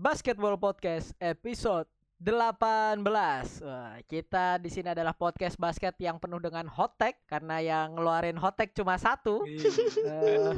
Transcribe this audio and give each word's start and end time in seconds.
Basketball 0.00 0.56
Podcast 0.56 1.12
episode 1.20 1.84
18. 2.20 3.00
Wah, 3.64 3.96
kita 4.04 4.60
di 4.60 4.68
sini 4.68 4.92
adalah 4.92 5.16
podcast 5.16 5.56
basket 5.56 5.96
yang 5.96 6.20
penuh 6.20 6.36
dengan 6.36 6.68
hot 6.68 6.92
tag 6.94 7.16
karena 7.24 7.56
yang 7.58 7.96
ngeluarin 7.96 8.36
hot 8.36 8.52
tag 8.54 8.76
cuma 8.76 9.00
satu. 9.00 9.40
Eh, 9.40 10.52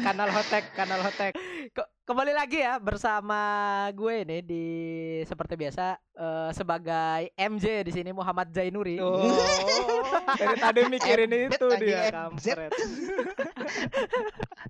kanal 0.00 0.32
hotek, 0.32 0.72
kanal 0.72 1.04
hotek. 1.04 1.36
ke- 1.68 1.90
kembali 2.02 2.32
lagi 2.32 2.58
ya 2.58 2.80
bersama 2.80 3.36
gue 3.92 4.24
nih 4.24 4.40
di 4.40 4.66
seperti 5.22 5.54
biasa 5.54 5.84
eh, 5.94 6.50
sebagai 6.52 7.28
MJ 7.36 7.84
di 7.84 7.92
sini 7.92 8.10
Muhammad 8.10 8.48
Zainuri. 8.48 8.96
Oh, 8.96 9.20
dari 10.32 10.56
tadi 10.56 10.80
mikirin 10.88 11.28
Embed 11.28 11.52
itu 11.52 11.66
dia 11.76 12.08
MZ. 12.08 12.46
kampret. 12.48 12.72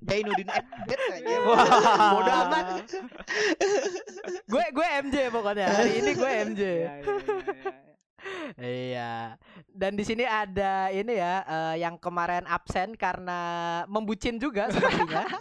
Jainuddin 0.03 0.49
Embed 0.51 1.01
aja. 1.09 1.37
Bodoh 2.11 2.35
amat. 2.43 2.67
gue 4.43 4.65
gue 4.69 4.87
MJ 5.01 5.17
pokoknya. 5.31 5.51
Hari 5.61 5.93
ini 6.01 6.11
gue 6.17 6.31
MJ. 6.49 6.63
Iya, 6.63 6.71
iya, 6.71 6.93
iya, 7.03 7.53
iya. 7.53 7.73
Iya. 8.63 9.13
Dan 9.73 9.99
di 9.99 10.05
sini 10.07 10.23
ada 10.23 10.93
ini 10.93 11.17
ya 11.17 11.43
eh, 11.43 11.75
yang 11.83 11.99
kemarin 11.99 12.47
absen 12.47 12.95
karena 12.95 13.41
membucin 13.89 14.39
juga 14.39 14.71
sepertinya. 14.71 15.27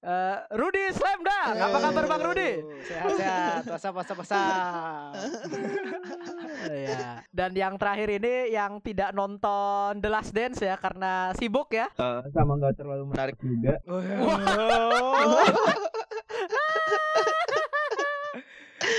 Eh, 0.00 0.36
Rudi 0.56 0.80
Slamdang, 0.96 1.60
apa 1.60 1.76
kabar 1.76 2.04
Bang 2.08 2.32
Rudi? 2.32 2.64
Oh, 2.64 2.72
Sehat-sehat, 2.88 3.68
puasa 3.68 3.88
puasa 3.92 4.12
puasa. 4.16 4.40
Iya. 6.72 7.20
Dan 7.28 7.52
yang 7.52 7.76
terakhir 7.76 8.08
ini 8.08 8.48
yang 8.48 8.80
tidak 8.80 9.12
nonton 9.12 10.00
The 10.00 10.08
Last 10.08 10.32
Dance 10.32 10.64
ya 10.64 10.80
karena 10.80 11.36
sibuk 11.36 11.76
ya. 11.76 11.92
Eh, 12.00 12.20
sama 12.32 12.56
nggak 12.56 12.80
terlalu 12.80 13.12
menarik 13.12 13.36
juga. 13.44 13.76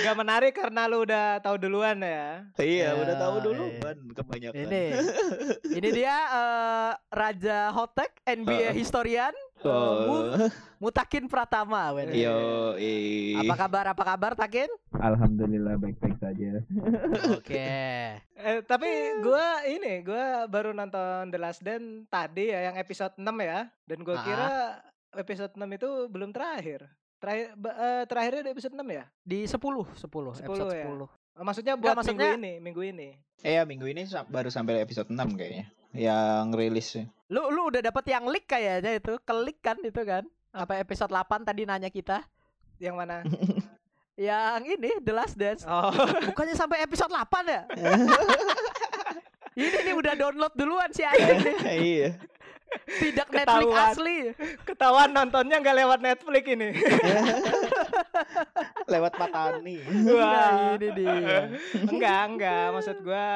Gak 0.01 0.15
menarik 0.15 0.53
karena 0.53 0.81
lu 0.85 1.03
udah 1.03 1.39
tahu 1.39 1.55
duluan 1.57 1.99
ya. 1.99 2.47
Iya, 2.55 2.87
Ya, 2.87 2.97
udah 2.97 3.15
tahu 3.15 3.35
dulu 3.41 3.65
iya. 3.67 3.79
kan 3.81 3.97
kebanyakan. 4.13 4.57
Ini 4.57 4.83
ini 5.77 5.89
dia 5.91 6.15
eh, 6.27 6.91
Raja 7.09 7.69
Hotek 7.69 8.11
NBA 8.25 8.71
Heeh. 8.71 8.75
historian 8.75 9.35
Oh. 9.61 10.33
Mutakin 10.79 11.29
Pratama. 11.29 11.93
weh. 11.93 12.09
Yo, 12.17 12.33
i. 12.81 13.37
Apa 13.37 13.53
kabar? 13.55 13.85
Apa 13.93 14.03
kabar 14.03 14.31
Takin? 14.33 14.65
Alhamdulillah 14.91 15.77
baik-baik 15.77 16.17
saja. 16.17 16.65
Oke. 17.37 17.69
Eh, 18.17 18.57
tapi 18.65 18.89
gua 19.21 19.61
ini 19.63 20.01
gua 20.01 20.49
baru 20.49 20.73
nonton 20.73 21.29
The 21.29 21.37
Last 21.37 21.61
Dance 21.61 22.09
tadi 22.09 22.49
ya 22.49 22.73
yang 22.73 22.75
episode 22.75 23.13
6 23.13 23.21
ya. 23.37 23.69
Dan 23.85 24.01
gua 24.01 24.17
Ah. 24.17 24.25
kira 24.25 24.49
episode 25.15 25.53
6 25.53 25.69
itu 25.69 25.89
belum 26.09 26.33
terakhir. 26.33 26.89
Terakhir 27.21 27.53
eh, 27.53 28.03
terakhirnya 28.09 28.41
di 28.41 28.51
episode 28.51 28.73
6 28.73 28.81
ya? 28.89 29.05
Di 29.21 29.39
10, 29.45 29.53
10, 29.53 30.41
10 30.41 30.41
episode 30.41 30.73
ya? 30.73 30.85
10. 30.89 31.05
Oh, 31.37 31.45
Maksudnya 31.45 31.73
Nggak, 31.77 31.83
buat 31.85 31.95
maksudnya- 32.01 32.33
minggu 32.33 32.41
ini, 32.41 32.53
minggu 32.59 32.81
ini. 32.83 33.09
Eh, 33.41 33.53
ya, 33.55 33.63
minggu 33.63 33.85
ini 33.85 34.01
baru 34.27 34.49
sampai 34.49 34.81
episode 34.81 35.07
6 35.07 35.37
kayaknya. 35.37 35.69
Yang 35.93 36.45
rilis. 36.57 36.87
Lu 37.29 37.47
lu 37.47 37.69
udah 37.69 37.79
dapet 37.79 38.09
yang 38.09 38.25
leak 38.25 38.49
kayaknya 38.49 38.97
itu, 38.97 39.15
kelik 39.21 39.61
kan 39.61 39.77
itu 39.79 40.01
kan? 40.01 40.25
Apa 40.51 40.81
episode 40.81 41.07
8 41.07 41.45
tadi 41.45 41.63
nanya 41.63 41.87
kita? 41.87 42.25
Yang 42.81 42.95
mana? 42.97 43.15
Yang 44.19 44.61
ini 44.77 44.89
The 45.01 45.13
Last 45.15 45.35
Dance. 45.39 45.63
Oh, 45.65 45.89
Bukannya 46.29 46.53
sampai 46.53 46.83
episode 46.83 47.09
8 47.09 47.21
ya? 47.47 47.61
ini 49.59 49.77
nih 49.83 49.95
udah 49.95 50.13
download 50.15 50.53
duluan 50.55 50.89
si 50.91 51.03
anjing 51.03 51.39
nih. 51.43 51.57
iya. 51.75 52.09
Tidak 52.71 53.27
Netflix 53.27 53.67
Ketahuan. 53.67 53.87
asli. 53.89 54.17
ketahuan 54.63 55.09
nontonnya 55.09 55.57
nggak 55.57 55.77
lewat 55.77 55.99
Netflix 55.99 56.43
ini. 56.45 56.69
Lewat 58.87 59.13
Patani. 59.13 59.77
Nah, 60.05 60.75
ini 60.75 60.87
dia. 60.93 61.47
enggak, 61.81 62.21
enggak. 62.27 62.65
Maksud 62.71 62.97
gua 63.01 63.27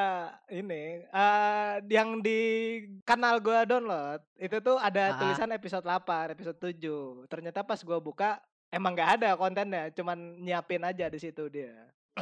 ini 0.50 1.04
eh 1.06 1.72
yang 1.88 2.20
di 2.20 2.40
kanal 3.02 3.40
gua 3.40 3.64
download 3.64 4.20
itu 4.36 4.58
tuh 4.60 4.76
ada 4.78 5.04
Ah. 5.06 5.18
tulisan 5.18 5.50
episode 5.50 5.84
8, 5.84 6.04
episode 6.30 6.58
7. 6.58 7.28
Ternyata 7.28 7.62
pas 7.62 7.80
gua 7.80 8.00
buka 8.00 8.40
emang 8.70 8.92
nggak 8.94 9.12
ada 9.16 9.30
kontennya, 9.34 9.88
cuman 9.92 10.18
nyiapin 10.38 10.82
aja 10.82 11.08
di 11.08 11.18
situ 11.18 11.48
dia. 11.48 11.72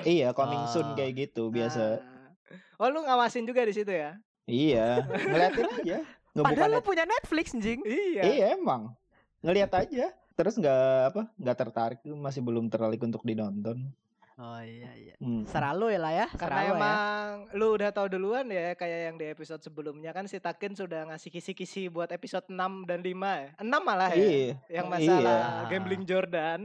iya, 0.03 0.29
coming 0.31 0.57
Ah. 0.59 0.67
soon 0.67 0.93
kayak 0.93 1.13
gitu 1.23 1.49
biasa. 1.49 1.97
Nah. 1.99 2.29
Oh, 2.75 2.89
lu 2.89 3.01
ngawasin 3.01 3.45
juga 3.45 3.61
di 3.61 3.71
situ 3.71 3.89
ya? 3.89 4.17
Iya, 4.43 5.01
ngeliatin 5.29 5.69
aja. 5.71 5.97
Ngebuka 6.33 6.49
Padahal 6.49 6.69
lu 6.69 6.77
net- 6.77 6.87
punya 6.87 7.05
Netflix, 7.05 7.47
Jing. 7.53 7.81
Iya. 7.83 8.21
Iya, 8.23 8.45
emang. 8.53 8.97
Ngeliat 9.39 9.71
aja. 9.71 10.09
Terus 10.33 10.57
nggak 10.57 10.81
apa? 11.13 11.21
Nggak 11.37 11.57
tertarik, 11.59 11.99
masih 12.09 12.41
belum 12.41 12.65
tertarik 12.67 12.97
untuk 12.99 13.21
dinonton. 13.21 13.93
Oh 14.33 14.57
iya 14.59 14.89
iya. 14.97 15.13
Hmm. 15.21 15.45
Seralu 15.45 15.93
ya 15.93 15.99
lah 16.01 16.09
ya. 16.11 16.27
Karena 16.33 16.57
Seralu 16.57 16.65
ya. 16.65 16.73
emang 16.73 17.29
lu 17.53 17.67
udah 17.69 17.89
tahu 17.93 18.07
duluan 18.09 18.49
ya 18.49 18.73
kayak 18.73 18.99
yang 19.05 19.15
di 19.15 19.29
episode 19.29 19.61
sebelumnya 19.61 20.09
kan 20.09 20.25
si 20.25 20.41
Takin 20.41 20.73
sudah 20.73 21.05
ngasih 21.05 21.29
kisi-kisi 21.29 21.85
buat 21.85 22.09
episode 22.09 22.49
6 22.49 22.57
dan 22.83 22.99
5 22.99 23.13
ya. 23.13 23.49
6 23.61 23.69
malah 23.77 24.09
ya. 24.09 24.17
Iya. 24.17 24.53
Yang 24.73 24.87
masalah 24.89 25.37
Iya. 25.37 25.69
gambling 25.69 26.03
Jordan. 26.03 26.59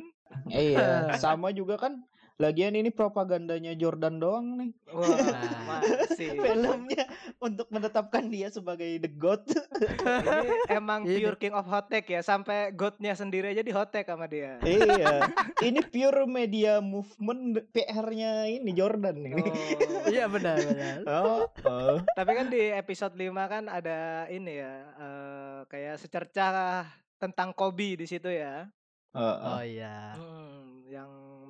Iya, 0.48 0.88
sama 1.22 1.52
juga 1.52 1.76
kan. 1.76 2.00
Lagian 2.38 2.78
ini 2.78 2.94
propagandanya 2.94 3.74
Jordan 3.74 4.22
doang 4.22 4.62
nih. 4.62 4.70
Wah, 4.94 5.10
masih. 5.74 6.38
Filmnya 6.38 7.10
untuk 7.42 7.66
menetapkan 7.74 8.30
dia 8.30 8.46
sebagai 8.46 8.86
the 9.02 9.10
god. 9.10 9.42
Ini 9.42 10.70
emang 10.78 11.02
Ini. 11.02 11.18
pure 11.18 11.34
king 11.34 11.50
of 11.50 11.66
hot 11.66 11.90
take 11.90 12.06
ya 12.06 12.22
sampai 12.22 12.70
godnya 12.70 13.18
sendiri 13.18 13.50
aja 13.50 13.66
di 13.66 13.74
hot 13.74 13.90
take 13.90 14.06
sama 14.06 14.30
dia. 14.30 14.54
iya. 14.62 15.26
Ini 15.66 15.82
pure 15.90 16.30
media 16.30 16.78
movement 16.78 17.58
PR-nya 17.74 18.46
ini 18.46 18.70
Jordan 18.70 19.18
ini. 19.18 19.42
Oh. 19.42 20.06
Iya 20.06 20.30
benar 20.30 20.62
benar. 20.62 20.96
Oh, 21.10 21.42
oh. 21.66 21.98
Tapi 22.14 22.30
kan 22.38 22.46
di 22.46 22.70
episode 22.70 23.18
5 23.18 23.34
kan 23.50 23.64
ada 23.66 24.30
ini 24.30 24.62
ya 24.62 24.74
eh, 24.94 25.58
kayak 25.66 25.98
secercah 25.98 26.86
tentang 27.18 27.50
Kobe 27.50 27.98
di 27.98 28.06
situ 28.06 28.30
ya. 28.30 28.70
Oh, 29.10 29.26
oh. 29.26 29.58
Oh 29.58 29.62
iya. 29.66 30.14
Hmm, 30.14 30.77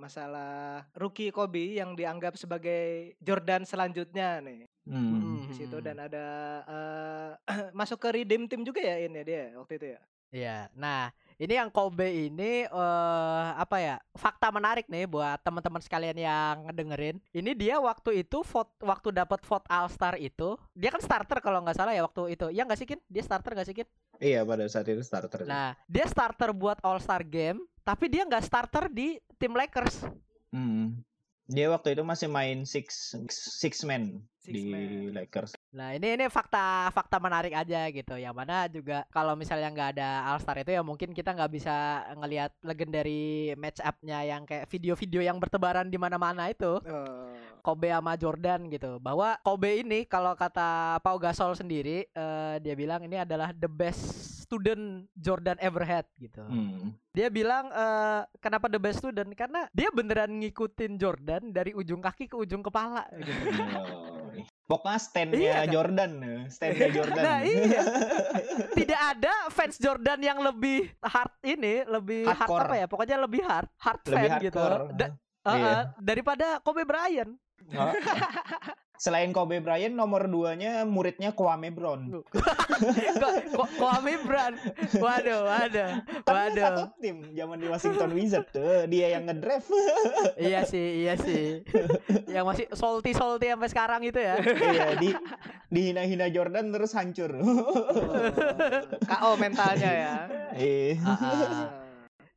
masalah 0.08 0.88
rookie 0.96 1.28
Kobe 1.28 1.76
yang 1.76 1.92
dianggap 1.92 2.40
sebagai 2.40 3.12
Jordan 3.20 3.68
selanjutnya 3.68 4.40
nih 4.40 4.64
Hmm. 4.88 5.44
di 5.44 5.52
situ 5.52 5.84
dan 5.84 6.00
ada 6.00 6.26
eh, 6.64 7.30
masuk 7.78 8.00
ke 8.00 8.08
redeem 8.08 8.48
team 8.48 8.64
juga 8.64 8.80
ya 8.80 9.04
ini 9.04 9.20
dia 9.20 9.52
waktu 9.60 9.76
itu 9.76 9.86
ya. 9.92 10.00
Iya. 10.32 10.58
Nah, 10.72 11.12
ini 11.38 11.54
yang 11.54 11.70
Kobe 11.70 12.28
ini 12.28 12.66
eh 12.66 13.48
apa 13.54 13.78
ya? 13.78 13.96
Fakta 14.18 14.50
menarik 14.50 14.90
nih 14.90 15.06
buat 15.06 15.38
teman-teman 15.46 15.78
sekalian 15.78 16.18
yang 16.18 16.66
ngedengerin. 16.66 17.16
Ini 17.30 17.54
dia 17.54 17.78
waktu 17.78 18.26
itu 18.26 18.42
vote 18.42 18.74
waktu 18.82 19.14
dapat 19.14 19.40
vote 19.46 19.66
All 19.70 19.86
Star 19.86 20.18
itu, 20.18 20.58
dia 20.74 20.90
kan 20.90 20.98
starter 20.98 21.38
kalau 21.38 21.62
nggak 21.62 21.78
salah 21.78 21.94
ya 21.94 22.02
waktu 22.02 22.34
itu. 22.34 22.50
Ya 22.50 22.66
nggak 22.66 22.78
sih 22.78 22.86
Kin? 22.90 23.00
Dia 23.06 23.22
starter 23.22 23.54
nggak 23.54 23.68
sih 23.70 23.76
Kin? 23.78 23.88
Iya, 24.18 24.42
pada 24.42 24.66
saat 24.66 24.90
itu 24.90 25.00
starter. 25.06 25.46
Nah, 25.46 25.78
dia 25.86 26.04
starter 26.10 26.50
buat 26.50 26.82
All 26.82 26.98
Star 26.98 27.22
game, 27.22 27.62
tapi 27.86 28.10
dia 28.10 28.26
nggak 28.26 28.42
starter 28.42 28.90
di 28.90 29.22
tim 29.38 29.54
Lakers. 29.54 30.10
Hmm. 30.50 31.06
Dia 31.48 31.72
waktu 31.72 31.96
itu 31.96 32.04
masih 32.04 32.28
main 32.28 32.68
six 32.68 33.16
six 33.32 33.80
man 33.80 34.20
Six 34.44 34.52
di 34.52 34.68
man. 34.68 35.16
Lakers. 35.16 35.56
Nah 35.72 35.96
ini 35.96 36.20
ini 36.20 36.28
fakta 36.28 36.92
fakta 36.92 37.16
menarik 37.16 37.56
aja 37.56 37.88
gitu. 37.88 38.20
Yang 38.20 38.34
mana 38.36 38.68
juga 38.68 39.08
kalau 39.08 39.32
misalnya 39.32 39.72
nggak 39.72 39.90
ada 39.96 40.28
All 40.28 40.40
Star 40.44 40.60
itu 40.60 40.76
ya 40.76 40.84
mungkin 40.84 41.16
kita 41.16 41.32
nggak 41.32 41.52
bisa 41.52 42.04
ngelihat 42.20 42.52
legendary 42.60 43.56
match 43.56 43.80
up-nya 43.80 44.28
yang 44.28 44.44
kayak 44.44 44.68
video-video 44.68 45.24
yang 45.24 45.40
bertebaran 45.40 45.88
di 45.88 45.96
mana-mana 45.96 46.52
itu. 46.52 46.84
Oh. 46.84 47.32
Kobe 47.64 47.92
sama 47.92 48.16
Jordan 48.20 48.68
gitu. 48.68 49.00
Bahwa 49.00 49.40
Kobe 49.40 49.80
ini 49.80 50.04
kalau 50.04 50.36
kata 50.36 51.00
Pau 51.00 51.16
Gasol 51.16 51.56
sendiri 51.56 52.08
eh, 52.12 52.54
dia 52.60 52.76
bilang 52.76 53.00
ini 53.04 53.20
adalah 53.24 53.56
the 53.56 53.68
best 53.68 54.37
student 54.48 55.04
Jordan 55.12 55.60
ever 55.60 55.84
had 55.84 56.08
gitu. 56.16 56.40
Hmm. 56.40 56.96
Dia 57.12 57.28
bilang 57.28 57.68
eh, 57.68 58.24
kenapa 58.40 58.66
the 58.66 58.80
best 58.80 58.98
student 58.98 59.28
karena 59.36 59.68
dia 59.70 59.92
beneran 59.92 60.32
ngikutin 60.40 60.96
Jordan 60.96 61.52
dari 61.52 61.76
ujung 61.76 62.00
kaki 62.00 62.26
ke 62.26 62.34
ujung 62.34 62.64
kepala 62.64 63.04
gitu. 63.12 63.28
Pokoknya 64.68 65.00
stand-nya 65.00 65.40
Iya, 65.40 65.54
kan? 65.58 65.68
Jordan, 65.68 66.10
stand-nya 66.48 66.88
Jordan. 66.92 67.24
Nah, 67.24 67.40
iya. 67.40 67.80
Tidak 68.78 69.00
ada 69.00 69.32
fans 69.48 69.76
Jordan 69.76 70.20
yang 70.20 70.38
lebih 70.38 70.92
hard 71.00 71.32
ini, 71.42 71.84
lebih 71.84 72.28
hard 72.28 72.36
Hardcore. 72.44 72.64
apa 72.64 72.74
ya? 72.76 72.86
Pokoknya 72.86 73.16
lebih 73.16 73.42
hard, 73.42 73.68
hard 73.80 74.00
Lebih 74.04 74.12
fan 74.28 74.40
gitu. 74.44 74.60
hardcore. 74.60 74.84
Da- 74.92 75.16
uh, 75.44 75.48
Iya. 75.48 75.72
uh, 75.72 75.82
daripada 75.98 76.46
Kobe 76.60 76.84
Bryant. 76.84 77.32
Oh. 77.72 77.92
Selain 78.98 79.30
Kobe 79.30 79.62
Bryant, 79.62 79.94
nomor 79.94 80.26
duanya 80.26 80.82
muridnya 80.82 81.30
Kwame 81.30 81.70
Brown. 81.70 82.10
Kwame 83.78 84.18
Bryant. 84.26 84.58
Waduh, 84.98 85.46
waduh. 85.46 85.90
Kan 86.26 86.34
Waduh. 86.34 86.62
satu 86.66 86.82
tim 86.98 87.30
zaman 87.30 87.62
di 87.62 87.66
Washington 87.70 88.10
Wizards 88.10 88.50
tuh, 88.50 88.90
dia 88.90 89.14
yang 89.14 89.30
ngedraft. 89.30 89.70
iya 90.36 90.66
sih, 90.66 91.06
iya 91.06 91.14
sih. 91.14 91.62
yang 92.26 92.42
masih 92.42 92.66
salty 92.74 93.14
salty 93.14 93.46
sampai 93.48 93.70
sekarang 93.70 94.00
itu 94.02 94.18
ya. 94.18 94.34
iya, 94.42 94.98
di 94.98 95.14
dihina-hina 95.70 96.26
Jordan 96.28 96.74
terus 96.74 96.90
hancur. 96.92 97.30
KO 99.06 99.30
mentalnya 99.38 99.90
ya. 99.94 100.14
eh. 100.58 100.98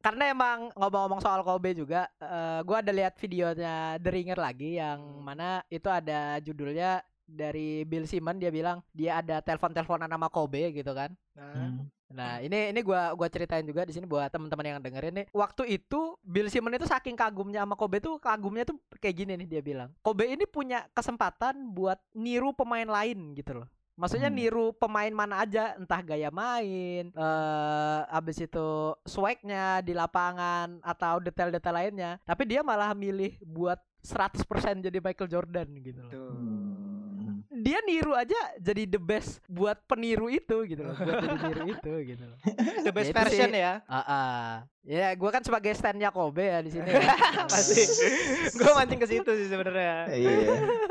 Karena 0.01 0.33
emang 0.33 0.73
ngomong-ngomong 0.73 1.21
soal 1.21 1.45
Kobe 1.45 1.77
juga, 1.77 2.09
eh 2.17 2.59
gua 2.65 2.81
ada 2.81 2.89
lihat 2.89 3.15
videonya 3.15 4.01
The 4.01 4.09
Ringer 4.09 4.39
lagi 4.41 4.81
yang 4.81 4.99
Hmm. 4.99 5.21
mana 5.21 5.61
itu 5.69 5.87
ada 5.87 6.41
judulnya 6.41 7.05
dari 7.23 7.87
Bill 7.87 8.03
Simmons 8.03 8.41
dia 8.43 8.51
bilang 8.51 8.83
dia 8.91 9.23
ada 9.23 9.39
telepon-teleponan 9.39 10.11
sama 10.11 10.27
Kobe 10.27 10.73
gitu 10.75 10.91
kan. 10.91 11.13
Nah, 11.37 11.53
Hmm. 11.71 11.87
Nah, 12.11 12.43
ini 12.43 12.75
ini 12.75 12.83
gua 12.83 13.15
gua 13.15 13.31
ceritain 13.31 13.63
juga 13.63 13.87
di 13.87 13.95
sini 13.95 14.03
buat 14.03 14.27
teman-teman 14.27 14.67
yang 14.67 14.83
dengerin 14.83 15.15
nih. 15.15 15.25
Waktu 15.31 15.79
itu 15.79 16.19
Bill 16.19 16.51
Simmons 16.51 16.75
itu 16.75 16.83
saking 16.83 17.15
kagumnya 17.15 17.63
sama 17.63 17.79
Kobe 17.79 18.03
tuh 18.03 18.19
kagumnya 18.19 18.67
tuh 18.67 18.75
kayak 18.99 19.15
gini 19.15 19.39
nih 19.39 19.47
dia 19.47 19.61
bilang. 19.63 19.95
Kobe 20.03 20.27
ini 20.27 20.43
punya 20.43 20.91
kesempatan 20.91 21.71
buat 21.71 22.03
niru 22.11 22.51
pemain 22.51 22.83
lain 22.83 23.31
gitu 23.31 23.63
loh. 23.63 23.67
Maksudnya 24.01 24.33
Hmm. 24.33 24.37
niru 24.41 24.65
pemain 24.73 25.13
mana 25.13 25.45
aja, 25.45 25.77
entah 25.77 26.01
gaya 26.01 26.33
main, 26.33 27.13
eh 27.13 27.99
abis 28.09 28.41
itu 28.41 28.97
swagnya 29.05 29.85
di 29.85 29.93
lapangan 29.93 30.81
atau 30.81 31.21
detail-detail 31.21 31.75
lainnya. 31.77 32.11
Tapi 32.25 32.49
dia 32.49 32.65
malah 32.65 32.97
milih 32.97 33.37
buat 33.45 33.77
100% 34.01 34.81
jadi 34.81 34.97
Michael 34.97 35.29
Jordan 35.29 35.67
gitu 35.77 36.01
loh. 36.01 36.09
tuh. 36.09 36.33
Hmm. 36.33 37.10
Dia 37.47 37.79
niru 37.81 38.11
aja 38.11 38.35
jadi 38.57 38.85
the 38.85 38.97
best 38.97 39.39
buat 39.45 39.79
peniru 39.85 40.27
itu 40.27 40.65
gitu 40.65 40.81
loh. 40.81 40.93
Buat 40.93 41.15
jadi 41.17 41.37
niru 41.47 41.65
itu 41.69 41.93
gitu 42.07 42.23
loh. 42.23 42.37
The 42.85 42.91
best 42.91 43.09
Ya, 43.09 43.15
version 43.15 43.49
sih. 43.49 43.59
ya. 43.59 43.73
Ah, 43.85 43.97
ah. 44.01 44.47
ya 44.81 45.13
gue 45.13 45.29
kan 45.29 45.39
sebagai 45.39 45.69
standnya 45.71 46.09
Kobe 46.09 46.41
ya 46.43 46.59
di 46.59 46.69
sini. 46.69 46.89
Pasti. 47.51 47.85
Gue 48.57 48.71
mancing 48.71 48.97
ke 48.97 49.07
situ 49.07 49.29
sih 49.31 49.47
sebenarnya. 49.47 50.09
Iya. 50.09 50.37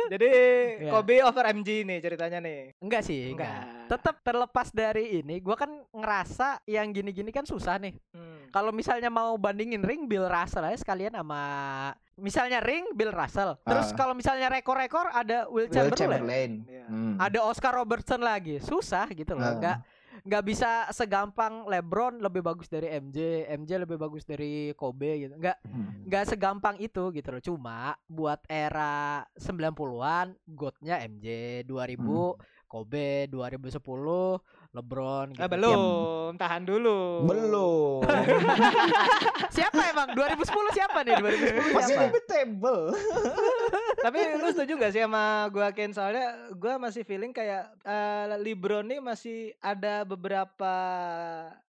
Jadi 0.09 0.31
Iya. 0.79 0.91
Kobe 0.91 1.15
over 1.21 1.45
MG 1.51 1.83
nih 1.83 1.99
ceritanya 1.99 2.39
nih. 2.39 2.79
enggak 2.79 3.03
sih, 3.03 3.31
enggak. 3.31 3.51
Enggak. 3.51 3.91
Tetap 3.91 4.17
terlepas 4.21 4.69
dari 4.71 5.19
ini, 5.19 5.39
gue 5.39 5.57
kan 5.57 5.67
ngerasa 5.91 6.63
yang 6.65 6.87
gini-gini 6.89 7.29
kan 7.29 7.43
susah 7.43 7.77
nih. 7.77 7.99
Hmm. 8.13 8.47
Kalau 8.51 8.71
misalnya 8.71 9.07
mau 9.09 9.35
bandingin 9.35 9.83
ring 9.83 10.07
Bill 10.07 10.25
Russell 10.25 10.63
aja 10.65 10.79
sekalian 10.79 11.11
sama 11.13 11.43
misalnya 12.21 12.61
ring 12.61 12.85
Bill 12.93 13.11
Russell. 13.11 13.59
Terus 13.61 13.91
Ah. 13.91 13.97
kalau 13.97 14.15
misalnya 14.15 14.47
rekor-rekor 14.47 15.09
ada 15.09 15.49
Will 15.49 15.67
Will 15.67 15.73
Chamberlain. 15.73 15.97
Chamberlain. 15.97 16.53
Iya. 16.65 16.85
Hmm. 16.87 17.15
Ada 17.17 17.39
Oscar 17.43 17.73
Robertson 17.75 18.21
lagi. 18.21 18.61
Susah 18.61 19.09
gitu 19.09 19.35
loh. 19.35 19.43
Ah. 19.43 19.57
Enggak 19.57 19.79
nggak 20.21 20.45
bisa 20.45 20.85
segampang 20.93 21.65
LeBron 21.65 22.21
lebih 22.21 22.45
bagus 22.45 22.69
dari 22.69 22.93
MJ, 22.93 23.49
MJ 23.57 23.81
lebih 23.81 23.97
bagus 23.97 24.21
dari 24.23 24.69
Kobe 24.77 25.17
gitu. 25.17 25.33
Enggak 25.33 25.57
Hmm. 25.65 26.05
nggak 26.05 26.25
segampang 26.29 26.77
itu 26.77 27.09
gitu 27.11 27.29
loh. 27.33 27.41
Cuma 27.41 27.97
buat 28.05 28.45
era 28.45 29.25
90-an 29.35 30.37
GOAT-nya 30.45 31.01
MJ, 31.01 31.27
2000 31.65 32.37
Kobe, 32.69 33.27
2010 33.27 34.39
LeBron 34.71 35.35
gitu. 35.35 35.43
Ah, 35.43 35.51
belum, 35.51 36.39
tahan 36.39 36.63
dulu. 36.63 37.27
Belum. 37.27 38.07
Siapa 39.57 39.83
emang 39.91 40.15
2010 40.15 40.47
siapa 40.79 41.03
nih? 41.03 41.19
2010 41.19 41.75
Masih 41.75 41.95
siapa? 41.99 42.03
debatable. 42.07 42.83
Tapi 44.07 44.19
lu 44.39 44.49
setuju 44.55 44.73
gak 44.79 44.93
sih 44.95 45.03
sama 45.03 45.51
gua 45.51 45.75
Ken 45.75 45.91
soalnya 45.91 46.55
gua 46.55 46.79
masih 46.79 47.03
feeling 47.03 47.35
kayak 47.35 47.67
eh, 47.83 48.39
LeBron 48.39 48.87
nih 48.87 49.03
masih 49.03 49.59
ada 49.59 50.07
beberapa 50.07 50.75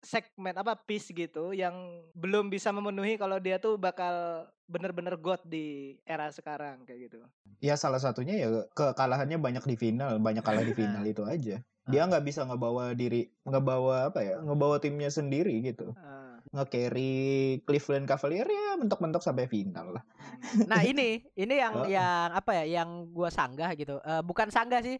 segmen 0.02 0.52
apa 0.52 0.76
piece 0.76 1.14
gitu 1.14 1.54
yang 1.56 2.02
belum 2.12 2.50
bisa 2.52 2.74
memenuhi 2.74 3.14
kalau 3.16 3.38
dia 3.38 3.56
tuh 3.56 3.78
bakal 3.78 4.44
bener-bener 4.66 5.14
god 5.16 5.40
di 5.48 5.96
era 6.04 6.28
sekarang 6.28 6.84
kayak 6.84 7.08
gitu. 7.08 7.24
Ya 7.62 7.78
salah 7.78 8.02
satunya 8.02 8.36
ya 8.36 8.48
kekalahannya 8.76 9.38
banyak 9.40 9.64
di 9.64 9.76
final, 9.80 10.20
banyak 10.20 10.44
kalah 10.44 10.66
di 10.66 10.74
final 10.76 11.06
itu 11.06 11.24
aja. 11.24 11.62
Dia 11.90 12.06
nggak 12.06 12.22
bisa 12.22 12.46
ngebawa 12.46 12.94
diri, 12.94 13.26
ngebawa 13.42 14.14
apa 14.14 14.22
ya, 14.22 14.38
ngebawa 14.38 14.78
timnya 14.78 15.10
sendiri 15.10 15.58
gitu. 15.66 15.90
Ah, 15.98 16.38
Nge-carry 16.52 17.58
Cleveland 17.66 18.06
Cavaliers 18.06 18.46
ya 18.50 18.78
mentok-mentok 18.78 19.22
sampai 19.24 19.50
final 19.50 19.98
lah. 19.98 20.04
hmm. 20.04 20.68
Nah, 20.70 20.82
ini 20.86 21.26
ini 21.34 21.54
yang 21.58 21.74
Oh. 21.74 21.86
yang 21.88 22.28
apa 22.30 22.62
ya? 22.62 22.82
Yang 22.82 23.10
gua 23.10 23.30
sanggah 23.34 23.74
gitu. 23.74 23.98
Eh, 23.98 24.22
bukan 24.22 24.52
sanggah 24.54 24.78
sih. 24.78 24.98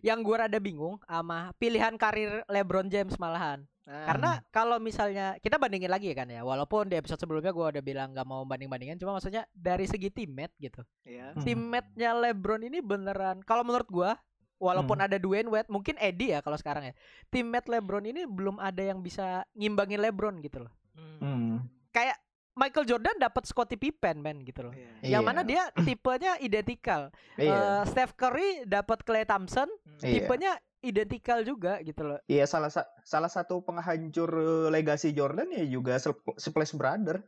Yang 0.00 0.18
gua 0.24 0.36
rada 0.48 0.56
bingung 0.56 0.96
sama 1.04 1.52
pilihan 1.60 2.00
karir 2.00 2.48
LeBron 2.48 2.88
James 2.88 3.20
malahan. 3.20 3.68
Nah, 3.82 4.06
Karena 4.08 4.30
kalau 4.54 4.78
misalnya 4.78 5.36
kita 5.42 5.58
bandingin 5.58 5.90
lagi 5.90 6.14
kan 6.14 6.30
ya, 6.30 6.46
walaupun 6.46 6.86
di 6.86 6.96
episode 6.96 7.18
sebelumnya 7.18 7.50
gua 7.52 7.74
udah 7.74 7.82
bilang 7.82 8.14
nggak 8.14 8.24
mau 8.24 8.46
banding-bandingan, 8.46 8.96
cuma 8.96 9.18
maksudnya 9.18 9.44
dari 9.52 9.84
segi 9.84 10.08
teammate 10.08 10.54
gitu. 10.62 10.80
Hmm. 11.04 11.42
Teammate-nya 11.42 12.14
LeBron 12.14 12.62
ini 12.62 12.78
beneran 12.80 13.42
kalau 13.42 13.66
menurut 13.66 13.88
gua 13.90 14.14
walaupun 14.62 14.96
Hmm. 14.96 15.06
ada 15.10 15.18
Dwayne 15.18 15.50
Wade, 15.50 15.66
mungkin 15.66 15.98
Eddie 15.98 16.30
ya 16.30 16.40
kalau 16.40 16.54
sekarang 16.54 16.86
ya. 16.86 16.94
Teammate 17.28 17.66
LeBron 17.68 18.06
ini 18.06 18.22
belum 18.24 18.56
ada 18.56 18.78
yang 18.80 19.02
bisa 19.02 19.42
ngimbangin 19.52 19.98
LeBron 19.98 20.38
gitu 20.38 20.62
loh. 20.62 20.72
Hmm. 20.94 21.18
Hmm. 21.18 21.54
Kayak 21.90 22.22
Michael 22.52 22.84
Jordan 22.84 23.16
dapat 23.18 23.42
Scottie 23.42 23.74
Pippen 23.74 24.20
men 24.20 24.44
gitu 24.44 24.62
loh. 24.62 24.74
Iya. 24.76 25.18
Yang 25.18 25.22
Iya. 25.24 25.28
mana 25.28 25.40
dia 25.42 25.62
tipenya 25.88 26.32
identikal. 26.38 27.10
Iya. 27.34 27.50
Eh, 27.50 27.82
Steph 27.86 28.12
Curry 28.12 28.62
dapat 28.64 29.02
Klay 29.02 29.24
Thompson, 29.24 29.66
Hmm. 29.66 29.98
Iya. 30.00 30.14
tipenya 30.20 30.52
identikal 30.78 31.40
juga 31.42 31.78
gitu 31.80 32.02
loh. 32.04 32.18
Iya 32.26 32.42
salah 32.44 32.66
sa- 32.66 32.90
salah 33.02 33.30
satu 33.30 33.62
penghancur 33.62 34.28
eh, 34.28 34.68
legasi 34.68 35.10
Jordan 35.10 35.48
ya 35.48 35.64
juga 35.64 35.96
Sp- 35.96 36.36
Splash 36.36 36.74
Brother. 36.74 37.22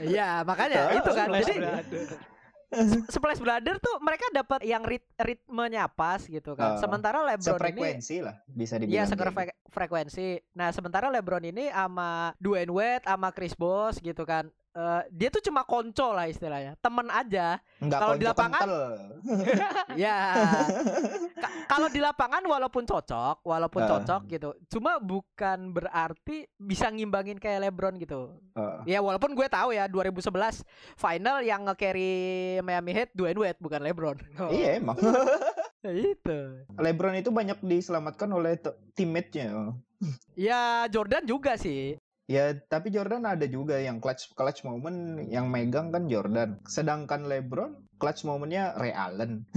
Iya, 0.00 0.44
makanya 0.44 0.86
Tahu, 0.86 0.96
itu 1.00 1.10
kan. 1.10 1.26
Splash 1.26 1.44
Jadi 1.44 1.58
Brother. 1.58 2.08
Splash 3.14 3.40
Brother 3.40 3.80
tuh 3.80 3.96
mereka 3.98 4.28
dapat 4.28 4.60
yang 4.62 4.84
rit 4.84 5.04
ritmenya 5.16 5.88
pas 5.88 6.20
gitu 6.20 6.52
kan. 6.52 6.76
Ah, 6.76 6.78
sementara 6.78 7.24
LeBron 7.24 7.40
ini 7.40 7.80
Sefrekuensi 7.80 8.16
lah 8.20 8.36
bisa 8.44 8.76
Iya, 8.76 8.84
dibilang. 8.84 9.08
seker 9.08 9.28
kayak 9.32 9.48
gitu. 9.56 9.70
frekuensi. 9.72 10.28
Nah, 10.52 10.68
sementara 10.70 11.08
LeBron 11.08 11.44
ini 11.48 11.72
sama 11.72 12.36
Dwayne 12.36 12.68
Wade 12.68 13.04
sama 13.08 13.28
Chris 13.32 13.56
Bosh 13.56 13.98
gitu 13.98 14.28
kan. 14.28 14.52
Eh, 14.70 15.02
dia 15.10 15.28
tuh 15.28 15.40
cuma 15.40 15.62
konco 15.62 16.10
lah 16.10 16.24
istilahnya, 16.24 16.76
temen 16.78 17.06
aja. 17.06 17.56
Kalau 17.78 18.14
di 18.14 18.24
lapangan. 18.24 18.66
Ya, 19.94 20.38
Ka- 21.34 21.54
kalau 21.68 21.88
di 21.88 21.98
lapangan 21.98 22.40
walaupun 22.40 22.82
cocok, 22.82 23.42
walaupun 23.42 23.82
Ah. 23.82 23.88
cocok 23.90 24.22
gitu, 24.28 24.48
cuma 24.68 24.96
bukan 24.98 25.70
berarti 25.70 26.46
bisa 26.54 26.86
ngimbangin 26.86 27.36
kayak 27.36 27.66
LeBron 27.66 27.98
gitu. 27.98 28.38
Heeh. 28.54 28.78
Ya 28.88 28.98
walaupun 28.98 29.32
gue 29.32 29.46
tahu 29.46 29.70
ya 29.70 29.86
2011 29.86 30.62
final 30.94 31.40
yang 31.40 31.64
nge-carry 31.64 32.12
Miami 32.60 32.92
Heat 32.92 33.10
Dwayne 33.12 33.36
Wade 33.36 33.58
bukan 33.58 33.80
LeBron. 33.80 34.16
Oh. 34.38 34.50
Iya 34.54 34.78
emang. 34.78 34.96
Ya, 35.78 35.94
itu. 35.94 36.38
LeBron 36.74 37.14
itu 37.16 37.30
banyak 37.30 37.62
diselamatkan 37.62 38.26
oleh 38.28 38.58
te- 38.58 38.74
teammate-nya. 38.94 39.78
Ya 40.34 40.82
Jordan 40.88 41.22
juga 41.22 41.54
sih. 41.54 41.94
Ya, 42.28 42.52
tapi 42.52 42.92
Jordan 42.92 43.24
ada 43.24 43.48
juga 43.48 43.80
yang 43.80 44.04
clutch 44.04 44.36
clutch 44.36 44.60
moment 44.60 45.16
yang 45.32 45.48
megang 45.48 45.88
kan 45.88 46.04
Jordan. 46.04 46.60
Sedangkan 46.68 47.24
LeBron 47.24 47.72
clutch 47.96 48.20
momennya 48.28 48.72
Ray 48.80 48.92
Allen. 48.92 49.48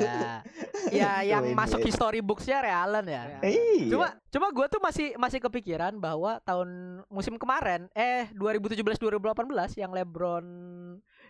Ya, 0.00 0.40
ya 0.88 1.12
yang 1.20 1.52
masuk 1.52 1.84
history 1.84 2.24
books-nya 2.24 2.64
Realen 2.64 3.04
ya. 3.04 3.22
Ya. 3.36 3.38
Iya. 3.52 3.88
Cuma 3.92 4.06
cuma 4.32 4.46
gue 4.48 4.66
tuh 4.72 4.80
masih 4.80 5.12
masih 5.20 5.44
kepikiran 5.44 5.92
bahwa 6.00 6.40
tahun 6.40 7.04
musim 7.12 7.36
kemarin 7.36 7.92
eh 7.92 8.32
2017 8.32 8.80
2018 8.96 9.76
yang 9.76 9.92
LeBron 9.92 10.46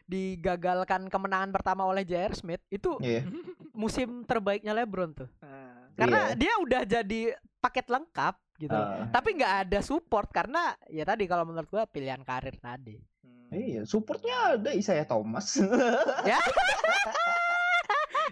digagalkan 0.07 1.11
kemenangan 1.11 1.51
pertama 1.51 1.83
oleh 1.83 2.07
J.R. 2.07 2.39
Smith 2.39 2.63
itu 2.71 2.95
Iya. 3.03 3.27
musim 3.75 4.23
terbaiknya 4.23 4.71
LeBron 4.71 5.19
tuh. 5.19 5.29
Ah. 5.43 5.91
Karena 5.99 6.31
Iya. 6.31 6.35
dia 6.39 6.53
udah 6.63 6.83
jadi 6.87 7.21
paket 7.59 7.91
lengkap 7.91 8.39
gitu. 8.57 8.73
Ah, 8.73 9.09
Tapi 9.09 9.37
nggak 9.37 9.53
ada 9.65 9.79
support 9.81 10.29
karena 10.29 10.77
ya 10.87 11.03
tadi 11.03 11.25
kalau 11.25 11.45
menurut 11.45 11.67
gua 11.67 11.85
pilihan 11.85 12.21
karir 12.21 12.57
tadi. 12.57 12.97
Hmm. 12.97 13.53
iya, 13.53 13.83
supportnya 13.83 14.55
ada 14.59 14.71
Isaiah 14.71 15.05
Thomas. 15.05 15.59
Ya. 16.25 16.39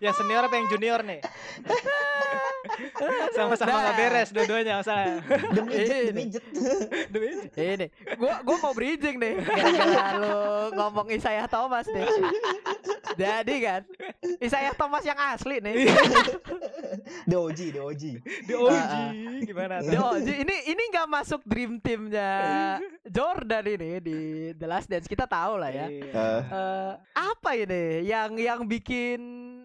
Yang 0.02 0.14
senior 0.18 0.42
apa 0.42 0.54
yang 0.54 0.66
junior 0.68 1.00
nih? 1.00 1.20
Sama-sama 3.36 3.70
Nah. 3.70 3.80
nggak 3.84 3.96
beres 3.96 4.28
dua-duanya 4.30 4.72
masalah. 4.80 5.20
midget, 5.54 5.86
the 5.86 6.02
Ini. 6.02 6.12
midget. 6.16 6.44
Demi 7.08 7.26
Ini 7.54 7.86
gua 8.16 8.32
gua 8.42 8.56
mau 8.58 8.72
bridging 8.72 9.16
nih 9.16 9.34
gara-gara 9.38 10.08
lu 10.18 10.34
ngomong 10.74 11.06
Isaiah 11.10 11.46
Thomas 11.46 11.86
nih. 11.86 12.04
Jadi 13.14 13.54
kan 13.62 13.80
Isaiah 14.40 14.74
Thomas 14.74 15.02
yang 15.04 15.16
asli 15.16 15.60
nih. 15.60 15.74
The 17.24 17.36
OG, 17.36 17.60
the 17.70 17.80
OG. 17.80 18.02
di 18.20 18.52
OG 18.52 18.74
Ah, 18.74 18.86
ah. 18.90 19.10
gimana 19.40 19.74
tuh? 19.78 19.90
Yo, 19.90 20.04
ji- 20.20 20.38
ini 20.38 20.56
ini 20.68 20.82
nggak 20.88 21.08
masuk 21.08 21.40
dream 21.42 21.78
teamnya 21.78 22.30
Jordan 23.06 23.64
ini 23.66 23.90
di 23.98 24.18
The 24.52 24.66
Last 24.66 24.86
Dance 24.86 25.06
kita 25.06 25.24
tahu 25.24 25.56
lah 25.56 25.70
ya. 25.70 25.86
Eh, 25.88 26.40
Eh, 26.44 26.92
apa 27.12 27.50
ini 27.52 27.84
yang 28.02 28.34
yang 28.34 28.60
bikin 28.64 29.20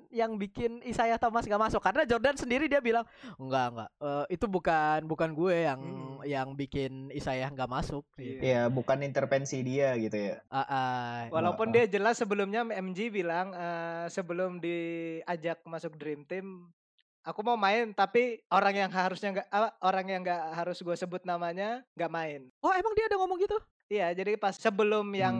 yang 0.09 0.35
bikin 0.35 0.81
Isaiah 0.81 1.15
Thomas 1.15 1.45
gak 1.45 1.61
masuk 1.61 1.77
karena 1.79 2.01
Jordan 2.01 2.33
sendiri 2.33 2.65
dia 2.65 2.79
bilang 2.79 3.05
enggak 3.35 3.65
enggak 3.69 3.89
eh, 3.95 4.25
itu 4.31 4.45
bukan 4.45 4.99
bukan 5.05 5.29
gue 5.31 5.55
yang 5.63 5.77
Hmm. 5.79 6.17
yang 6.21 6.47
bikin 6.51 6.91
Isaiah 7.09 7.47
nggak 7.47 7.69
masuk 7.69 8.03
Iya. 8.13 8.25
gitu. 8.25 8.41
ya 8.43 8.61
bukan 8.67 8.99
intervensi 9.01 9.61
dia 9.61 9.93
gitu 9.95 10.17
ya. 10.17 10.41
Ah, 10.47 10.59
ah. 10.61 11.17
Walaupun 11.29 11.69
Ah, 11.69 11.73
dia 11.73 11.85
jelas 11.87 12.17
sebelumnya 12.17 12.65
MG 12.65 13.07
bilang 13.09 13.51
eh, 13.51 14.05
sebelum 14.09 14.57
diajak 14.59 15.61
masuk 15.63 15.93
Dream 15.95 16.23
Team, 16.23 16.67
aku 17.21 17.39
mau 17.41 17.55
main 17.55 17.91
tapi 17.91 18.39
orang 18.47 18.75
yang 18.77 18.89
harusnya 18.89 19.29
nggak 19.33 19.47
orang 19.79 20.05
yang 20.05 20.21
nggak 20.21 20.43
harus 20.53 20.77
gue 20.77 20.95
sebut 20.95 21.21
namanya 21.23 21.83
nggak 21.93 22.09
main. 22.09 22.41
oh 22.59 22.71
emang 22.71 22.93
dia 22.93 23.05
ada 23.05 23.17
ngomong 23.17 23.39
gitu 23.39 23.57
Iya, 23.89 24.13
jadi 24.13 24.37
pas 24.37 24.53
sebelum 24.53 25.01
Hmm. 25.03 25.17
yang 25.17 25.35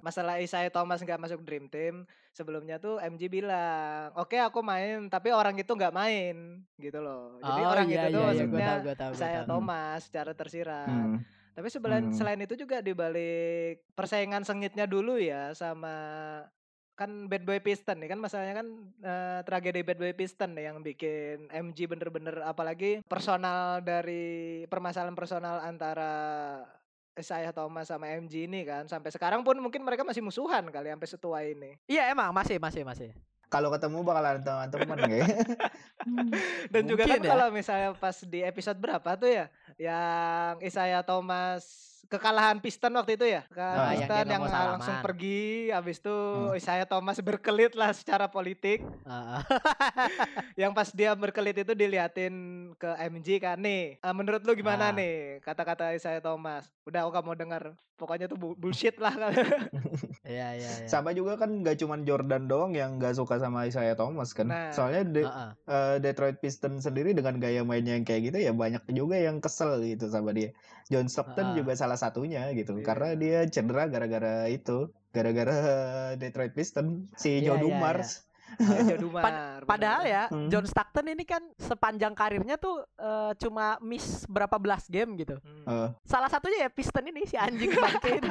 masalah 0.00 0.40
Isaiah 0.40 0.72
Thomas 0.72 0.96
nggak 0.96 1.20
masuk 1.20 1.44
Dream 1.44 1.68
Team, 1.68 2.08
sebelumnya 2.30 2.80
tuh 2.80 2.96
MG 2.96 3.28
bilang, 3.28 4.16
"Oke, 4.16 4.40
aku 4.40 4.62
main, 4.62 5.10
tapi 5.10 5.28
orang 5.28 5.52
itu 5.52 5.68
nggak 5.68 5.92
main." 5.92 6.64
Gitu 6.76 6.96
loh. 6.96 7.36
Jadi 7.36 7.60
oh 7.60 7.68
orang 7.68 7.86
iya 7.86 7.92
itu 7.92 8.06
tuh 8.08 8.16
iya 8.16 8.32
iya 8.32 8.32
maksudnya 8.32 8.68
tahu 8.72 8.94
tahu 8.96 9.12
Isaiah 9.12 9.42
tahu. 9.42 9.50
Thomas 9.52 10.00
secara 10.04 10.32
tersirat. 10.32 10.88
Hmm. 10.88 11.20
Tapi 11.52 11.68
selain 11.68 12.04
Hmm. 12.04 12.12
selain 12.12 12.40
itu 12.40 12.54
juga 12.54 12.80
dibalik 12.80 13.84
persaingan 13.92 14.40
sengitnya 14.40 14.84
dulu 14.84 15.20
ya 15.20 15.52
sama 15.52 15.92
kan 16.96 17.28
Bad 17.28 17.44
Boy 17.44 17.60
Piston 17.60 18.00
nih 18.00 18.16
kan 18.16 18.18
masalahnya 18.18 18.64
kan 18.64 18.68
eh, 19.04 19.40
tragedi 19.44 19.84
Bad 19.84 20.00
Boy 20.00 20.16
Piston 20.16 20.56
nih 20.56 20.72
yang 20.72 20.80
bikin 20.80 21.52
MG 21.52 21.84
bener-bener 21.84 22.40
apalagi 22.42 23.04
personal 23.04 23.84
dari 23.84 24.64
permasalahan 24.64 25.12
personal 25.12 25.60
antara 25.60 26.12
Isaiah 27.16 27.52
Thomas 27.52 27.88
sama 27.92 28.08
MG 28.12 28.48
ini 28.48 28.64
kan 28.64 28.88
sampai 28.88 29.12
sekarang 29.12 29.44
pun 29.44 29.56
mungkin 29.60 29.84
mereka 29.84 30.04
masih 30.04 30.24
musuhan 30.24 30.64
kali 30.72 30.88
sampai 30.88 31.08
setua 31.08 31.38
ini 31.44 31.76
Iya 31.84 32.12
emang 32.12 32.32
masih 32.32 32.56
masih 32.56 32.84
masih. 32.84 33.12
Kalau 33.46 33.70
ketemu 33.70 34.02
bakalan 34.02 34.42
teman-teman 34.42 35.06
kayak. 35.06 35.28
dan 36.74 36.82
juga 36.82 37.06
kan 37.06 37.14
Mungkin 37.14 37.22
ya. 37.22 37.30
kalau 37.30 37.46
misalnya 37.54 37.90
pas 37.94 38.16
di 38.20 38.42
episode 38.42 38.74
berapa 38.82 39.10
tuh 39.14 39.30
ya 39.30 39.46
yang 39.78 40.58
Isaiah 40.60 41.06
Thomas 41.06 41.62
kekalahan 42.06 42.56
Piston 42.56 42.92
waktu 42.92 43.14
itu 43.14 43.26
ya 43.28 43.42
kekalahan 43.44 43.78
Ah, 43.78 43.92
yang 43.92 44.00
Piston 44.02 44.26
yang, 44.28 44.40
mau 44.40 44.48
langsung 44.48 44.82
salaman. 44.92 45.04
pergi 45.04 45.42
habis 45.68 45.96
itu 45.96 46.16
Hmm. 46.16 46.54
Isaiah 46.54 46.84
Thomas 46.84 47.18
berkelit 47.18 47.72
lah 47.72 47.90
secara 47.90 48.26
politik 48.26 48.80
Heeh. 48.80 49.40
yang 50.60 50.72
pas 50.72 50.88
dia 50.88 51.12
berkelit 51.12 51.56
itu 51.58 51.72
diliatin 51.72 52.34
ke 52.74 52.90
MG 53.04 53.28
kan 53.38 53.58
nih 53.58 53.98
"Ah, 53.98 54.12
menurut 54.12 54.40
lu 54.40 54.54
gimana 54.54 54.84
Ah. 54.84 54.92
nih 54.92 55.14
kata-kata 55.40 55.92
Isaiah 55.92 56.20
Thomas 56.20 56.66
udah 56.84 57.02
aku 57.02 57.10
gak 57.12 57.24
mau 57.24 57.34
dengar 57.34 57.62
pokoknya 57.94 58.26
tuh 58.26 58.36
bu- 58.36 58.54
bullshit 58.54 58.94
lah 58.96 59.14
Iya 60.26 60.48
iya 60.52 60.70
iya. 60.76 60.86
Sama 60.86 61.10
juga 61.12 61.36
kan 61.36 61.62
gak 61.62 61.78
cuman 61.78 62.02
Jordan 62.02 62.44
doang 62.44 62.72
yang 62.72 62.98
gak 62.98 63.14
suka 63.14 63.38
sama 63.38 63.62
Isaiah 63.64 63.94
Thomas 63.94 64.30
kan. 64.32 64.46
Nah. 64.46 64.70
Soalnya 64.70 65.02
De- 65.06 65.22
Heeh. 65.24 65.50
eh, 65.64 65.96
Detroit 66.00 66.36
Pistons 66.36 66.82
sendiri 66.82 67.14
dengan 67.14 67.38
gaya 67.38 67.62
mainnya 67.62 67.94
yang 67.94 68.02
kayak 68.02 68.22
gitu 68.26 68.38
ya 68.40 68.52
banyak 68.52 68.82
juga 68.90 69.16
yang 69.16 69.38
kesel 69.38 69.78
gitu 69.80 70.06
sama 70.08 70.30
dia. 70.30 70.50
John 70.86 71.06
Stockton 71.06 71.46
Ah. 71.48 71.54
juga 71.54 71.72
salah 71.74 71.95
satunya 71.96 72.52
gitu 72.52 72.76
Iya. 72.76 72.84
karena 72.84 73.08
dia 73.12 73.38
cedera 73.46 73.84
gara-gara 73.86 74.46
itu, 74.46 74.88
gara-gara 75.10 75.58
Detroit 76.14 76.52
Pistons 76.52 77.08
si 77.16 77.40
Iya, 77.40 77.52
Joe 77.52 77.56
iya, 77.56 77.62
Dumars. 77.64 78.10
Jodumar 78.56 79.66
Padahal 79.68 80.06
ya 80.06 80.30
Hmm. 80.30 80.46
John 80.46 80.64
Stockton 80.64 81.10
ini 81.10 81.26
kan 81.26 81.42
sepanjang 81.58 82.14
karirnya 82.14 82.54
tuh 82.56 82.78
eh, 82.94 83.34
cuma 83.36 83.74
miss 83.82 84.22
berapa 84.24 84.54
belas 84.56 84.86
game 84.86 85.18
gitu. 85.18 85.34
Eh, 85.66 85.88
Salah 86.06 86.30
satunya 86.30 86.64
ya 86.64 86.70
Piston 86.70 87.10
ini 87.10 87.26
si 87.26 87.34
anjing 87.34 87.74
bangke 87.82 88.22
ini. 88.22 88.28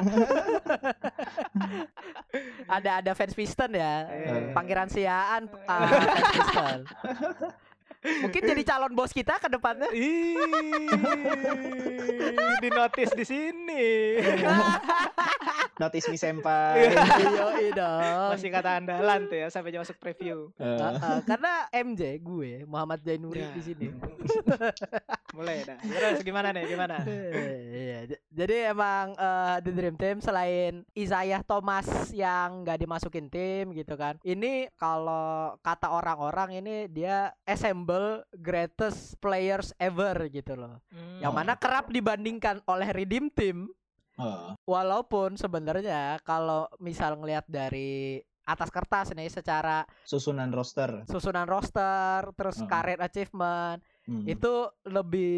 ada 2.66 2.90
ada 2.98 3.12
fans 3.12 3.36
Piston 3.36 3.76
ya. 3.76 4.08
Eh. 4.08 4.50
Pangeran 4.52 4.88
Siaan 4.88 5.52
ah, 5.68 5.84
fans 5.84 6.30
Piston. 6.32 6.80
Mungkin 8.22 8.42
jadi 8.42 8.62
calon 8.62 8.92
bos 8.94 9.10
kita 9.10 9.38
ke 9.42 9.48
depannya. 9.50 9.90
Ih, 9.90 10.38
di 12.62 12.68
notis 12.70 13.10
di 13.14 13.24
sini. 13.26 13.84
Notice 15.76 16.06
me 16.06 16.16
senpai. 16.16 16.88
Yoi 17.20 17.68
dong. 17.70 18.32
Masih 18.32 18.48
kata 18.48 18.80
andalan 18.80 19.20
tuh 19.26 19.36
ya 19.36 19.46
sampai 19.46 19.68
jam 19.68 19.80
masuk 19.80 19.96
preview. 19.96 20.48
Eh, 20.56 20.64
Heeh, 20.64 21.18
karena 21.22 21.52
MJ 21.70 22.02
gue 22.18 22.64
Muhammad 22.64 23.00
Zainuri 23.00 23.40
Ya. 23.40 23.52
di 23.52 23.62
sini. 23.62 23.86
Mulai 25.36 25.62
dah. 25.62 25.76
Terus 25.78 26.20
gimana 26.22 26.48
nih? 26.50 26.64
Gimana? 26.66 26.96
Iya, 27.68 27.98
j- 28.08 28.22
jadi 28.26 28.72
emang 28.72 29.12
eh, 29.12 29.56
The 29.60 29.70
Dream 29.70 29.96
Team 29.96 30.16
selain 30.18 30.72
Isaiah 30.92 31.42
Thomas 31.42 31.84
yang 32.10 32.64
nggak 32.64 32.80
dimasukin 32.80 33.28
tim 33.28 33.70
gitu 33.70 33.94
kan. 33.94 34.16
Ini 34.22 34.72
kalau 34.74 35.60
kata 35.60 35.92
orang-orang 35.92 36.56
ini 36.56 36.88
dia 36.88 37.36
assemble 37.44 38.24
greatest 38.32 39.20
players 39.20 39.76
ever 39.76 40.16
gitu 40.28 40.56
loh. 40.56 40.80
Yang 41.20 41.28
Oh. 41.28 41.36
mana 41.36 41.52
kerap 41.54 41.88
dibandingkan 41.88 42.64
oleh 42.64 42.88
Redeem 42.88 43.28
Team 43.28 43.68
walaupun 44.64 45.36
sebenarnya 45.36 46.16
kalau 46.20 46.66
misal 46.76 47.16
ngelihat 47.16 47.44
dari 47.46 48.18
atas 48.42 48.70
kertas 48.70 49.10
nih 49.10 49.26
secara 49.26 49.82
susunan 50.06 50.48
roster. 50.48 51.02
susunan 51.10 51.44
roster 51.44 52.30
terus 52.32 52.62
Heeh. 52.62 52.70
career 52.70 53.00
achievement 53.00 53.82
Hmm. 54.06 54.22
itu 54.22 54.70
lebih 54.86 55.34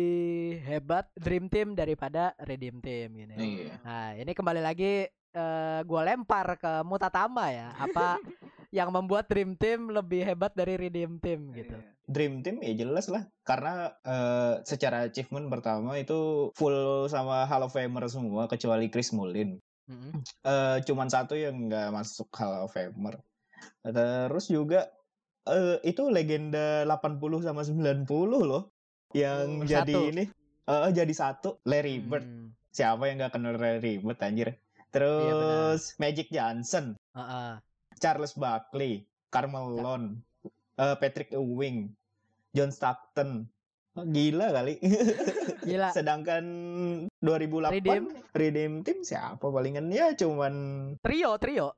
hebat 0.60 1.08
Dream 1.16 1.48
Team 1.48 1.72
daripada 1.72 2.36
Redeem 2.36 2.84
Team 2.84 3.16
gini. 3.16 3.32
Iya. 3.32 3.80
Nah, 3.80 4.12
ini 4.12 4.36
kembali 4.36 4.60
lagi 4.60 5.08
eh 5.08 5.80
gua 5.88 6.04
lempar 6.04 6.60
ke 6.60 6.84
Mutatama 6.84 7.48
ya. 7.48 7.72
Apa 7.80 8.20
yang 8.76 8.92
membuat 8.92 9.24
Dream 9.24 9.56
Team 9.56 9.88
lebih 9.88 10.20
hebat 10.20 10.52
dari 10.52 10.76
Redeem 10.76 11.16
Team 11.16 11.48
gitu. 11.56 11.80
Iya. 11.80 11.97
Dream 12.08 12.40
Team 12.40 12.64
ya 12.64 12.72
jelas 12.72 13.12
lah 13.12 13.28
karena 13.44 13.92
eh, 14.00 14.54
secara 14.64 15.04
achievement 15.04 15.52
pertama 15.52 16.00
itu 16.00 16.48
full 16.56 17.04
sama 17.06 17.44
Hall 17.44 17.68
of 17.68 17.76
Famer 17.76 18.08
semua 18.08 18.48
kecuali 18.48 18.88
Chris 18.88 19.12
Mullin. 19.12 19.60
Mm-mm. 19.88 20.20
eh 20.44 20.76
cuman 20.84 21.08
satu 21.08 21.32
yang 21.32 21.68
nggak 21.68 21.92
masuk 21.92 22.28
Hall 22.36 22.64
of 22.64 22.72
Famer. 22.72 23.20
Terus 23.84 24.48
juga 24.48 24.88
eh 25.44 25.80
itu 25.84 26.08
legenda 26.08 26.84
80 26.84 27.44
sama 27.44 27.64
90 27.64 28.04
loh 28.44 28.72
yang 29.16 29.60
Oh, 29.60 29.68
jadi 29.68 29.92
satu. 29.92 30.10
ini 30.12 30.24
eh 30.68 30.90
jadi 30.92 31.14
satu 31.14 31.50
Larry 31.64 32.00
Bird. 32.00 32.24
Hmm, 32.24 32.52
Siapa 32.68 33.08
yang 33.08 33.16
nggak 33.20 33.32
kenal 33.32 33.56
Larry 33.56 33.96
Bird 33.96 34.20
anjir? 34.20 34.48
Iya, 34.52 34.84
Terus 34.88 35.96
Magic 35.96 36.28
Johnson, 36.28 36.96
heeh. 37.12 37.60
Charles 37.96 38.32
Barkley, 38.32 39.04
Carmelo, 39.28 40.16
Patrick 40.76 41.34
Ewing, 41.34 41.92
John 42.52 42.70
Stockton. 42.70 43.44
Oh, 43.94 44.06
Gila 44.06 44.54
kali. 44.54 44.78
Gila. 45.68 45.90
Sedangkan 45.90 46.44
2008 47.18 47.74
Redeem. 47.74 48.04
Redeem 48.30 48.72
Team 48.82 49.02
siapa 49.02 49.42
palingan 49.42 49.90
ya 49.90 50.14
cuman 50.14 50.54
Trio, 51.02 51.34
trio. 51.36 51.74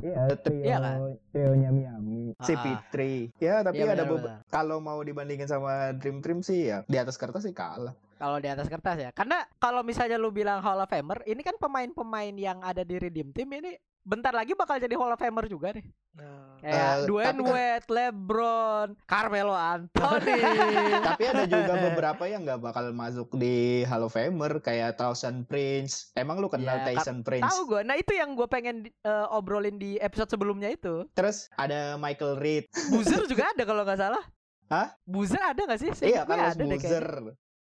Iya, 0.00 0.32
trio, 0.38 0.64
Iya 0.64 0.78
kan? 0.80 0.98
trionya 1.28 1.68
Miami. 1.68 2.32
si 2.40 2.54
Ah. 2.56 2.62
Fitri. 2.62 3.28
Ya, 3.36 3.60
tapi 3.60 3.84
Iya, 3.84 3.92
ada 3.92 4.04
kalau 4.48 4.80
mau 4.80 4.96
dibandingin 5.02 5.44
sama 5.44 5.92
Dream 5.92 6.24
Team 6.24 6.40
sih 6.40 6.72
ya 6.72 6.86
di 6.86 6.96
atas 6.96 7.20
kertas 7.20 7.44
sih 7.44 7.52
kalah. 7.52 7.92
Kalau 8.16 8.36
di 8.36 8.48
atas 8.48 8.68
kertas 8.68 8.96
ya. 8.96 9.10
Karena 9.12 9.44
kalau 9.56 9.80
misalnya 9.80 10.16
lu 10.16 10.28
bilang 10.28 10.60
Hall 10.60 10.80
of 10.80 10.88
Famer, 10.88 11.20
ini 11.24 11.40
kan 11.40 11.56
pemain-pemain 11.56 12.32
yang 12.32 12.60
ada 12.60 12.80
di 12.80 12.96
Redeem 12.96 13.32
Team 13.32 13.48
ini 13.52 13.76
bentar 14.10 14.32
lagi 14.32 14.52
bakal 14.52 14.74
jadi 14.76 14.90
Hall 14.92 15.08
of 15.08 15.16
Famer 15.16 15.46
juga 15.46 15.70
nih. 15.70 15.86
Nah, 16.10 16.58
Kayak 16.58 16.76
Eh, 16.76 17.06
Dwayne 17.06 17.38
kan- 17.38 17.46
Wade, 17.46 17.86
LeBron, 17.88 18.88
Carmelo 19.06 19.54
Anthony. 19.54 20.34
Tapi 21.08 21.22
ada 21.24 21.44
juga 21.46 21.72
beberapa 21.86 22.24
yang 22.26 22.42
nggak 22.42 22.60
bakal 22.60 22.90
masuk 22.90 23.32
di 23.32 23.56
Hall 23.84 24.02
of 24.02 24.12
Famer 24.12 24.58
kayak 24.58 24.94
Tyson 24.94 25.46
Prince. 25.46 26.10
Emang 26.12 26.36
lu 26.36 26.48
kenal 26.48 26.76
Ya, 26.76 26.90
ka- 26.90 27.00
Tyson 27.00 27.22
Prince? 27.22 27.46
Tahu 27.46 27.60
gue. 27.66 27.80
Nah 27.82 27.94
itu 27.94 28.12
yang 28.12 28.34
gue 28.34 28.44
pengen 28.44 28.76
eh, 28.90 29.26
obrolin 29.30 29.76
di 29.76 29.96
episode 29.96 30.28
sebelumnya 30.28 30.68
itu. 30.68 31.06
Terus 31.12 31.46
ada 31.54 31.94
Michael 31.96 32.36
Reed. 32.36 32.66
Boozer 32.90 33.22
juga 33.30 33.48
ada 33.48 33.62
kalau 33.62 33.82
nggak 33.82 34.00
salah. 34.00 34.24
Hah? 34.68 34.92
Boozer 35.02 35.40
ada 35.40 35.60
nggak 35.60 35.80
sih? 35.80 35.90
iya, 36.04 36.22
Carlos 36.22 36.52
ada 36.52 36.58
deh. 36.58 36.66
Boozer. 36.68 37.06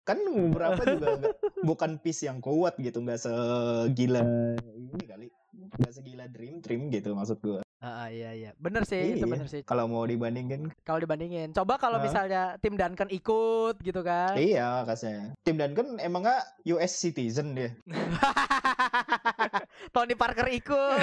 Kan 0.01 0.17
beberapa 0.25 0.81
juga 0.83 1.07
nggak- 1.15 1.37
bukan 1.61 1.91
piece 1.99 2.25
yang 2.25 2.37
kuat 2.39 2.73
gitu, 2.75 2.97
nggak 2.97 3.21
segila 3.21 4.25
ini 4.67 5.05
kali. 5.05 5.27
Nggak 5.67 5.91
segila 5.91 6.23
Dream 6.25 6.61
Team 6.61 6.87
gitu 6.87 7.11
maksud 7.11 7.35
gua. 7.39 7.59
Ah, 7.79 8.03
ah, 8.03 8.07
iya 8.07 8.31
iya. 8.31 8.49
Bener 8.55 8.83
sih, 8.83 9.15
itu 9.15 9.23
Iya. 9.23 9.31
bener 9.31 9.47
sih. 9.47 9.61
Kalau 9.63 9.87
mau 9.87 10.03
dibandingin, 10.03 10.67
Kalau 10.83 10.99
dibandingin. 10.99 11.51
Coba 11.51 11.75
kalau 11.75 11.95
Hah? 11.95 12.03
misalnya 12.03 12.41
tim 12.59 12.75
Duncan 12.75 13.07
ikut 13.07 13.75
gitu 13.79 13.99
kan. 14.01 14.35
iya 14.35 14.83
kasnya. 14.83 15.31
Tim 15.41 15.55
Duncan 15.55 15.95
emang 15.97 16.21
nggak 16.21 16.41
US 16.69 16.91
citizen 16.93 17.55
dia. 17.55 17.73
Tony 19.95 20.13
Parker 20.13 20.45
ikut. 20.49 20.97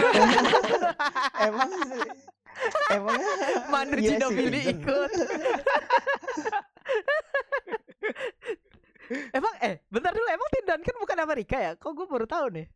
emang 1.48 1.70
sih. 1.82 2.02
Emang 2.92 3.18
Manu 3.72 3.94
Ginobili 3.96 4.60
ikut. 4.70 5.10
emang 9.30 9.54
eh 9.62 9.75
bentar 9.86 10.10
dulu 10.10 10.26
emang 10.26 10.48
Tim 10.50 10.64
Duncan 10.66 10.96
bukan 10.98 11.18
Amerika 11.20 11.56
ya? 11.56 11.70
Kok 11.72 11.92
gue 11.94 12.06
baru 12.06 12.26
tahu 12.26 12.46
nih. 12.52 12.66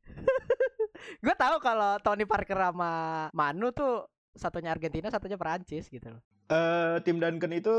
Gue 1.21 1.35
tahu 1.35 1.57
kalau 1.63 1.97
Tony 2.03 2.25
Parker 2.25 2.59
sama 2.59 2.93
Manu 3.33 3.71
tuh 3.73 4.07
satunya 4.35 4.71
Argentina, 4.71 5.11
satunya 5.11 5.37
Perancis 5.37 5.91
gitu 5.91 6.09
loh. 6.11 6.23
Eh, 6.51 6.99
tim 7.07 7.23
Duncan 7.23 7.55
itu 7.55 7.71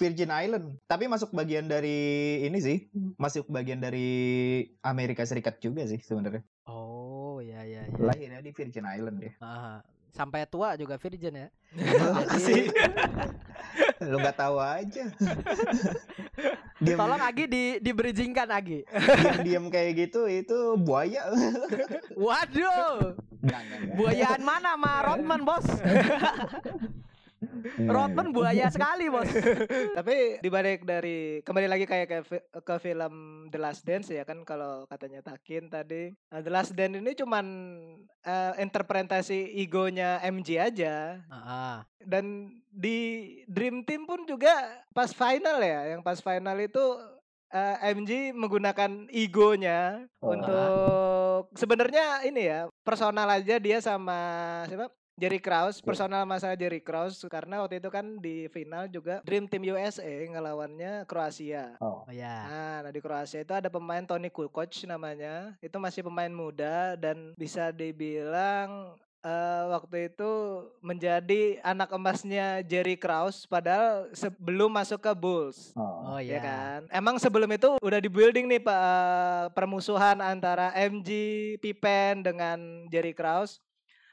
Virgin 0.00 0.32
Island, 0.32 0.80
tapi 0.88 1.04
masuk 1.04 1.36
bagian 1.36 1.68
dari 1.68 2.40
ini 2.48 2.56
sih, 2.64 2.88
masuk 3.20 3.44
bagian 3.52 3.76
dari 3.76 4.08
Amerika 4.80 5.20
Serikat 5.28 5.60
juga 5.60 5.84
sih 5.84 6.00
sebenarnya. 6.00 6.40
Oh, 6.64 7.44
iya 7.44 7.60
iya 7.68 7.84
iya. 7.84 8.00
Lahirnya 8.00 8.40
di 8.40 8.56
Virgin 8.56 8.88
Island 8.88 9.20
ya. 9.20 9.32
Ah, 9.44 9.84
sampai 10.16 10.48
tua 10.48 10.72
juga 10.80 10.96
Virgin 10.96 11.36
ya. 11.36 11.48
Makasih. 11.76 12.72
Lu 14.08 14.16
nggak 14.16 14.36
tahu 14.40 14.56
aja. 14.56 15.04
diam, 16.84 16.96
Tolong 16.96 17.20
Agi 17.20 17.44
di 17.44 17.64
di 17.80 17.90
bridgingkan 17.92 18.48
Agi. 18.48 18.88
diam 19.44 19.44
diam 19.44 19.64
kayak 19.68 20.08
gitu 20.08 20.24
itu 20.24 20.76
buaya. 20.80 21.28
Waduh, 22.16 23.16
buayaan 23.96 24.40
mana 24.40 24.76
sama 24.76 24.92
Rodman 25.04 25.40
bos? 25.44 25.66
Iya, 27.76 27.92
Rodman 27.92 28.28
iya. 28.30 28.34
buaya 28.34 28.66
sekali 28.72 29.12
bos. 29.12 29.28
Tapi 29.98 30.40
dibalik 30.40 30.88
dari 30.88 31.44
kembali 31.44 31.68
lagi 31.68 31.84
kayak 31.84 32.08
ke, 32.08 32.18
ke 32.64 32.74
film 32.80 33.14
The 33.52 33.58
Last 33.60 33.84
Dance 33.84 34.08
ya 34.08 34.24
kan 34.24 34.40
kalau 34.42 34.88
katanya 34.88 35.20
Takin 35.20 35.68
tadi 35.68 36.16
Nah, 36.32 36.40
The 36.40 36.48
Last 36.48 36.72
Dance 36.72 36.96
ini 36.96 37.12
cuman 37.12 37.46
eh, 38.22 38.52
interpretasi 38.58 39.52
egonya 39.56 40.24
MJ 40.24 40.48
aja 40.58 41.20
Heeh. 41.20 41.76
dan 42.02 42.24
di 42.68 42.98
Dream 43.46 43.84
Team 43.84 44.04
pun 44.04 44.24
juga 44.24 44.52
pas 44.90 45.12
final 45.12 45.60
ya 45.60 45.92
yang 45.92 46.00
pas 46.00 46.16
final 46.18 46.56
itu 46.56 46.84
eh, 47.52 47.76
MJ 47.92 48.32
menggunakan 48.32 49.12
egonya 49.12 50.08
Oh. 50.18 50.32
untuk 50.34 51.52
sebenarnya 51.54 52.24
ini 52.24 52.48
ya 52.48 52.60
personal 52.82 53.28
aja 53.28 53.60
dia 53.60 53.78
sama 53.78 54.18
siapa 54.66 54.88
Jerry 55.16 55.40
Krause, 55.40 55.80
personal 55.80 56.28
masalah 56.28 56.60
Jerry 56.60 56.84
Krause 56.84 57.24
karena 57.32 57.64
waktu 57.64 57.80
itu 57.80 57.88
kan 57.88 58.20
di 58.20 58.52
final 58.52 58.84
juga 58.84 59.24
Dream 59.24 59.48
Team 59.48 59.64
USA 59.72 60.04
ngelawannya 60.04 61.08
Kroasia. 61.08 61.72
Oh, 61.80 62.04
Oh 62.04 62.12
ya. 62.12 62.44
Nah, 62.44 62.76
nah, 62.84 62.92
di 62.92 63.00
Kroasia 63.00 63.40
itu 63.40 63.56
ada 63.56 63.72
pemain 63.72 64.04
Toni 64.04 64.28
Kukoc 64.28 64.76
namanya. 64.84 65.56
Itu 65.64 65.80
masih 65.80 66.04
pemain 66.04 66.28
muda 66.28 67.00
dan 67.00 67.32
bisa 67.32 67.72
dibilang 67.72 68.92
eh, 69.24 69.64
waktu 69.72 70.12
itu 70.12 70.32
menjadi 70.84 71.64
anak 71.64 71.96
emasnya 71.96 72.60
Jerry 72.60 73.00
Krause 73.00 73.48
padahal 73.48 74.12
sebelum 74.12 74.68
masuk 74.68 75.00
ke 75.00 75.16
Bulls. 75.16 75.72
oh. 75.80 76.12
Oh 76.12 76.20
Ya 76.20 76.36
ya. 76.36 76.40
kan. 76.44 76.80
Emang 76.92 77.16
sebelum 77.16 77.48
itu 77.56 77.80
udah 77.80 77.98
di 78.04 78.12
building 78.12 78.52
nih 78.52 78.60
Pak 78.60 78.80
eh, 78.84 79.44
permusuhan 79.56 80.20
antara 80.20 80.76
MG 80.76 81.08
Pippen 81.64 82.20
dengan 82.20 82.84
Jerry 82.92 83.16
Krause. 83.16 83.64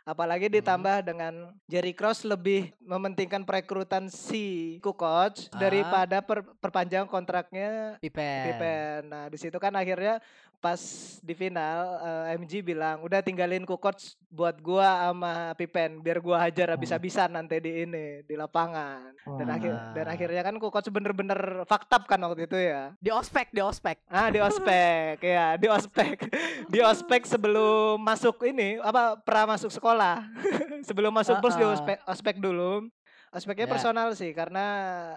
Apalagi 0.03 0.51
Hmm. 0.51 0.55
ditambah 0.59 0.97
dengan 1.07 1.33
Jerry 1.63 1.95
Krause 1.95 2.27
lebih 2.27 2.75
mementingkan 2.83 3.47
perekrutan 3.47 4.11
si 4.11 4.75
Kukoc 4.83 5.47
Ah. 5.47 5.55
daripada 5.55 6.19
per- 6.19 6.43
perpanjang 6.59 7.07
kontraknya 7.07 7.95
Pippen. 8.03 8.43
Pippen. 8.51 8.99
Nah, 9.07 9.31
di 9.31 9.37
situ 9.39 9.55
kan 9.63 9.71
akhirnya 9.71 10.19
pas 10.63 10.79
di 11.19 11.35
final 11.35 11.99
eh, 11.99 12.39
MG 12.39 12.63
bilang 12.63 13.03
udah 13.03 13.19
tinggalin 13.19 13.67
Kukoc 13.67 13.99
buat 14.31 14.55
gua 14.63 15.11
sama 15.11 15.51
Pippen 15.59 15.99
biar 15.99 16.23
gua 16.23 16.39
hajar 16.39 16.71
habis-habisan 16.71 17.35
nanti 17.35 17.59
di 17.59 17.83
ini 17.83 18.23
di 18.23 18.39
lapangan. 18.39 19.11
Dan 19.35 19.43
Oh. 19.43 19.55
akhir 19.59 19.73
dan 19.91 20.05
akhirnya 20.07 20.41
kan 20.41 20.55
Kukoc 20.55 20.87
bener-bener 20.87 21.67
faktab 21.67 22.07
kan 22.07 22.23
waktu 22.23 22.47
itu 22.47 22.55
ya. 22.55 22.95
Di 22.97 23.11
ospek, 23.11 23.51
di 23.51 23.59
ospek. 23.59 23.99
Ah 24.07 24.31
di 24.31 24.39
ospek 24.39 25.19
ya 25.19 25.59
di 25.59 25.67
ospek 25.67 26.31
di 26.71 26.79
ospek 26.79 27.27
sebelum 27.35 27.99
masuk 27.99 28.47
ini 28.47 28.79
apa 28.79 29.19
pra 29.19 29.43
masuk 29.43 29.67
sekolah 29.67 30.23
sebelum 30.87 31.11
masuk 31.11 31.43
bus 31.43 31.59
di 31.59 31.63
Ah, 31.63 31.67
ah. 31.67 31.75
ospek 31.75 31.97
ospek 32.07 32.35
dulu 32.39 32.87
ospeknya 33.33 33.65
Ya. 33.65 33.71
personal 33.71 34.13
sih 34.13 34.29
karena 34.29 34.65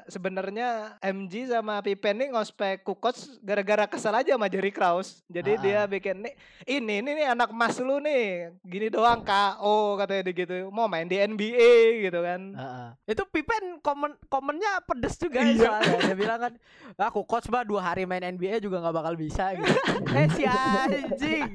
sebenarnya 0.06 0.68
MG 0.98 1.46
sama 1.46 1.78
Pippen 1.78 2.16
nih 2.16 2.28
ngospek 2.30 2.80
Kukoc 2.80 3.12
gara-gara 3.38 3.84
kesel 3.84 4.10
aja 4.10 4.32
sama 4.32 4.48
Jerry 4.48 4.70
Krause 4.70 5.20
jadi 5.26 5.52
Ah, 5.52 5.60
dia 5.60 5.76
ah. 5.76 5.84
bikin 5.84 6.16
nih 6.20 6.34
ini 6.66 6.94
ini 6.98 7.10
nih 7.14 7.26
anak 7.28 7.48
emas 7.48 7.76
lu 7.76 7.96
nih 7.98 8.56
gini 8.62 8.88
doang 8.88 9.20
KO 9.20 9.76
katanya 9.96 10.22
dia 10.24 10.34
gitu 10.38 10.56
mau 10.70 10.84
main 10.86 11.04
di 11.04 11.16
NBA 11.16 11.72
gitu 12.02 12.18
kan 12.18 12.40
Heeh. 12.50 12.88
Itu 13.06 13.22
Pippen 13.26 13.78
komen 13.78 14.16
komennya 14.26 14.80
pedes 14.82 15.14
juga 15.16 15.38
Iya. 15.38 15.76
soalnya. 15.76 15.98
Dia 16.02 16.16
bilang 16.16 16.38
kan, 16.40 16.52
aku 16.98 17.20
coach 17.22 17.46
bah 17.46 17.62
dua 17.62 17.84
hari 17.84 18.02
main 18.02 18.24
NBA 18.24 18.58
juga 18.58 18.80
nggak 18.80 18.96
bakal 18.96 19.14
bisa 19.14 19.52
gitu. 19.52 19.68
eh 20.16 20.26
si 20.30 20.42
anjing. 20.42 21.54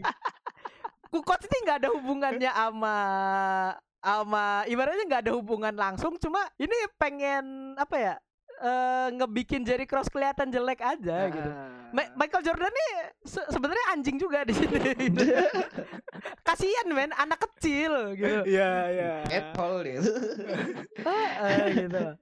Kukoc 1.07 1.41
ini 1.41 1.57
nggak 1.61 1.77
ada 1.77 1.89
hubungannya 1.91 2.47
sama 2.49 2.95
sama 4.01 4.65
ibaratnya 4.65 5.05
nggak 5.05 5.23
ada 5.29 5.33
hubungan 5.37 5.73
langsung 5.73 6.17
cuma 6.17 6.41
ini 6.57 6.73
pengen 6.97 7.77
apa 7.77 7.95
ya 7.95 8.15
eh 8.61 9.07
ngebikin 9.17 9.65
Jerry 9.65 9.89
Cross 9.89 10.05
kelihatan 10.05 10.53
jelek 10.53 10.85
aja 10.85 11.17
gitu. 11.29 11.49
Ah. 11.49 11.89
Ma- 11.89 12.13
Michael 12.13 12.45
Jordan 12.45 12.69
nih 12.69 12.93
se- 13.25 13.49
sebenarnya 13.49 13.85
anjing 13.89 14.21
juga 14.21 14.45
di 14.45 14.53
sini. 14.53 14.77
Kasihan 16.45 16.85
men, 16.93 17.09
anak 17.17 17.41
kecil 17.41 18.13
gitu. 18.13 18.45
Iya 18.45 18.71
iya. 18.93 19.11
Apple 19.25 19.75
dia. 19.81 19.99
Heeh, 20.93 21.57
gitu 21.73 21.97
loh. 21.97 22.15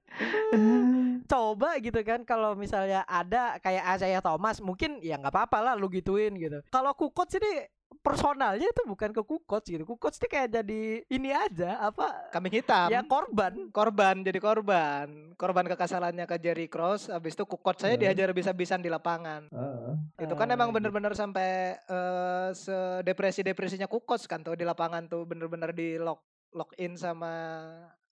Coba 1.28 1.76
gitu 1.80 2.00
kan 2.08 2.24
kalau 2.24 2.56
misalnya 2.56 3.04
ada 3.04 3.60
kayak 3.60 4.00
Isaiah 4.00 4.24
Thomas 4.24 4.63
mungkin 4.63 5.04
ya 5.04 5.20
nggak 5.20 5.36
apa-apa 5.36 5.60
lah 5.60 5.74
lu 5.76 5.92
gituin 5.92 6.39
gitu. 6.39 6.63
Kalau 6.72 6.96
Kukoc 6.96 7.28
ini 7.36 7.68
personalnya 8.10 8.65
itu 8.65 8.82
bukan 8.84 9.13
ke 9.13 9.22
Kukoc 9.22 9.63
gitu. 9.63 9.86
Kukoc 9.86 10.10
ini 10.12 10.28
kayak 10.28 10.50
jadi 10.52 10.82
ini 11.06 11.30
aja 11.30 11.78
apa 11.80 12.30
Kambing 12.30 12.56
hitam. 12.56 12.89
ya 12.89 13.06
korban. 13.06 13.69
korban 13.69 14.15
jadi 14.19 14.39
korban 14.39 15.08
korban 15.36 15.65
kekasalannya 15.67 16.26
ke 16.26 16.36
Jerry 16.38 16.65
Cross 16.65 17.08
habis 17.08 17.32
itu 17.32 17.45
kukot 17.45 17.78
saya 17.78 17.93
Hmm. 17.93 18.02
dihajar 18.02 18.34
bisa-bisan 18.34 18.80
di 18.80 18.89
lapangan 18.89 19.45
Heeh. 19.48 19.93
itu 20.19 20.34
kan 20.34 20.50
emang 20.50 20.69
bener-bener 20.69 21.13
sampai 21.13 21.78
eh, 21.78 22.50
sedepresi 22.52 23.41
depresinya 23.41 23.86
kukot 23.86 24.26
kan 24.26 24.41
tuh 24.41 24.54
di 24.54 24.63
lapangan 24.63 25.06
tuh 25.06 25.24
bener-bener 25.24 25.69
di 25.69 25.95
lock 25.95 26.26
lock 26.52 26.74
in 26.76 26.95
sama 26.95 27.30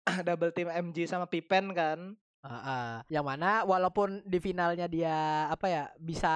double 0.27 0.51
team 0.51 0.67
MG 0.67 1.07
sama 1.07 1.25
Pippen 1.25 1.71
kan 1.71 2.19
Heeh. 2.43 2.95
yang 3.09 3.25
mana 3.25 3.63
walaupun 3.63 4.21
di 4.23 4.37
finalnya 4.37 4.85
dia 4.85 5.17
apa 5.47 5.65
ya 5.65 5.85
bisa 5.97 6.35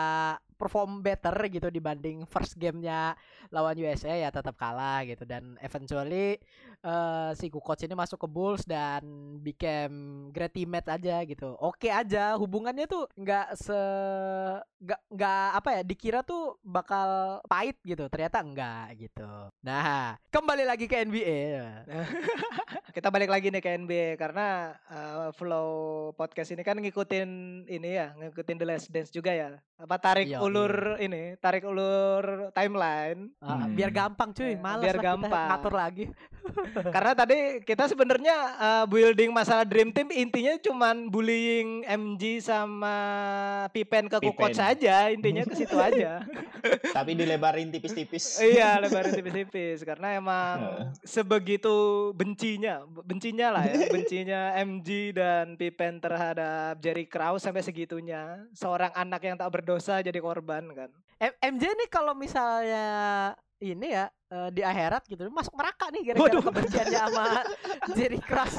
perform 0.59 1.01
better 1.01 1.33
gitu 1.47 1.71
dibanding 1.71 2.27
first 2.27 2.59
gamenya 2.59 3.15
lawan 3.55 3.79
USA 3.79 4.13
ya 4.19 4.29
tetap 4.35 4.59
kalah 4.59 5.07
gitu. 5.07 5.23
Dan 5.23 5.55
eventually 5.63 6.37
eh, 6.83 7.31
si 7.39 7.47
Kukoc 7.49 7.79
ini 7.87 7.95
masuk 7.95 8.27
ke 8.27 8.29
Bulls 8.29 8.67
dan 8.67 9.39
became 9.41 10.29
great 10.35 10.51
teammate 10.53 10.91
aja 10.91 11.23
gitu. 11.23 11.55
Oke 11.63 11.89
aja 11.89 12.35
hubungannya 12.35 12.91
tuh 12.91 13.07
nggak 13.15 13.55
se 13.55 13.81
nggak 14.83 15.01
nggak 15.15 15.49
apa 15.59 15.69
ya 15.79 15.83
dikira 15.87 16.21
tuh 16.27 16.59
bakal 16.67 17.39
pahit 17.47 17.79
gitu 17.87 18.11
ternyata 18.11 18.43
enggak 18.43 18.99
gitu. 18.99 19.31
Nah 19.63 20.19
kembali 20.35 20.67
lagi 20.67 20.91
ke 20.91 21.07
NBA 21.07 21.41
kita 22.97 23.09
balik 23.15 23.31
lagi 23.31 23.55
nih 23.55 23.63
ke 23.63 23.71
NBA 23.79 24.09
karena 24.19 24.75
eh, 24.91 25.31
flow 25.39 26.11
podcast 26.19 26.51
ini 26.51 26.67
kan 26.67 26.79
ngikutin 26.79 27.29
ini 27.71 27.91
ya 27.95 28.15
ngikutin 28.19 28.57
The 28.59 28.67
Last 28.67 28.89
Dance 28.91 29.15
juga 29.15 29.31
ya. 29.31 29.63
Apa 29.79 29.95
tarik 30.03 30.27
Iya, 30.27 30.43
ulur 30.49 30.73
ini 30.99 31.23
tarik 31.37 31.63
ulur 31.63 32.25
timeline 32.51 33.29
Ah, 33.39 33.61
Hmm. 33.61 33.73
biar 33.73 33.91
gampang 33.91 34.31
cuy 34.31 34.49
Eh, 34.49 34.57
malas 34.57 34.81
biar 34.81 34.97
lah 34.97 35.03
kita 35.03 35.09
gampang. 35.15 35.49
ngatur 35.49 35.75
lagi 35.75 36.05
Karena 36.95 37.13
tadi 37.15 37.63
kita 37.63 37.89
sebenarnya 37.89 38.37
uh, 38.59 38.85
building 38.89 39.31
masalah 39.31 39.65
Dream 39.65 39.91
Team 39.95 40.11
intinya 40.13 40.55
cuman 40.59 41.09
bullying 41.09 41.85
MG 41.87 42.43
sama 42.43 42.97
Pippen 43.73 44.11
ke 44.11 44.19
Pippen. 44.21 44.53
saja, 44.55 45.13
intinya 45.13 45.45
ke 45.47 45.55
situ 45.55 45.77
aja. 45.79 46.25
Tapi 46.97 47.15
dilebarin 47.15 47.71
tipis-tipis. 47.71 48.41
iya, 48.43 48.81
lebarin 48.83 49.15
tipis-tipis 49.15 49.87
karena 49.87 50.19
emang 50.19 50.57
sebegitu 51.07 52.11
bencinya, 52.17 52.83
bencinya 53.07 53.55
lah 53.55 53.65
ya, 53.69 53.87
bencinya 53.89 54.41
MG 54.59 55.15
dan 55.15 55.55
Pippen 55.55 56.03
terhadap 56.03 56.81
Jerry 56.83 57.07
Krause 57.07 57.47
sampai 57.47 57.63
segitunya. 57.63 58.43
Seorang 58.55 58.91
anak 58.97 59.23
yang 59.23 59.37
tak 59.39 59.51
berdosa 59.53 60.03
jadi 60.03 60.19
korban 60.19 60.67
kan. 60.75 60.91
M- 61.19 61.37
MJ 61.51 61.65
nih 61.75 61.89
kalau 61.89 62.15
misalnya 62.15 62.87
ini 63.59 63.91
ya 63.91 64.07
eh, 64.29 64.49
di 64.49 64.63
akhirat 64.63 65.03
gitu 65.05 65.27
masuk 65.29 65.51
neraka 65.53 65.91
nih 65.91 66.03
gara-gara 66.07 66.39
kebenciannya 66.41 67.01
sama 67.01 67.25
Jerry 67.99 68.21
Cross. 68.21 68.55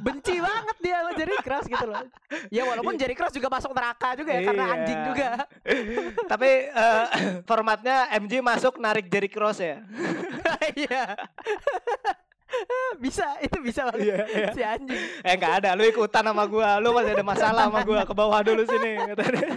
Benci 0.00 0.38
banget 0.38 0.76
dia 0.78 0.96
sama 0.96 1.12
Jerry 1.14 1.36
Cross 1.36 1.66
gitu 1.66 1.84
loh. 1.84 1.98
Ya 2.46 2.62
walaupun 2.62 2.94
Jerry 2.94 3.12
Cross 3.12 3.34
juga 3.34 3.50
masuk 3.50 3.74
neraka 3.74 4.14
juga 4.14 4.30
ya 4.30 4.42
karena 4.44 4.64
Iya. 4.64 4.74
anjing 4.76 5.00
juga. 5.04 5.30
Tapi 6.30 6.50
eh, 6.70 7.04
formatnya 7.42 7.96
MG 8.14 8.38
masuk 8.38 8.78
narik 8.78 9.10
Jerry 9.10 9.26
Krause 9.26 9.66
ya. 9.66 9.78
Iya. 10.74 11.04
bisa 13.04 13.26
itu 13.40 13.56
bisa 13.60 13.88
banget 13.88 14.00
Iya, 14.04 14.16
iya. 14.28 14.48
si 14.52 14.62
anjing. 14.62 15.02
Eh 15.22 15.34
nggak 15.34 15.52
ada, 15.62 15.68
lu 15.74 15.82
ikutan 15.84 16.24
sama 16.24 16.44
gua, 16.46 16.78
lu 16.78 16.92
masih 16.92 17.12
ada 17.14 17.24
masalah 17.26 17.62
sama 17.68 17.80
gua 17.82 18.02
ke 18.04 18.14
bawah 18.14 18.40
dulu 18.42 18.62
sini. 18.66 18.92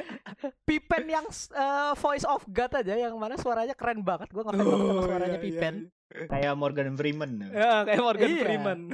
Pippen 0.68 1.04
yang 1.08 1.26
eh, 1.32 1.92
voice 1.98 2.26
of 2.28 2.44
God 2.48 2.72
aja 2.78 2.94
yang 2.94 3.14
mana 3.18 3.36
suaranya 3.36 3.74
keren 3.74 4.02
banget. 4.06 4.30
Gua 4.32 4.44
banget 4.46 4.64
sama 4.64 4.76
Oh, 4.78 5.04
suaranya 5.06 5.40
iya, 5.40 5.42
iya, 5.42 5.46
Pippen. 5.46 5.76
Kayak 6.08 6.54
Morgan 6.56 6.96
Freeman. 6.96 7.32
Ya, 7.52 7.84
kayak 7.84 8.02
Morgan 8.02 8.30
Iya. 8.30 8.44
Freeman. 8.44 8.80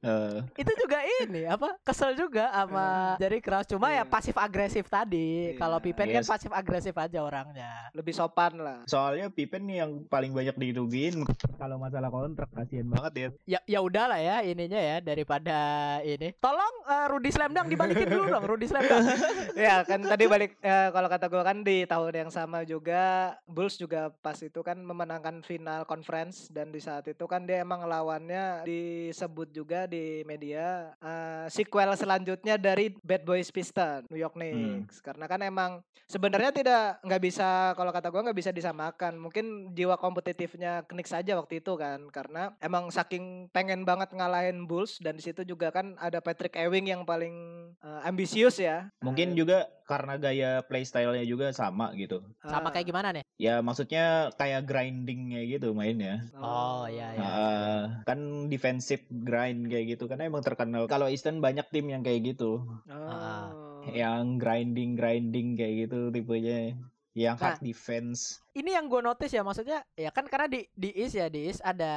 Eh, 0.00 0.40
itu 0.56 0.72
juga 0.80 0.96
ini 1.20 1.44
apa 1.44 1.76
kesel 1.84 2.16
juga 2.16 2.48
sama 2.48 3.20
Jerry 3.20 3.44
Krause 3.44 3.68
cuma 3.68 3.92
ya 3.92 4.00
Iya. 4.00 4.08
pasif 4.08 4.32
agresif 4.32 4.88
tadi 4.88 5.52
Iya. 5.52 5.60
kalau 5.60 5.76
Pippen 5.76 6.08
kan 6.08 6.24
Yes. 6.24 6.32
pasif 6.32 6.48
agresif 6.48 6.96
aja 6.96 7.20
orangnya 7.20 7.92
Lebih 7.92 8.16
sopan 8.16 8.56
lah. 8.56 8.80
soalnya 8.88 9.28
Pippen 9.28 9.68
nih 9.68 9.84
yang 9.84 10.08
paling 10.08 10.32
banyak 10.32 10.56
dirugiin 10.56 11.20
Kalau 11.60 11.76
masalah 11.76 12.08
kontrak 12.08 12.48
kasihan 12.48 12.88
banget 12.88 13.12
ya. 13.12 13.28
ya 13.44 13.60
ya 13.68 13.78
udahlah 13.84 14.16
ya 14.16 14.40
ininya 14.40 14.80
ya 14.80 15.04
daripada 15.04 15.58
ini 16.00 16.32
tolong 16.34 16.74
eh, 16.88 17.06
Rudy 17.06 17.28
Slamdang 17.28 17.68
dibalikin 17.68 18.08
dulu 18.08 18.24
dong 18.32 18.44
Rudy 18.48 18.64
Slamdang 18.64 19.04
ya 19.60 19.84
kan 19.84 20.00
tadi 20.00 20.24
balik 20.24 20.56
eh, 20.58 20.88
kalau 20.88 21.12
kata 21.12 21.28
gue 21.28 21.42
kan 21.44 21.60
di 21.60 21.84
tahun 21.84 22.24
yang 22.24 22.30
sama 22.32 22.64
juga 22.64 23.36
Bulls 23.44 23.76
juga 23.76 24.08
pas 24.16 24.40
itu 24.40 24.64
kan 24.64 24.80
memenangkan 24.80 25.44
final 25.44 25.84
conference 25.84 26.39
dan 26.48 26.72
di 26.72 26.80
saat 26.80 27.04
itu 27.04 27.24
kan 27.26 27.44
dia 27.44 27.60
emang 27.60 27.84
lawannya 27.84 28.64
disebut 28.64 29.52
juga 29.52 29.84
di 29.84 30.24
media 30.24 30.94
eh, 30.96 31.46
sequel 31.50 31.92
selanjutnya 31.92 32.56
dari 32.56 32.94
Bad 33.02 33.26
Boys 33.26 33.50
Pistons 33.50 34.08
New 34.08 34.16
York 34.16 34.32
Knicks 34.32 35.02
karena 35.02 35.26
kan 35.26 35.42
emang 35.42 35.70
sebenarnya 36.06 36.54
tidak 36.54 36.84
nggak 37.02 37.22
bisa 37.22 37.74
kalau 37.74 37.90
kata 37.90 38.08
gue 38.08 38.24
nggak 38.24 38.38
bisa 38.38 38.50
disamakan 38.50 39.18
mungkin 39.18 39.74
jiwa 39.74 39.98
kompetitifnya 39.98 40.86
Knicks 40.86 41.12
saja 41.12 41.36
waktu 41.36 41.60
itu 41.60 41.74
kan 41.74 42.08
karena 42.08 42.54
emang 42.62 42.88
saking 42.88 43.50
pengen 43.50 43.82
banget 43.82 44.14
ngalahin 44.14 44.64
Bulls 44.64 45.02
dan 45.02 45.18
di 45.18 45.22
situ 45.26 45.42
juga 45.42 45.68
kan 45.68 45.98
ada 45.98 46.22
Patrick 46.22 46.54
Ewing 46.54 46.88
yang 46.88 47.02
paling 47.02 47.34
eh, 47.82 48.00
ambisius 48.06 48.56
ya 48.56 48.86
Mungkin 49.02 49.34
juga 49.34 49.66
karena 49.90 50.14
gaya 50.14 50.62
playstyle-nya 50.70 51.26
juga 51.26 51.50
sama 51.50 51.90
gitu. 51.98 52.22
sama 52.46 52.70
Ah. 52.70 52.72
kayak 52.72 52.86
gimana 52.86 53.08
nih 53.10 53.24
Ya 53.34 53.58
maksudnya 53.58 54.30
kayak 54.38 54.62
grindingnya 54.62 55.42
gitu 55.50 55.74
mainnya. 55.74 56.29
Oh, 56.38 56.86
iya, 56.86 57.16
iya. 57.16 57.26
Ah, 57.26 57.80
kan 58.06 58.50
defensive 58.52 59.02
grind 59.10 59.66
kayak 59.66 59.96
gitu 59.98 60.06
karena 60.06 60.30
emang 60.30 60.46
terkenal 60.46 60.86
kalau 60.86 61.10
Eastern 61.10 61.42
banyak 61.42 61.66
tim 61.74 61.90
yang 61.90 62.02
kayak 62.06 62.36
gitu. 62.36 62.62
Oh. 62.86 63.70
yang 63.88 64.36
grinding 64.36 64.92
grinding 64.92 65.56
kayak 65.56 65.88
gitu 65.88 66.12
tipenya 66.12 66.76
yang 67.16 67.34
Nah. 67.34 67.56
hard 67.56 67.64
defense 67.64 68.38
ini 68.50 68.74
yang 68.74 68.90
gue 68.90 68.98
notice 68.98 69.30
ya 69.30 69.46
maksudnya 69.46 69.86
ya 69.94 70.10
kan 70.10 70.26
karena 70.26 70.50
di 70.50 70.66
di 70.74 70.90
East 70.92 71.14
ya 71.14 71.30
di 71.30 71.46
East 71.46 71.62
ada 71.62 71.92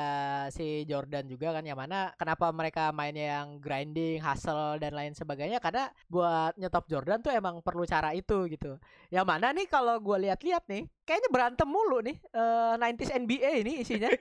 si 0.54 0.86
Jordan 0.86 1.26
juga 1.26 1.50
kan 1.50 1.66
yang 1.66 1.76
mana 1.76 2.14
kenapa 2.14 2.54
mereka 2.54 2.94
mainnya 2.94 3.42
yang 3.42 3.58
grinding, 3.58 4.22
hustle 4.22 4.78
dan 4.78 4.94
lain 4.94 5.18
sebagainya 5.18 5.58
karena 5.58 5.90
buat 6.06 6.54
nyetop 6.54 6.86
Jordan 6.86 7.20
tuh 7.20 7.34
emang 7.34 7.58
perlu 7.60 7.84
cara 7.84 8.14
itu 8.14 8.46
gitu. 8.48 8.78
Yang 9.10 9.26
mana 9.26 9.50
nih 9.50 9.66
kalau 9.66 9.98
gue 9.98 10.30
lihat-lihat 10.30 10.70
nih 10.70 10.86
kayaknya 11.04 11.30
berantem 11.34 11.66
mulu 11.66 12.06
nih 12.06 12.22
eh, 12.22 12.74
90s 12.78 13.12
NBA 13.18 13.52
ini 13.66 13.74
isinya. 13.82 14.10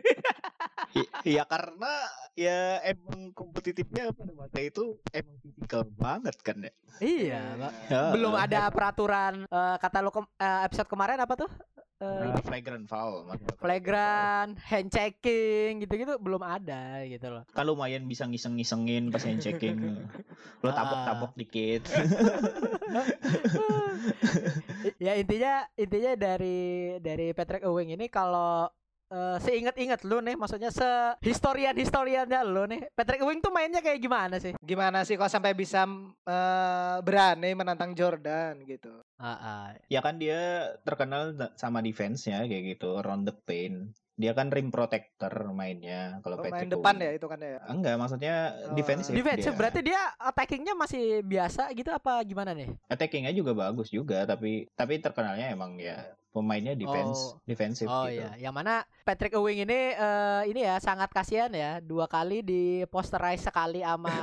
I- 0.92 1.10
Iya 1.24 1.44
karena 1.46 1.92
ya 2.34 2.80
emang 2.84 3.32
kompetitifnya 3.32 4.12
pada 4.12 4.32
masa 4.32 4.58
itu 4.60 4.98
emang 5.12 5.36
fisikal 5.40 5.84
banget 5.88 6.36
kan 6.40 6.56
ya. 6.60 6.72
iya. 7.00 7.40
Ya, 7.88 8.00
belum 8.12 8.32
ada 8.36 8.68
peraturan 8.68 9.44
eh, 9.44 9.76
kata 9.76 10.00
lo 10.00 10.10
kem- 10.10 10.32
eh, 10.36 10.60
episode 10.64 10.88
kemarin 10.88 11.20
apa 11.20 11.36
tuh? 11.36 11.50
Eh, 12.02 12.34
flagrant 12.42 12.82
foul. 12.90 13.30
flagrant, 13.62 14.58
hand 14.58 14.90
checking 14.90 15.86
gitu-gitu 15.86 16.18
belum 16.18 16.42
ada 16.42 17.06
gitu 17.06 17.30
loh. 17.30 17.46
Kan 17.54 17.62
lumayan 17.62 18.10
bisa 18.10 18.26
ngiseng-ngisengin 18.26 19.14
pas 19.14 19.22
hand 19.22 19.38
checking. 19.38 20.02
Lo 20.66 20.70
Ah. 20.70 20.74
tabok-tabok 20.74 21.32
dikit. 21.38 21.86
ya 24.98 25.14
intinya 25.14 25.62
intinya 25.78 26.12
dari 26.18 26.58
dari 26.98 27.30
Patrick 27.30 27.62
Ewing 27.62 27.94
ini 27.94 28.10
kalau 28.10 28.66
eh, 29.12 29.36
seingat-ingat 29.38 30.00
lu 30.02 30.18
nih 30.18 30.34
maksudnya 30.34 30.72
se 30.72 30.88
historian 31.20 31.76
historiannya 31.76 32.40
lu 32.42 32.64
nih 32.64 32.88
Patrick 32.92 33.20
Ewing 33.20 33.38
tuh 33.38 33.52
mainnya 33.52 33.84
kayak 33.84 34.00
gimana 34.00 34.40
sih? 34.40 34.56
Gimana 34.58 35.04
sih 35.04 35.14
kok 35.14 35.28
sampai 35.28 35.52
bisa 35.52 35.84
eh, 36.24 36.96
berani 37.00 37.52
menantang 37.52 37.92
Jordan 37.92 38.64
gitu? 38.64 39.04
Ah, 39.20 39.36
ah. 39.38 39.64
ya 39.86 40.00
kan 40.00 40.16
dia 40.16 40.72
terkenal 40.82 41.30
sama 41.54 41.78
defense-nya 41.78 42.42
kayak 42.42 42.74
gitu, 42.74 42.98
around 42.98 43.22
the 43.22 43.36
paint. 43.44 43.92
Dia 44.12 44.36
kan 44.36 44.52
rim 44.52 44.68
protector 44.68 45.30
mainnya 45.50 46.20
kalau 46.20 46.36
Oh, 46.36 46.44
main 46.44 46.52
Patrick 46.52 46.72
depan 46.74 46.94
Ewing. 46.96 47.06
ya 47.06 47.10
itu 47.16 47.26
kan 47.26 47.38
ya. 47.38 47.58
Enggak, 47.64 47.94
maksudnya 47.96 48.34
Oh. 48.68 48.74
defensif. 48.74 49.12
Defensive 49.12 49.54
dia. 49.54 49.58
berarti 49.58 49.80
dia 49.80 50.00
attackingnya 50.20 50.74
masih 50.74 51.04
biasa 51.22 51.72
gitu 51.72 51.90
apa 51.90 52.20
gimana 52.22 52.52
nih? 52.52 52.68
Attackingnya 52.88 53.32
juga 53.32 53.52
bagus 53.52 53.88
juga, 53.88 54.26
tapi 54.26 54.68
tapi 54.74 54.98
terkenalnya 54.98 55.48
emang 55.50 55.78
ya 55.78 56.02
pemainnya 56.32 56.72
defense, 56.72 57.36
Oh. 57.36 57.44
defensif 57.44 57.84
Oh 57.84 58.08
gitu. 58.08 58.18
iya, 58.18 58.32
yang 58.40 58.50
mana 58.50 58.82
Patrick 59.04 59.30
Ewing 59.30 59.62
ini 59.62 59.92
eh, 59.92 60.42
ini 60.48 60.64
ya 60.64 60.80
sangat 60.80 61.08
kasihan 61.08 61.52
ya 61.52 61.78
dua 61.78 62.08
kali 62.08 62.40
di 62.40 62.62
posterize 62.88 63.44
sekali 63.44 63.84
sama 63.84 64.16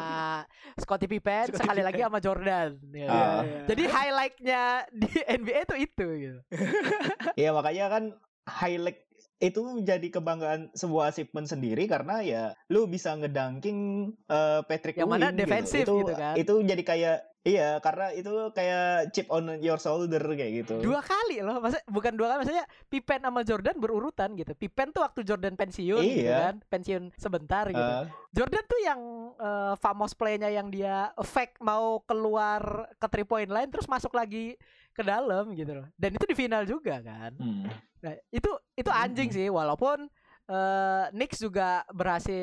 Scottie 0.82 1.06
Pippen, 1.08 1.48
Scottie 1.48 1.62
sekali 1.62 1.82
lagi 1.82 2.02
Pippen. 2.02 2.10
sama 2.10 2.19
Jordan. 2.19 2.69
ya. 2.91 3.08
Ah. 3.08 3.41
Jadi 3.63 3.84
highlightnya 3.86 4.62
di 4.89 5.10
NBA 5.39 5.60
itu 5.63 5.76
itu 5.80 6.06
gitu. 6.19 6.39
Iya 7.39 7.54
makanya 7.54 7.86
kan 7.89 8.04
highlight 8.43 9.06
itu 9.39 9.62
jadi 9.80 10.04
kebanggaan 10.10 10.74
sebuah 10.74 11.13
achievement 11.13 11.48
sendiri 11.48 11.88
karena 11.88 12.19
ya 12.19 12.43
lu 12.67 12.84
bisa 12.86 13.15
ngedunking 13.15 13.80
eh, 14.26 14.62
Patrick 14.65 14.98
Yang 14.98 15.08
mana 15.08 15.30
Ewing 15.30 15.38
defensif 15.38 15.86
itu, 15.86 15.95
gitu 16.02 16.13
kan. 16.13 16.34
Itu 16.36 16.54
jadi 16.60 16.84
kayak 16.84 17.17
iya 17.41 17.80
karena 17.80 18.12
itu 18.12 18.30
kayak 18.52 19.15
chip 19.15 19.28
on 19.32 19.60
your 19.60 19.80
shoulder 19.80 20.19
kayak 20.19 20.63
gitu. 20.63 20.84
Dua 20.84 20.99
kali 20.99 21.39
loh, 21.39 21.63
masa 21.63 21.80
bukan 21.88 22.13
dua 22.13 22.36
kali 22.36 22.38
maksudnya 22.43 22.65
Pippen 22.88 23.23
sama 23.23 23.41
Jordan 23.43 23.78
berurutan 23.80 24.36
gitu. 24.36 24.52
Pippen 24.54 24.91
tuh 24.91 25.02
waktu 25.04 25.23
Jordan 25.23 25.56
pensiun 25.56 26.04
gitu 26.04 26.28
Iya. 26.28 26.52
kan, 26.52 26.56
pensiun 26.67 27.04
sebentar 27.15 27.65
gitu. 27.71 27.80
Eh, 27.80 28.06
Jordan 28.36 28.63
tuh 28.67 28.80
yang 28.84 29.02
eh, 29.39 29.73
famous 29.80 30.12
play-nya 30.13 30.52
yang 30.52 30.67
dia 30.67 31.15
fake 31.15 31.58
mau 31.60 32.04
keluar 32.04 32.91
ke 32.99 33.08
three 33.08 33.28
point 33.28 33.49
line 33.49 33.71
terus 33.71 33.88
masuk 33.88 34.12
lagi 34.12 34.60
ke 34.91 35.02
dalam 35.02 35.56
gitu 35.56 35.80
loh. 35.80 35.88
Dan 35.95 36.19
itu 36.19 36.25
di 36.28 36.36
final 36.36 36.67
juga 36.67 36.99
kan. 36.99 37.32
hmm. 37.39 37.65
Nah, 37.99 38.15
itu 38.32 38.47
itu 38.75 38.88
anjing 38.89 39.28
sih 39.28 39.47
walaupun 39.47 40.08
eh 40.49 41.05
Knicks 41.12 41.38
juga 41.39 41.85
berhasil 41.89 42.33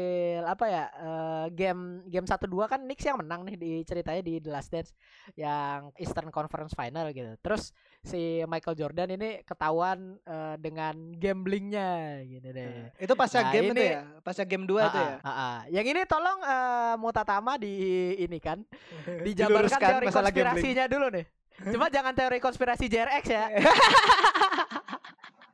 apa 0.41 0.65
ya 0.65 0.85
eh, 0.89 1.47
game 1.51 2.07
game 2.07 2.23
1-2 2.23 2.39
kan 2.65 2.79
Knicks 2.81 3.03
yang 3.03 3.19
menang 3.19 3.43
nih 3.43 3.57
di 3.57 3.73
ceritanya 3.83 4.23
di 4.23 4.39
The 4.39 4.49
Last 4.49 4.71
Dance 4.71 4.95
yang 5.35 5.91
Eastern 5.97 6.31
Conference 6.31 6.71
Final 6.73 7.11
gitu. 7.11 7.35
Terus 7.37 7.75
si 8.01 8.47
Michael 8.47 8.79
Jordan 8.79 9.11
ini 9.11 9.43
ketahuan 9.43 10.23
eh, 10.23 10.55
dengan 10.57 10.95
gamblingnya 11.13 11.91
gitu 12.23 12.49
deh. 12.49 12.95
Itu 12.97 13.13
pasca 13.13 13.43
Nah, 13.43 13.51
game 13.51 13.69
itu 13.69 13.75
ini- 13.77 13.91
ya, 13.91 14.03
pasca 14.23 14.47
game 14.47 14.65
2 14.65 14.87
itu 14.87 15.01
ya. 15.01 15.15
ah. 15.21 15.61
Yang 15.67 15.87
ini 15.91 16.01
tolong 16.07 16.39
eh, 16.41 16.95
Mutatama 16.97 17.59
di 17.59 17.75
ini 18.17 18.39
kan 18.39 18.63
dijabarkan 19.27 19.77
teori 19.77 20.07
masalah 20.07 20.31
gambling. 20.31 20.55
konspirasinya 20.55 20.87
dulu 20.87 21.07
nih. 21.11 21.27
Cuma 21.57 21.89
jangan 21.89 22.13
teori 22.13 22.39
konspirasi 22.39 22.87
JRX 22.87 23.25
ya. 23.27 23.45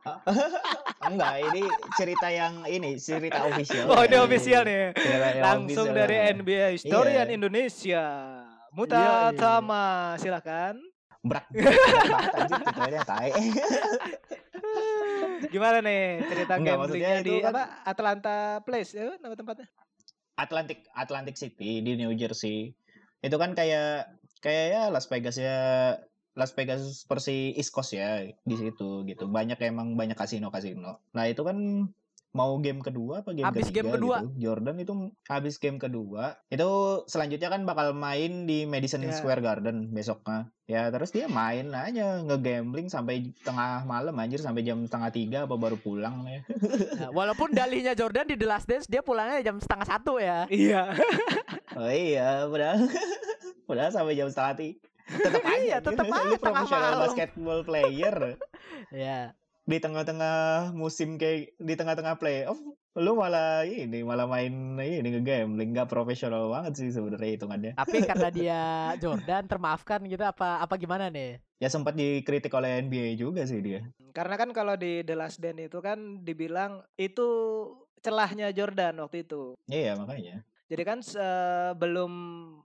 enggak, 1.08 1.34
ini 1.44 1.62
cerita 1.94 2.26
yang 2.26 2.66
ini 2.66 2.96
cerita 2.96 3.38
official. 3.48 3.86
Oh, 3.86 4.02
ini 4.02 4.16
official 4.16 4.62
nih. 4.62 4.90
Cerita 4.92 5.26
yang 5.30 5.44
Langsung 5.44 5.86
official. 5.88 5.98
dari 6.00 6.16
NBA 6.34 6.66
Historian 6.74 7.26
Iya. 7.26 7.34
Indonesia. 7.34 8.04
Iya, 8.42 8.72
Mutatama, 8.72 9.86
silakan. 10.16 10.74
berat 11.22 11.46
berat. 11.54 12.34
Gimana 15.44 15.78
nih 15.78 16.02
cerita 16.24 16.52
Enggak, 16.56 16.74
gamblingnya 16.80 17.14
di 17.20 17.34
kan- 17.38 17.52
apa 17.52 17.62
Atlanta 17.84 18.36
Place 18.60 18.90
ya 18.92 19.14
nama 19.16 19.34
tempatnya? 19.34 19.68
Atlantic 20.34 20.88
Atlantic 20.92 21.36
City 21.36 21.78
di 21.78 21.94
New 21.94 22.10
Jersey. 22.12 22.74
Itu 23.20 23.36
kan 23.36 23.52
kayak 23.52 24.10
kayak 24.40 24.66
ya 24.68 24.82
Las 24.88 25.06
Vegas 25.06 25.36
ya 25.36 25.94
Las 26.32 26.56
Vegas 26.56 27.04
versi 27.04 27.52
East 27.54 27.70
Coast 27.70 27.92
ya 27.92 28.24
di 28.24 28.56
situ 28.56 29.04
gitu. 29.04 29.28
Banyak 29.28 29.60
emang 29.60 29.94
banyak 29.94 30.16
kasino-kasino. 30.16 31.00
Nah, 31.12 31.24
itu 31.28 31.44
kan 31.44 31.88
mau 32.32 32.56
game 32.64 32.80
kedua 32.80 33.20
apa 33.20 33.36
game 33.36 33.44
Habis 33.44 33.68
ketiga 33.68 33.84
game 33.84 33.92
kedua. 33.92 34.16
gitu. 34.24 34.28
Jordan 34.40 34.80
itu 34.80 34.92
habis 35.28 35.60
game 35.60 35.76
kedua. 35.76 36.40
Itu 36.48 36.68
selanjutnya 37.04 37.52
kan 37.52 37.68
bakal 37.68 37.92
main 37.92 38.48
di 38.48 38.64
Madison 38.64 39.04
Ya. 39.04 39.12
Square 39.12 39.44
Garden 39.44 39.92
besoknya. 39.92 40.48
Ya 40.64 40.88
terus 40.88 41.12
dia 41.12 41.28
main 41.28 41.68
aja 41.76 42.24
ngegambling 42.24 42.88
sampai 42.88 43.36
tengah 43.44 43.84
malam 43.84 44.16
anjir 44.16 44.40
sampai 44.40 44.64
jam 44.64 44.80
setengah 44.88 45.12
tiga 45.12 45.38
apa 45.44 45.60
baru 45.60 45.76
pulang 45.76 46.24
ya. 46.24 46.40
Nah, 46.96 47.12
walaupun 47.20 47.52
dalihnya 47.52 47.92
Jordan 47.92 48.24
di 48.24 48.40
The 48.40 48.48
Last 48.48 48.64
Dance 48.64 48.88
dia 48.88 49.04
pulangnya 49.04 49.44
jam 49.44 49.60
setengah 49.60 49.84
satu 49.84 50.16
ya. 50.16 50.48
Iya. 50.48 50.88
Oh 51.72 51.88
iya, 51.88 52.44
padahal 52.52 52.84
padahal 53.64 53.88
sampai 53.88 54.12
jam 54.12 54.28
setengah 54.28 54.54
tiga. 54.60 54.91
Tetap 55.04 55.42
aja. 55.48 55.58
Iya, 55.58 55.76
tetep 55.80 56.04
Lu 56.04 56.12
aja 56.12 56.20
tengah 56.22 56.38
profesional 56.38 56.90
malam. 56.90 57.02
basketball 57.04 57.60
player 57.62 58.16
Ya. 58.92 59.32
di 59.62 59.78
tengah-tengah 59.78 60.36
musim 60.72 61.14
kayak 61.14 61.54
di 61.56 61.74
tengah-tengah 61.74 62.18
playoff 62.18 62.58
lu 62.92 63.14
malah 63.14 63.62
ini 63.62 64.02
malah 64.02 64.26
main 64.26 64.50
ini 64.76 65.08
ngegambling 65.08 65.72
nggak 65.72 65.86
profesional 65.86 66.50
banget 66.50 66.76
sih 66.76 66.90
sebenarnya 66.90 67.30
hitungannya 67.32 67.72
Tapi 67.72 68.02
karena 68.02 68.28
dia 68.36 68.60
Jordan 68.98 69.46
termaafkan 69.46 70.02
gitu 70.04 70.20
apa 70.20 70.60
apa 70.60 70.74
gimana 70.74 71.08
nih? 71.08 71.40
ya 71.56 71.70
sempat 71.70 71.94
dikritik 71.94 72.50
oleh 72.50 72.82
NBA 72.82 73.16
juga 73.16 73.42
sih 73.42 73.58
dia 73.58 73.86
Karena 74.10 74.34
kan 74.34 74.50
kalau 74.50 74.74
di 74.74 75.00
The 75.00 75.14
Last 75.14 75.38
Dance 75.38 75.62
itu 75.62 75.78
kan 75.78 76.20
dibilang 76.20 76.84
itu 76.96 77.24
celahnya 77.98 78.50
Jordan 78.50 78.98
waktu 78.98 79.22
itu. 79.22 79.54
iya 79.66 79.94
makanya 79.94 80.42
Jadi 80.72 80.88
kan 80.88 81.04
sebelum 81.04 82.12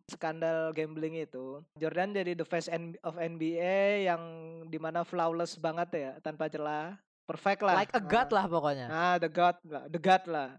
skandal 0.08 0.72
gambling 0.72 1.20
itu, 1.20 1.60
Jordan 1.76 2.15
jadi 2.15 2.39
the 2.39 2.48
face 2.48 2.72
of 3.04 3.20
NBA 3.20 4.08
yang 4.08 4.24
di 4.72 4.80
mana 4.80 5.04
flawless 5.04 5.60
banget 5.60 5.89
ya, 5.91 6.12
tanpa 6.24 6.48
celah, 6.48 6.96
perfect 7.28 7.67
lah. 7.67 7.76
Like 7.76 7.91
a 7.91 8.00
god 8.00 8.32
lah 8.32 8.48
pokoknya. 8.48 8.88
Ah, 8.88 9.15
the 9.20 9.28
god 9.28 9.60
lah, 9.67 9.91
the 9.91 10.00
god 10.00 10.24
lah. 10.24 10.56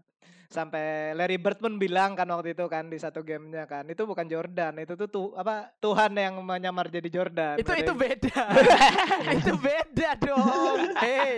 Sampai 0.49 1.13
Larry 1.13 1.37
Bird 1.37 1.61
pun 1.61 1.77
bilang 1.77 2.17
kan 2.17 2.25
waktu 2.25 2.57
itu 2.57 2.65
kan 2.65 2.89
di 2.89 2.97
satu 2.97 3.21
gamenya 3.21 3.69
kan, 3.69 3.85
itu 3.85 4.01
bukan 4.01 4.25
Jordan, 4.25 4.81
itu 4.81 4.97
tuh 4.97 5.05
tu, 5.05 5.21
apa 5.37 5.69
Tuhan 5.77 6.09
yang 6.17 6.41
menyamar 6.41 6.89
jadi 6.89 7.05
Jordan. 7.05 7.61
itu 7.61 7.69
itu 7.69 7.93
beda. 7.93 8.49
itu 9.37 9.53
beda 9.53 10.09
dong. 10.17 10.89
Hei. 10.97 11.37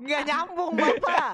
Nggak 0.00 0.22
nyambung, 0.24 0.72
Bapak. 0.80 1.32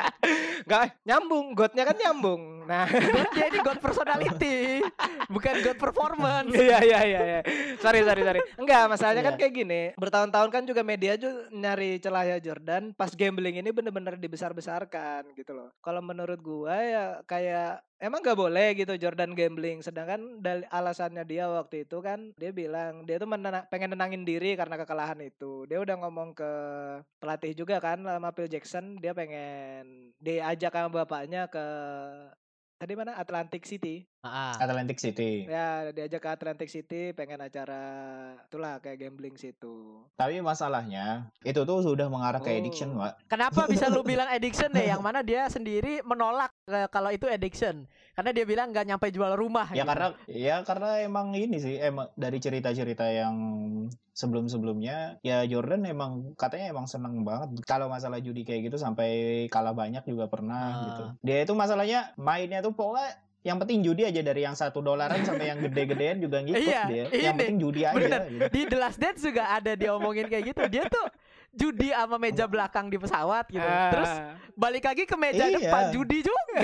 Nggak 0.66 0.82
nyambung, 1.06 1.46
godnya 1.54 1.86
kan 1.86 1.96
nyambung. 2.02 2.42
Nah, 2.66 2.84
God 2.90 3.30
ini 3.32 3.58
god 3.62 3.78
personality, 3.78 4.82
bukan 5.30 5.54
god 5.62 5.78
performance. 5.78 6.50
Iya 6.50 6.78
iya 6.82 7.00
iya 7.06 7.20
iya. 7.22 7.40
Sorry 7.78 8.02
sorry 8.02 8.26
sorry. 8.26 8.40
Enggak, 8.58 8.90
masalahnya 8.90 9.22
kan 9.22 9.34
Iya. 9.38 9.40
kayak 9.46 9.54
gini. 9.54 9.82
Bertahun-tahun 9.94 10.50
kan 10.50 10.62
juga 10.66 10.82
media 10.82 11.14
juga 11.14 11.46
nyari 11.48 12.02
celahnya 12.02 12.42
Jordan 12.42 12.90
pas 12.92 13.14
gambling 13.14 13.62
ini 13.62 13.70
bener-bener 13.70 14.18
dibesar-besarkan 14.18 15.30
gitu 15.38 15.54
loh. 15.54 15.70
Kalau 15.78 16.02
menurut 16.02 16.42
gua 16.42 16.87
ya 16.88 17.04
kayak 17.28 17.84
emang 18.00 18.24
gak 18.24 18.38
boleh 18.38 18.72
gitu 18.78 18.94
Jordan 18.96 19.36
gambling. 19.36 19.84
Sedangkan 19.84 20.40
dari 20.40 20.64
alasannya 20.72 21.24
dia 21.28 21.44
waktu 21.50 21.84
itu 21.84 22.00
kan 22.00 22.32
dia 22.40 22.50
bilang 22.50 23.04
dia 23.04 23.20
tuh 23.20 23.28
menena- 23.28 23.66
pengen 23.68 23.92
nenangin 23.92 24.24
diri 24.24 24.56
karena 24.56 24.80
kekalahan 24.80 25.20
itu. 25.20 25.68
Dia 25.68 25.78
udah 25.84 25.96
ngomong 26.00 26.32
ke 26.32 26.52
pelatih 27.20 27.52
juga 27.52 27.76
kan 27.78 28.00
sama 28.00 28.32
Phil 28.32 28.48
Jackson 28.50 28.96
dia 28.98 29.12
pengen 29.12 30.14
diajak 30.18 30.72
sama 30.72 30.90
bapaknya 31.04 31.46
ke 31.46 31.66
tadi 32.78 32.94
mana 32.94 33.18
Atlantic 33.18 33.66
City 33.66 34.06
Ah, 34.20 34.50
Atlantic 34.58 34.98
City. 34.98 35.46
Ya 35.46 35.88
diajak 35.88 36.18
ke 36.18 36.28
Atlantic 36.28 36.66
City 36.66 37.10
pengen 37.12 37.38
acara 37.38 37.78
itulah 38.42 38.76
kayak 38.78 38.98
gambling 39.00 39.34
situ. 39.34 40.02
Tapi 40.14 40.42
masalahnya 40.42 41.30
itu 41.40 41.62
tuh 41.62 41.80
sudah 41.80 42.06
mengarah 42.06 42.38
ke 42.38 42.50
addiction, 42.50 42.92
Oh. 42.92 43.00
Pak. 43.00 43.14
Kenapa 43.26 43.64
bisa 43.64 43.86
lu 43.86 44.02
bilang 44.10 44.26
addiction 44.26 44.68
deh? 44.68 44.84
Yang 44.84 45.00
mana 45.00 45.22
dia 45.22 45.46
sendiri 45.46 46.02
menolak 46.02 46.50
eh, 46.66 46.88
kalau 46.88 47.08
itu 47.08 47.24
addiction. 47.24 47.86
Karena 48.12 48.34
dia 48.34 48.42
bilang 48.42 48.68
nggak 48.68 48.86
nyampe 48.88 49.06
jual 49.08 49.32
rumah. 49.32 49.70
Ya 49.70 49.80
gitu. 49.80 49.88
karena 49.88 50.06
ya 50.26 50.56
karena 50.62 50.90
emang 51.00 51.30
ini 51.32 51.56
sih 51.56 51.78
emang 51.78 52.10
dari 52.12 52.36
cerita-cerita 52.36 53.06
yang 53.06 53.34
sebelum-sebelumnya 54.12 55.22
ya 55.22 55.46
Jordan 55.46 55.86
emang 55.86 56.34
katanya 56.34 56.74
emang 56.74 56.86
seneng 56.86 57.22
banget 57.22 57.54
kalau 57.62 57.86
masalah 57.86 58.18
judi 58.18 58.42
kayak 58.42 58.66
gitu 58.66 58.74
sampai 58.76 59.10
kalah 59.46 59.70
banyak 59.72 60.02
juga 60.02 60.26
pernah 60.26 60.64
Ah. 60.68 60.82
gitu. 60.84 61.04
Dia 61.22 61.38
itu 61.40 61.54
masalahnya 61.54 62.10
mainnya 62.16 62.58
tuh 62.58 62.74
pokoknya 62.74 63.14
yang 63.40 63.56
penting 63.56 63.80
judi 63.80 64.02
aja 64.02 64.20
dari 64.20 64.42
yang 64.42 64.52
satu 64.52 64.78
dolaran 64.78 65.22
sampai 65.22 65.46
yang 65.48 65.58
gede-gedean 65.60 66.18
juga 66.18 66.42
ngikut 66.42 66.58
Iya, 66.60 66.82
dia. 66.84 67.04
Yang 67.06 67.14
ini, 67.14 67.38
penting 67.38 67.58
judi 67.58 67.80
aja 67.82 67.94
bener. 67.94 68.20
gitu. 68.24 68.44
di 68.48 68.60
The 68.64 68.76
Last 68.76 68.98
Dance 68.98 69.20
juga 69.20 69.42
ada 69.48 69.72
dia 69.72 69.90
omongin 69.90 70.26
kayak 70.26 70.44
gitu. 70.48 70.62
Dia 70.68 70.84
tuh 70.86 71.06
judi 71.50 71.88
sama 71.88 72.16
meja 72.16 72.44
belakang 72.44 72.86
di 72.86 72.96
pesawat 72.96 73.46
gitu. 73.48 73.62
Terus 73.64 74.10
Ah. 74.10 74.34
balik 74.52 74.84
lagi 74.84 75.04
ke 75.04 75.16
meja 75.16 75.44
Iya. 75.44 75.54
depan 75.56 75.82
judi 75.90 76.18
juga. 76.20 76.42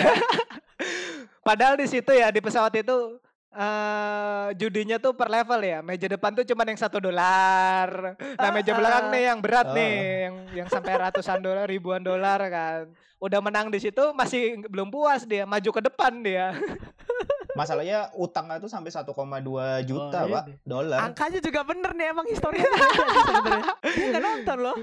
padahal 1.43 1.75
di 1.77 1.87
situ 1.87 2.11
ya 2.11 2.29
di 2.29 2.41
pesawat 2.41 2.75
itu 2.75 3.19
eh 3.55 4.49
judinya 4.55 4.97
tuh 4.97 5.13
per 5.13 5.27
level 5.27 5.61
ya. 5.61 5.79
Meja 5.81 6.07
depan 6.07 6.31
tuh 6.31 6.45
cuman 6.45 6.67
yang 6.67 6.81
satu 6.81 6.99
dolar. 6.99 8.19
Nah 8.19 8.51
meja 8.51 8.71
Ah, 8.71 8.77
belakang 8.77 9.07
nih 9.09 9.23
yang 9.25 9.39
berat 9.39 9.67
Ah. 9.67 9.75
nih, 9.75 9.95
yang 10.21 10.35
yang 10.57 10.69
sampai 10.69 10.93
ratusan 11.01 11.39
dolar, 11.39 11.65
ribuan 11.65 12.01
dolar 12.01 12.39
kan. 12.45 12.91
Udah 13.17 13.39
menang 13.39 13.71
di 13.71 13.79
situ 13.79 14.13
masih 14.13 14.67
belum 14.67 14.91
puas 14.91 15.25
dia, 15.25 15.43
maju 15.45 15.71
ke 15.71 15.81
depan 15.81 16.13
dia. 16.21 16.53
Masalahnya 17.55 18.11
utangnya 18.13 18.59
tuh 18.59 18.67
sampai 18.67 18.91
1,2 18.91 19.15
juta, 19.81 20.19
Oh, 20.21 20.29
Pak, 20.29 20.43
ini. 20.45 20.55
dolar. 20.61 20.99
Angkanya 21.01 21.39
juga 21.39 21.63
bener 21.63 21.95
nih 21.95 22.07
emang 22.11 22.27
historinya 22.27 22.67
ada 22.67 22.83
nih 23.07 23.23
sebenarnya. 23.23 23.65
Dia 23.87 24.07
nggak 24.11 24.25
nonton 24.25 24.57
loh. 24.59 24.77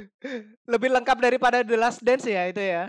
Lebih 0.65 0.89
lengkap 0.89 1.17
daripada 1.19 1.57
The 1.61 1.75
Last 1.75 1.99
Dance 1.99 2.23
ya 2.25 2.47
itu 2.47 2.63
ya. 2.63 2.87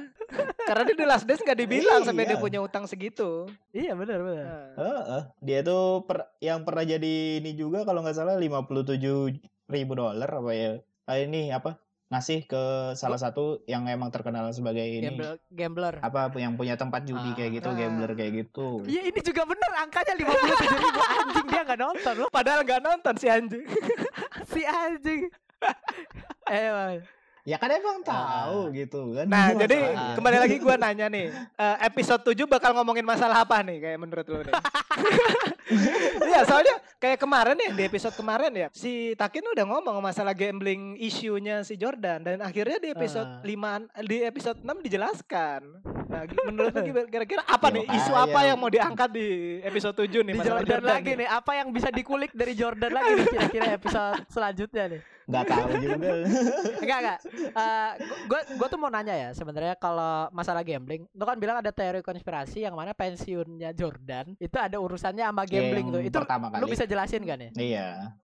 Karena 0.62 0.83
di 0.83 0.95
The 0.95 1.05
Last 1.05 1.25
Dance 1.25 1.42
nggak 1.42 1.59
dibilang 1.59 2.03
sampai 2.03 2.25
dia 2.25 2.35
Iya. 2.35 2.40
punya 2.40 2.59
utang 2.59 2.85
segitu. 2.85 3.51
Iya 3.71 3.92
bener 3.92 4.18
bener. 4.18 4.45
Nah. 4.45 4.68
Heeh. 4.75 5.23
Dia 5.40 5.61
tuh 5.61 6.03
per- 6.03 6.33
yang 6.38 6.62
pernah 6.62 6.83
jadi 6.83 7.14
ini 7.38 7.53
juga 7.53 7.83
kalau 7.83 8.01
nggak 8.01 8.14
salah 8.14 8.35
57 8.35 9.37
ribu 9.66 9.92
dolar 9.92 10.29
apa 10.29 10.51
ya? 10.51 10.71
Ah, 11.03 11.16
ini 11.16 11.51
apa? 11.51 11.77
Ngasih 12.09 12.45
ke 12.45 12.62
salah 12.92 13.16
satu 13.16 13.64
yang 13.64 13.85
emang 13.87 14.09
terkenal 14.09 14.45
sebagai 14.51 14.85
ini 14.85 15.09
Gambler, 15.09 15.37
gambler. 15.51 15.95
apa 15.99 16.29
yang 16.37 16.55
punya 16.55 16.77
tempat 16.77 17.03
judi 17.03 17.25
Ah. 17.27 17.35
kayak 17.35 17.51
gitu, 17.55 17.68
Ah. 17.68 17.75
gambler 17.75 18.12
kayak 18.12 18.33
gitu. 18.38 18.85
Iya 18.85 19.03
ini 19.07 19.21
juga 19.23 19.42
bener 19.45 19.71
angkanya 19.75 20.12
57 20.14 20.77
ribu 20.79 21.01
anjing 21.03 21.47
dia 21.49 21.62
nggak 21.64 21.81
nonton 21.81 22.14
loh 22.18 22.29
Padahal 22.31 22.61
nggak 22.62 22.81
nonton 22.81 23.14
si 23.16 23.27
anjing. 23.27 23.64
si 24.53 24.61
anjing. 24.62 25.23
eh. 26.53 27.01
Ya 27.42 27.59
kan 27.59 27.74
emang 27.74 27.98
Ah. 28.00 28.46
tahu 28.46 28.70
gitu 28.70 29.18
kan. 29.18 29.26
Nah, 29.26 29.50
jadi 29.52 29.74
Ah. 29.90 30.14
kembali 30.14 30.38
lagi 30.38 30.57
gua 30.57 30.78
nanya 30.78 31.11
nih, 31.11 31.26
eh, 31.35 31.76
episode 31.83 32.22
7 32.22 32.46
bakal 32.46 32.70
ngomongin 32.72 33.02
masalah 33.02 33.42
apa 33.42 33.59
nih 33.61 33.83
kayak 33.83 33.98
menurut 33.98 34.26
lu 34.26 34.38
nih? 34.40 34.55
Iya, 36.22 36.44
soalnya 36.44 36.76
kayak 36.98 37.16
kemarin 37.16 37.57
ya 37.57 37.70
di 37.72 37.83
episode 37.83 38.12
kemarin 38.12 38.52
ya, 38.52 38.68
si 38.70 38.92
Takin 39.14 39.46
udah 39.48 39.64
ngomong 39.64 39.98
masalah 39.98 40.33
gambling 40.33 40.98
isunya 40.98 41.62
si 41.62 41.74
Jordan 41.74 42.20
dan 42.20 42.38
akhirnya 42.40 42.76
di 42.76 42.92
episode 42.92 43.40
Ah. 43.40 43.40
5 43.40 43.72
di 44.02 44.20
episode 44.20 44.59
6 44.61 44.78
dijelaskan. 44.81 45.81
Nah, 46.05 46.22
menurut 46.44 46.76
lu 46.76 46.83
kira-kira 47.09 47.40
apa 47.42 47.66
Ya, 47.66 47.74
nih 47.74 47.85
isu 47.90 48.11
makanya. 48.12 48.26
apa 48.28 48.40
yang 48.44 48.57
mau 48.59 48.68
diangkat 48.68 49.09
di 49.11 49.26
episode 49.62 49.96
7 49.96 50.20
nih 50.20 50.35
di 50.35 50.38
masalah 50.38 50.61
Jordan, 50.61 50.92
lagi 50.92 51.09
nih? 51.09 51.16
nih 51.16 51.28
apa 51.31 51.52
yang 51.55 51.68
bisa 51.70 51.88
dikulik 51.88 52.31
dari 52.33 52.52
Jordan 52.52 52.90
lagi 52.92 53.11
nih 53.14 53.26
kira-kira 53.28 53.66
episode 53.72 54.14
selanjutnya 54.28 54.85
nih 54.90 55.00
nggak 55.23 55.45
tahu 55.47 55.67
juga. 55.79 55.95
enggak 56.83 56.99
enggak 56.99 57.19
gue 58.27 58.41
gue 58.59 58.69
tuh 58.69 58.79
mau 58.79 58.91
nanya 58.91 59.15
ya 59.15 59.29
sebenarnya 59.31 59.75
kalau 59.77 60.27
masalah 60.31 60.63
gambling 60.63 61.07
lu 61.09 61.25
kan 61.25 61.39
bilang 61.39 61.63
ada 61.63 61.71
teori 61.71 62.01
konspirasi 62.01 62.65
yang 62.65 62.75
mana 62.75 62.91
pensiunnya 62.93 63.71
Jordan 63.73 64.35
itu 64.37 64.57
ada 64.59 64.79
urusannya 64.79 65.23
sama 65.23 65.47
gambling 65.47 65.87
Yang 65.89 65.95
tuh 65.95 66.03
itu 66.03 66.17
pertama 66.19 66.47
lu 66.59 66.67
kali. 66.67 66.73
bisa 66.75 66.85
jelasin 66.85 67.23
kan 67.23 67.39
ya 67.39 67.51
Iya. 67.55 67.89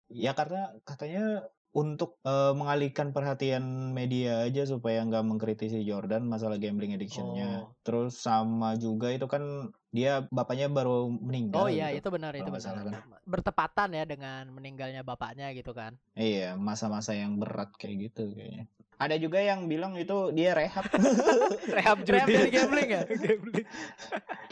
Ya 0.10 0.32
karena 0.34 0.74
katanya 0.82 1.46
untuk 1.70 2.18
eh, 2.26 2.54
mengalihkan 2.58 3.14
perhatian 3.14 3.94
media 3.94 4.42
aja 4.42 4.66
supaya 4.66 5.06
nggak 5.06 5.22
mengkritisi 5.22 5.86
Jordan 5.86 6.26
masalah 6.26 6.58
gambling 6.58 6.98
addictionnya. 6.98 7.70
Oh. 7.70 7.78
Terus 7.86 8.18
sama 8.18 8.74
juga 8.76 9.14
itu 9.14 9.30
kan 9.30 9.70
dia 9.90 10.26
bapaknya 10.30 10.70
baru 10.70 11.10
meninggal. 11.10 11.66
oh 11.66 11.70
iya 11.70 11.90
gitu. 11.94 12.10
itu 12.10 12.10
benar 12.14 12.34
itu 12.38 12.46
benar 12.46 12.62
salah 12.62 13.02
bertepatan 13.26 13.90
ya 13.90 14.06
dengan 14.06 14.46
meninggalnya 14.54 15.02
bapaknya 15.02 15.50
gitu 15.58 15.74
kan 15.74 15.98
Iya, 16.14 16.54
masa-masa 16.62 17.18
yang 17.18 17.42
berat 17.42 17.74
kayak 17.74 18.14
gitu 18.14 18.30
kayaknya. 18.38 18.70
Ada 19.00 19.16
juga 19.18 19.42
yang 19.42 19.66
bilang 19.66 19.98
itu 19.98 20.30
dia 20.36 20.54
rehab. 20.54 20.86
Rehab 21.78 22.06
Rehab 22.06 22.28
dari 22.30 22.50
gambling 22.54 22.90
ya 22.92 23.02
Gambling. 23.26 23.66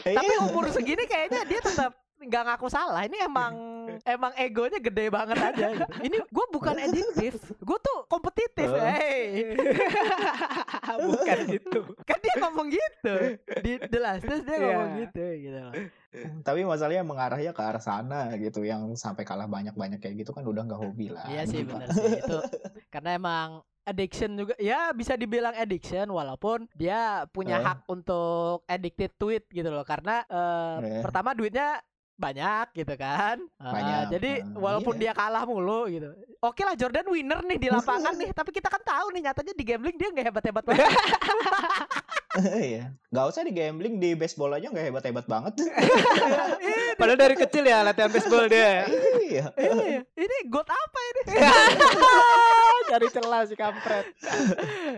tapi 0.02 0.26
Iya. 0.26 0.42
umur 0.50 0.66
segini 0.74 1.04
kayaknya 1.06 1.46
dia 1.46 1.60
tetap 1.62 1.92
nggak 2.18 2.42
ngaku 2.50 2.66
salah 2.66 3.06
ini 3.06 3.22
emang 3.22 3.77
emang 4.04 4.32
egonya 4.34 4.78
gede 4.78 5.06
banget 5.08 5.36
aja 5.36 5.66
gitu. 5.72 5.92
ini 6.00 6.18
gue 6.20 6.46
bukan 6.48 6.76
adiktif 6.78 7.34
gue 7.54 7.78
tuh 7.78 7.98
kompetitif 8.06 8.68
Oh. 8.68 8.78
hey 8.78 9.54
Bukan 11.00 11.38
gitu. 11.48 11.80
kan 12.02 12.18
dia 12.18 12.34
ngomong 12.38 12.68
gitu 12.68 13.14
di 13.60 13.72
The 13.78 13.98
Last 13.98 14.24
Dance 14.24 14.42
dia 14.42 14.54
Iya. 14.54 14.66
ngomong 14.66 14.90
gitu 14.98 15.24
gitu. 15.38 15.60
Tapi 16.40 16.60
masalahnya 16.64 17.04
mengarahnya 17.04 17.52
ke 17.52 17.62
arah 17.62 17.78
sana 17.78 18.32
gitu 18.34 18.62
yang 18.62 18.92
sampai 18.94 19.22
kalah 19.22 19.46
banyak-banyak 19.46 19.98
kayak 19.98 20.14
gitu 20.18 20.32
kan 20.32 20.42
udah 20.42 20.64
nggak 20.64 20.80
hobi 20.80 21.08
lah. 21.08 21.28
iya 21.28 21.44
sih 21.44 21.62
Pak. 21.62 21.70
benar 21.70 21.88
sih 21.90 22.12
itu 22.16 22.38
karena 22.88 23.10
emang 23.14 23.48
addiction 23.84 24.30
juga 24.34 24.52
ya 24.58 24.90
bisa 24.90 25.14
dibilang 25.14 25.54
addiction 25.54 26.08
walaupun 26.08 26.68
dia 26.72 27.24
punya 27.26 27.56
Eh. 27.56 27.64
hak 27.64 27.78
untuk 27.86 28.64
addicted 28.64 29.12
to 29.14 29.30
it 29.30 29.44
gitu 29.46 29.68
loh 29.68 29.80
karena 29.82 30.24
eh, 30.24 30.76
Eh. 30.90 31.02
pertama 31.02 31.32
duitnya 31.32 31.80
banyak 32.18 32.66
gitu 32.74 32.94
kan 32.98 33.38
Banyak, 33.62 34.18
jadi 34.18 34.30
eh, 34.42 34.58
walaupun 34.58 34.98
dia 34.98 35.14
iya. 35.14 35.16
kalah 35.16 35.46
mulu 35.46 35.86
gitu 35.86 36.10
oke 36.42 36.62
lah 36.66 36.74
Jordan 36.74 37.06
winner 37.06 37.40
nih 37.46 37.58
di 37.62 37.68
lapangan 37.70 38.18
nih 38.18 38.34
tapi 38.34 38.50
kita 38.50 38.66
kan 38.66 38.82
tahu 38.82 39.14
nih 39.14 39.30
nyatanya 39.30 39.54
di 39.54 39.64
gambling 39.64 39.96
dia 39.96 40.08
nggak 40.10 40.26
hebat 40.26 40.44
hebat 40.50 40.64
banget 40.68 40.90
Iya. 42.38 42.94
Nggak 43.08 43.26
usah 43.34 43.42
di 43.42 43.52
gambling 43.56 43.94
di 43.98 44.12
baseball 44.14 44.54
aja 44.54 44.70
nggak 44.70 44.86
hebat-hebat 44.92 45.26
banget. 45.26 45.52
Padahal 47.00 47.18
dari 47.18 47.34
kecil 47.34 47.64
ya 47.66 47.82
latihan 47.82 48.12
baseball 48.12 48.46
dia. 48.46 48.84
iya. 49.24 49.44
Iya, 49.56 50.04
ini 50.12 50.36
got 50.46 50.68
apa 50.68 50.98
ini 51.08 51.22
Cari 52.88 53.06
celah 53.12 53.42
si 53.44 53.54
kampret. 53.54 54.06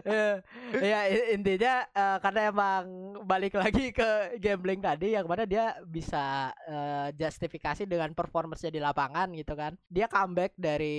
ya, 0.07 0.39
ya, 0.79 1.01
intinya 1.35 1.83
eh, 1.91 2.19
karena 2.23 2.41
emang 2.55 2.85
balik 3.27 3.59
lagi 3.59 3.91
ke 3.91 4.39
gambling 4.39 4.79
tadi 4.79 5.19
yang 5.19 5.27
mana 5.27 5.43
dia 5.43 5.75
bisa 5.83 6.55
eh, 6.71 7.09
justifikasi 7.19 7.85
dengan 7.91 8.15
performance-nya 8.15 8.71
di 8.71 8.81
lapangan 8.81 9.35
gitu 9.35 9.59
kan. 9.59 9.75
Dia 9.91 10.07
comeback 10.07 10.55
dari 10.55 10.99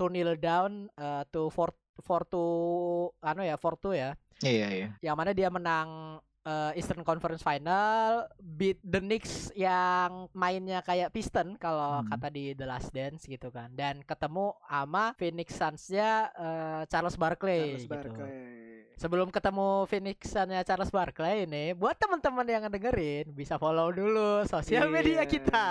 two 0.00 0.08
nil 0.08 0.40
down 0.40 0.88
eh, 0.96 1.22
to 1.28 1.52
four 1.52 1.76
four 2.00 2.24
to 2.24 2.44
anu 3.20 3.44
ya 3.44 3.60
four 3.60 3.76
two 3.76 3.92
ya. 3.92 4.16
Iya, 4.44 4.66
iya. 4.72 4.88
Yang 5.00 5.16
mana 5.16 5.30
dia 5.32 5.48
menang 5.48 6.20
eh, 6.46 6.78
Eastern 6.78 7.02
Conference 7.02 7.42
Final 7.42 8.24
beat 8.38 8.78
the 8.80 8.98
Knicks 8.98 9.50
yang 9.52 10.30
mainnya 10.32 10.78
kayak 10.80 11.10
Piston 11.10 11.54
kalau 11.56 11.98
Hmm. 11.98 12.08
kata 12.08 12.30
di 12.30 12.54
The 12.54 12.64
Last 12.64 12.90
Dance 12.90 13.26
gitu 13.26 13.50
kan 13.50 13.68
dan 13.72 14.00
ketemu 14.00 14.54
sama 14.62 15.10
Phoenix 15.12 15.48
Suns-nya 15.52 16.10
eh, 16.30 16.82
Charles 16.86 17.16
Barkley 17.16 17.74
Charles 17.74 17.82
gitu. 17.82 17.90
Barkley. 17.90 18.32
Sebelum 18.96 19.28
ketemu 19.28 19.68
Phoenix 19.84 20.18
Suns-nya 20.24 20.62
Charles 20.62 20.88
Barkley 20.88 21.44
ini, 21.44 21.74
buat 21.74 21.92
teman-teman 21.94 22.46
yang 22.46 22.64
dengerin 22.64 23.28
bisa 23.28 23.58
follow 23.58 23.92
dulu 23.92 24.40
sosial 24.46 24.88
media 24.88 25.20
Iya. 25.20 25.28
kita. 25.28 25.66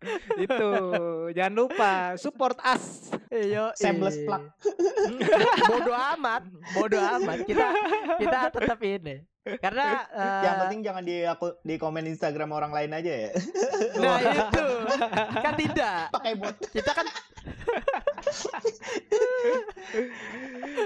Itu 0.40 0.70
jangan 1.30 1.54
lupa 1.54 1.92
support 2.16 2.56
us. 2.62 3.12
Yo, 3.28 3.68
Shameless 3.74 4.16
plug. 4.22 4.46
bodoh 5.70 5.98
amat, 6.14 6.42
bodoh 6.72 7.02
amat. 7.18 7.42
Kita 7.42 7.66
kita 8.16 8.38
tetap 8.48 8.78
ini. 8.80 9.20
Karena 9.44 10.08
Yang 10.44 10.54
eh, 10.54 10.60
penting 10.64 10.80
jangan 10.80 11.04
di 11.04 11.16
aku 11.28 11.46
di 11.60 11.74
komen 11.76 12.08
Instagram 12.08 12.50
orang 12.56 12.72
lain 12.72 12.96
aja 12.96 13.12
ya. 13.28 13.30
nah 14.00 14.16
itu 14.20 14.64
kan 15.36 15.54
tidak. 15.56 16.08
Pakai 16.12 16.32
bot. 16.40 16.56
Kita 16.72 16.90
kan 16.96 17.04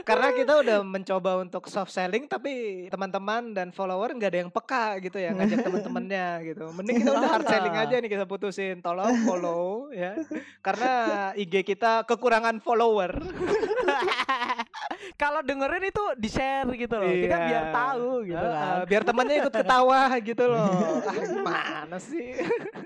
Karena 0.09 0.35
kita 0.35 0.59
udah 0.59 0.83
mencoba 0.83 1.39
untuk 1.39 1.71
soft 1.71 1.95
selling 1.95 2.27
tapi 2.27 2.87
teman-teman 2.91 3.55
dan 3.55 3.71
follower 3.71 4.11
nggak 4.11 4.31
ada 4.35 4.41
yang 4.43 4.51
peka 4.51 4.99
gitu 4.99 5.23
ya 5.23 5.31
ngajak 5.39 5.63
teman-temannya 5.63 6.29
gitu. 6.51 6.67
Mending 6.75 7.07
kita 7.07 7.15
udah 7.15 7.31
hard 7.31 7.47
selling 7.47 7.77
aja 7.79 7.95
nih 8.03 8.11
kita 8.11 8.27
putusin. 8.27 8.83
Tolong 8.83 9.23
follow 9.23 9.95
ya. 9.95 10.19
Karena 10.59 10.93
IG 11.39 11.63
kita 11.63 12.03
kekurangan 12.11 12.59
follower. 12.59 13.23
kalau 15.23 15.41
dengerin 15.41 15.85
itu 15.85 16.05
di 16.15 16.29
share 16.29 16.69
gitu 16.73 16.95
loh. 16.95 17.09
Kita 17.09 17.37
Iya. 17.37 17.47
biar 17.47 17.65
tahu 17.71 18.11
gitu 18.25 18.39
Heeh, 18.41 18.55
kan. 18.55 18.79
biar 18.87 19.03
temannya 19.03 19.35
ikut 19.39 19.55
ketawa 19.55 20.01
gitu 20.21 20.45
loh. 20.45 20.69
Ah, 21.09 21.15
gimana 21.25 21.97
sih? 21.99 22.37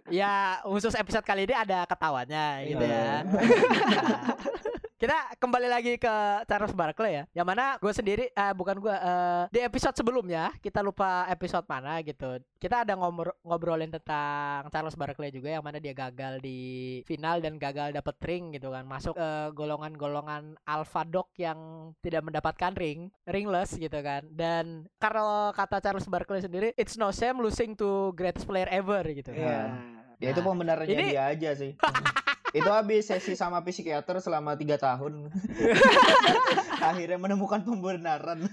Ya 0.08 0.32
khusus 0.62 0.92
episode 0.92 1.22
kali 1.22 1.44
ini 1.44 1.54
ada 1.54 1.84
ketawanya 1.84 2.62
gitu 2.62 2.84
ya. 2.84 3.12
Nah, 5.02 5.34
kita 5.34 5.34
kembali 5.34 5.66
lagi 5.66 5.98
ke 5.98 6.14
Charles 6.46 6.70
Barkley 6.70 7.18
ya. 7.18 7.24
Yang 7.34 7.46
mana 7.50 7.74
gue 7.74 7.90
sendiri, 7.90 8.24
eh, 8.30 8.54
bukan 8.54 8.78
gue, 8.78 8.94
eh, 8.94 9.42
di 9.50 9.58
episode 9.58 9.98
sebelumnya 9.98 10.54
kita 10.62 10.78
lupa 10.78 11.26
episode 11.26 11.66
mana 11.66 11.98
gitu. 12.06 12.38
Kita 12.54 12.86
ada 12.86 12.94
ngomor- 12.94 13.34
ngobrolin 13.42 13.90
tentang 13.90 14.70
Charles 14.70 14.94
Barkley 14.94 15.34
juga 15.34 15.50
yang 15.50 15.66
mana 15.66 15.82
dia 15.82 15.90
gagal 15.90 16.38
di 16.38 16.60
final 17.02 17.42
dan 17.42 17.58
gagal 17.58 17.90
dapet 17.90 18.14
ring 18.22 18.54
gitu 18.54 18.70
kan. 18.70 18.86
Masuk 18.86 19.18
eh, 19.18 19.50
golongan-golongan 19.50 20.54
alpha 20.62 21.02
dog 21.02 21.34
yang 21.34 21.90
tidak 21.98 22.22
mendapatkan 22.22 22.70
ring, 22.78 23.10
ringless 23.26 23.74
gitu 23.74 23.98
kan. 24.06 24.22
Dan 24.30 24.86
kalau 25.02 25.50
kata 25.50 25.82
Charles 25.82 26.06
Barkley 26.06 26.46
sendiri, 26.46 26.78
it's 26.78 26.94
no 26.94 27.10
shame 27.10 27.42
losing 27.42 27.74
to 27.74 28.14
greatest 28.14 28.46
player 28.46 28.70
ever 28.70 29.02
gitu. 29.10 29.34
Iya. 29.34 29.66
Ya 30.22 30.30
itu 30.30 30.38
Nah, 30.38 30.46
pembenarannya 30.46 30.94
ini- 30.94 31.10
dia 31.10 31.26
aja 31.26 31.50
sih. 31.58 31.74
itu 32.52 32.68
habis 32.68 33.08
sesi 33.08 33.32
sama 33.32 33.64
psikiater 33.64 34.20
selama 34.20 34.52
tiga 34.56 34.76
tahun. 34.76 35.32
Akhirnya 36.92 37.16
menemukan 37.16 37.64
pembenaran. 37.64 38.44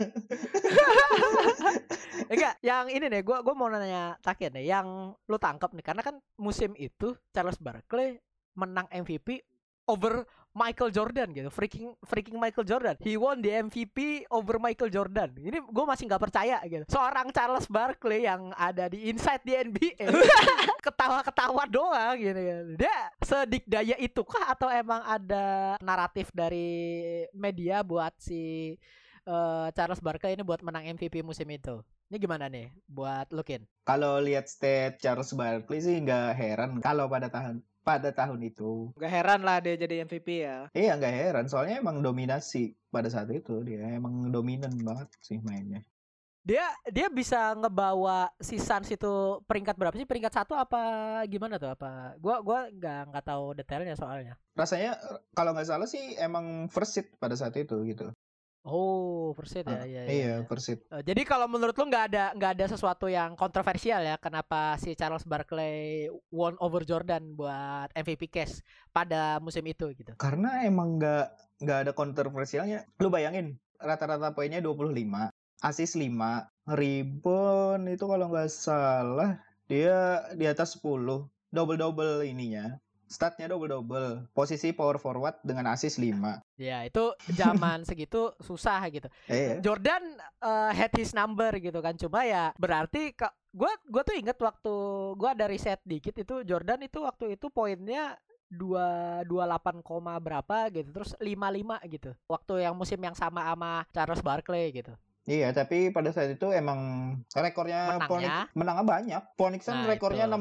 Enggak, 2.32 2.56
yang 2.64 2.88
ini 2.88 3.12
nih, 3.12 3.22
gua 3.26 3.44
gua 3.44 3.56
mau 3.58 3.68
nanya 3.68 4.16
Takin 4.24 4.56
nih, 4.56 4.72
yang 4.72 5.12
lu 5.28 5.38
tangkap 5.42 5.76
nih, 5.76 5.84
karena 5.84 6.02
kan 6.06 6.16
musim 6.40 6.72
itu 6.80 7.12
Charles 7.36 7.60
Barkley 7.60 8.22
menang 8.56 8.88
MVP 8.92 9.44
over 9.90 10.24
Michael 10.50 10.90
Jordan 10.90 11.30
gitu, 11.30 11.50
freaking 11.54 11.94
freaking 12.06 12.42
Michael 12.42 12.66
Jordan. 12.66 12.96
He 13.02 13.18
won 13.18 13.42
the 13.42 13.54
MVP 13.70 14.26
over 14.34 14.58
Michael 14.58 14.90
Jordan. 14.90 15.30
Ini 15.38 15.62
gue 15.62 15.86
masih 15.86 16.10
nggak 16.10 16.22
percaya 16.22 16.58
gitu. 16.66 16.86
Seorang 16.90 17.30
Charles 17.30 17.70
Barkley 17.70 18.26
yang 18.26 18.50
ada 18.58 18.90
di 18.90 19.14
inside 19.14 19.46
di 19.46 19.54
NBA, 19.54 20.10
ketawa-ketawa 21.00 21.64
doang 21.72 22.16
gitu 22.20 22.42
kan. 22.44 22.64
Dia 22.76 22.98
sedikdaya 23.24 23.96
itu 23.96 24.22
kah 24.28 24.52
atau 24.52 24.68
emang 24.68 25.00
ada 25.08 25.80
naratif 25.80 26.28
dari 26.36 27.24
media 27.32 27.80
buat 27.88 28.12
si 28.20 28.76
eh, 29.24 29.68
Charles 29.72 30.04
Barkley 30.04 30.36
ini 30.36 30.44
buat 30.44 30.60
menang 30.60 30.92
MVP 30.92 31.24
musim 31.24 31.48
itu. 31.48 31.80
Ini 32.12 32.20
gimana 32.20 32.52
nih 32.52 32.76
buat 32.84 33.32
Lukin? 33.32 33.64
Kalau 33.88 34.20
lihat 34.20 34.52
state 34.52 35.00
Charles 35.00 35.32
Barkley 35.32 35.80
sih 35.80 35.96
nggak 36.04 36.36
heran 36.36 36.84
kalau 36.84 37.08
pada 37.08 37.32
tahun 37.32 37.64
pada 37.80 38.12
tahun 38.12 38.44
itu. 38.44 38.92
Gak 39.00 39.10
heran 39.10 39.42
lah 39.42 39.64
dia 39.64 39.80
jadi 39.80 40.04
MVP 40.04 40.28
ya. 40.44 40.68
Iya 40.76 41.00
nggak 41.00 41.16
heran 41.16 41.46
soalnya 41.48 41.80
emang 41.80 42.04
dominasi 42.04 42.76
pada 42.92 43.08
saat 43.08 43.32
itu 43.32 43.64
dia 43.64 43.88
emang 43.96 44.28
dominan 44.30 44.76
banget 44.84 45.08
sih 45.24 45.40
mainnya. 45.40 45.80
Dia 46.40 46.66
dia 46.88 47.08
bisa 47.12 47.52
ngebawa 47.54 48.32
si 48.40 48.58
Suns 48.58 48.88
itu 48.90 49.44
peringkat 49.46 49.76
berapa 49.76 49.96
sih? 49.96 50.08
Peringkat 50.08 50.34
satu 50.34 50.56
apa 50.56 50.80
gimana 51.28 51.60
tuh? 51.60 51.76
Apa? 51.76 52.16
Gua 52.18 52.40
gua 52.40 52.72
nggak 52.72 53.02
nggak 53.12 53.26
tahu 53.28 53.46
detailnya 53.60 53.96
soalnya. 54.00 54.40
Rasanya 54.56 54.96
kalau 55.36 55.52
nggak 55.52 55.68
salah 55.68 55.86
sih 55.86 56.16
emang 56.18 56.72
first 56.72 56.96
seed 56.96 57.08
pada 57.20 57.36
saat 57.36 57.54
itu 57.60 57.76
gitu. 57.86 58.10
Oh, 58.68 59.32
first 59.40 59.56
seed 59.56 59.64
ya, 59.72 59.72
Ah, 59.72 59.88
iya, 59.88 60.02
iya, 60.04 60.12
iya. 60.12 60.36
first 60.44 60.68
seed. 60.68 60.80
Eh, 60.92 61.04
jadi 61.04 61.24
kalau 61.24 61.48
menurut 61.48 61.72
lu 61.80 61.88
nggak 61.88 62.06
ada 62.12 62.36
nggak 62.36 62.52
ada 62.60 62.66
sesuatu 62.68 63.08
yang 63.08 63.40
kontroversial 63.40 64.04
ya 64.04 64.20
kenapa 64.20 64.76
si 64.76 65.00
Charles 65.00 65.24
Barkley 65.24 66.12
won 66.28 66.60
over 66.60 66.84
Jordan 66.84 67.40
buat 67.40 67.88
MVP 67.96 68.28
case 68.28 68.60
pada 68.92 69.40
musim 69.40 69.64
itu 69.64 69.88
gitu. 69.96 70.12
Karena 70.20 70.68
emang 70.68 71.00
nggak 71.00 71.26
nggak 71.64 71.80
ada 71.88 71.92
kontroversialnya. 71.96 72.84
Lu 73.00 73.08
bayangin 73.08 73.56
rata-rata 73.80 74.36
poinnya 74.36 74.60
25, 74.60 75.32
assist 75.64 76.00
5, 76.00 76.16
rebound 76.70 77.84
itu 77.92 78.06
kalau 78.06 78.26
nggak 78.32 78.52
salah 78.52 79.40
dia 79.70 80.26
di 80.34 80.50
atas 80.50 80.80
10, 80.82 81.30
double-double 81.54 82.26
ininya. 82.26 82.78
Statnya 83.10 83.50
double-double. 83.50 84.30
Posisi 84.38 84.70
power 84.70 85.02
forward 85.02 85.42
dengan 85.42 85.74
assist 85.74 85.98
5. 85.98 86.62
Ya, 86.62 86.86
itu 86.86 87.10
zaman 87.34 87.82
segitu 87.82 88.30
susah 88.38 88.86
gitu. 88.94 89.10
Eh, 89.26 89.58
Jordan 89.66 90.22
eh, 90.46 90.72
had 90.78 90.94
his 90.94 91.18
number 91.18 91.50
gitu 91.58 91.82
kan. 91.82 91.98
Cuma 91.98 92.22
ya 92.30 92.54
berarti 92.62 93.18
ke 93.18 93.26
gua 93.50 93.74
gua 93.90 94.06
tuh 94.06 94.14
inget 94.14 94.38
waktu 94.38 94.74
gua 95.18 95.34
ada 95.34 95.50
riset 95.50 95.82
dikit 95.82 96.14
itu 96.22 96.46
Jordan 96.46 96.86
itu 96.86 97.02
waktu 97.02 97.34
itu 97.34 97.50
poinnya 97.50 98.14
dua 98.50 99.22
dua 99.26 99.46
delapan 99.46 99.82
koma 99.86 100.18
berapa 100.18 100.74
gitu 100.74 100.90
terus 100.90 101.14
lima 101.22 101.54
lima 101.54 101.78
gitu 101.86 102.18
waktu 102.26 102.66
yang 102.66 102.74
musim 102.74 102.98
yang 102.98 103.14
sama 103.14 103.46
sama 103.46 103.86
Charles 103.94 104.26
Barkley 104.26 104.74
gitu 104.74 104.94
Iya, 105.30 105.54
tapi 105.54 105.94
pada 105.94 106.10
saat 106.10 106.34
itu 106.34 106.50
emang 106.50 106.80
rekornya 107.38 108.02
Menangnya? 108.02 108.08
Phoenix 108.10 108.34
menangnya 108.58 108.86
banyak. 108.86 109.24
Phoenix 109.38 109.62
kan 109.70 109.86
Nah, 109.86 109.88
rekornya 109.94 110.26
itu. 110.26 110.34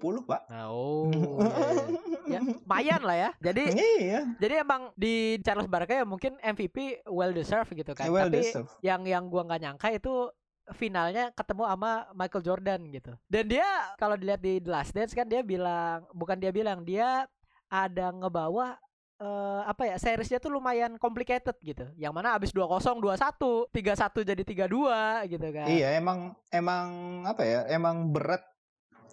62-20, 0.00 0.24
Pak. 0.24 0.40
Nah, 0.48 0.64
oh 0.72 1.12
iya, 1.12 2.40
iya. 2.40 2.40
ya 2.40 2.40
lumayan 2.40 3.02
lah 3.02 3.16
ya 3.18 3.30
jadi 3.42 3.62
iya, 3.98 4.20
jadi 4.38 4.62
emang 4.62 4.94
di 4.94 5.42
Charles 5.42 5.66
Barkley 5.66 5.98
ya 5.98 6.06
mungkin 6.06 6.38
MVP 6.38 7.02
well 7.10 7.34
deserved 7.34 7.74
gitu 7.74 7.90
kan 7.90 8.06
well 8.06 8.30
tapi 8.30 8.46
deserved. 8.46 8.70
yang 8.86 9.02
yang 9.02 9.26
gua 9.26 9.42
nggak 9.50 9.60
nyangka 9.66 9.90
itu 9.90 10.30
finalnya 10.78 11.34
ketemu 11.34 11.66
sama 11.66 12.06
Michael 12.14 12.46
Jordan 12.46 12.80
gitu. 12.94 13.12
Dan 13.26 13.50
dia 13.50 13.66
kalau 13.98 14.14
dilihat 14.14 14.38
di 14.38 14.62
The 14.62 14.70
Last 14.70 14.94
Dance 14.94 15.12
kan 15.18 15.26
dia 15.26 15.42
bilang 15.42 16.06
bukan 16.14 16.38
dia 16.38 16.54
bilang 16.54 16.86
dia 16.86 17.26
ada 17.66 18.06
ngebawa 18.14 18.78
eh, 19.20 19.60
apa 19.68 19.82
ya 19.84 19.96
seriesnya 20.00 20.40
tuh 20.40 20.50
lumayan 20.56 20.96
complicated 20.96 21.54
gitu. 21.60 21.84
Yang 22.00 22.12
mana 22.16 22.34
abis 22.34 22.50
2-0 22.56 23.04
2-1, 23.04 23.68
3-1 23.68 24.24
jadi 24.24 24.42
3-2 24.42 25.28
gitu 25.28 25.48
kan. 25.52 25.66
Iya, 25.68 25.88
emang 26.00 26.32
emang 26.48 26.86
apa 27.28 27.42
ya? 27.44 27.60
Emang 27.68 28.08
berat. 28.10 28.42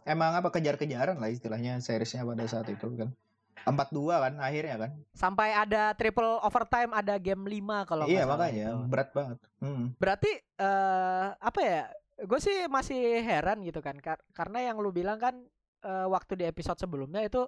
Emang 0.07 0.39
apa 0.39 0.47
kejar-kejaran 0.47 1.19
lah 1.19 1.27
istilahnya 1.27 1.83
seriesnya 1.83 2.23
pada 2.23 2.47
saat 2.47 2.71
itu 2.71 2.87
kan. 2.95 3.11
4-2 3.67 4.23
kan 4.23 4.33
akhirnya 4.39 4.75
kan. 4.87 4.91
Sampai 5.11 5.51
ada 5.51 5.91
triple 5.91 6.39
overtime, 6.39 6.95
ada 6.95 7.19
game 7.19 7.43
5 7.43 7.83
kalau 7.83 8.07
iya, 8.07 8.23
makanya 8.23 8.71
itu. 8.71 8.87
berat 8.87 9.09
banget. 9.11 9.37
Hmm. 9.59 9.91
Berarti 9.99 10.31
eh 10.39 11.27
apa 11.35 11.59
ya? 11.59 11.83
Gue 12.17 12.39
sih 12.41 12.65
masih 12.71 13.21
heran 13.21 13.61
gitu 13.61 13.77
kan 13.83 13.93
kar- 14.01 14.23
karena 14.33 14.71
yang 14.71 14.79
lu 14.79 14.89
bilang 14.89 15.19
kan 15.19 15.35
eh, 15.83 16.07
waktu 16.07 16.39
di 16.39 16.45
episode 16.47 16.79
sebelumnya 16.79 17.21
itu 17.27 17.43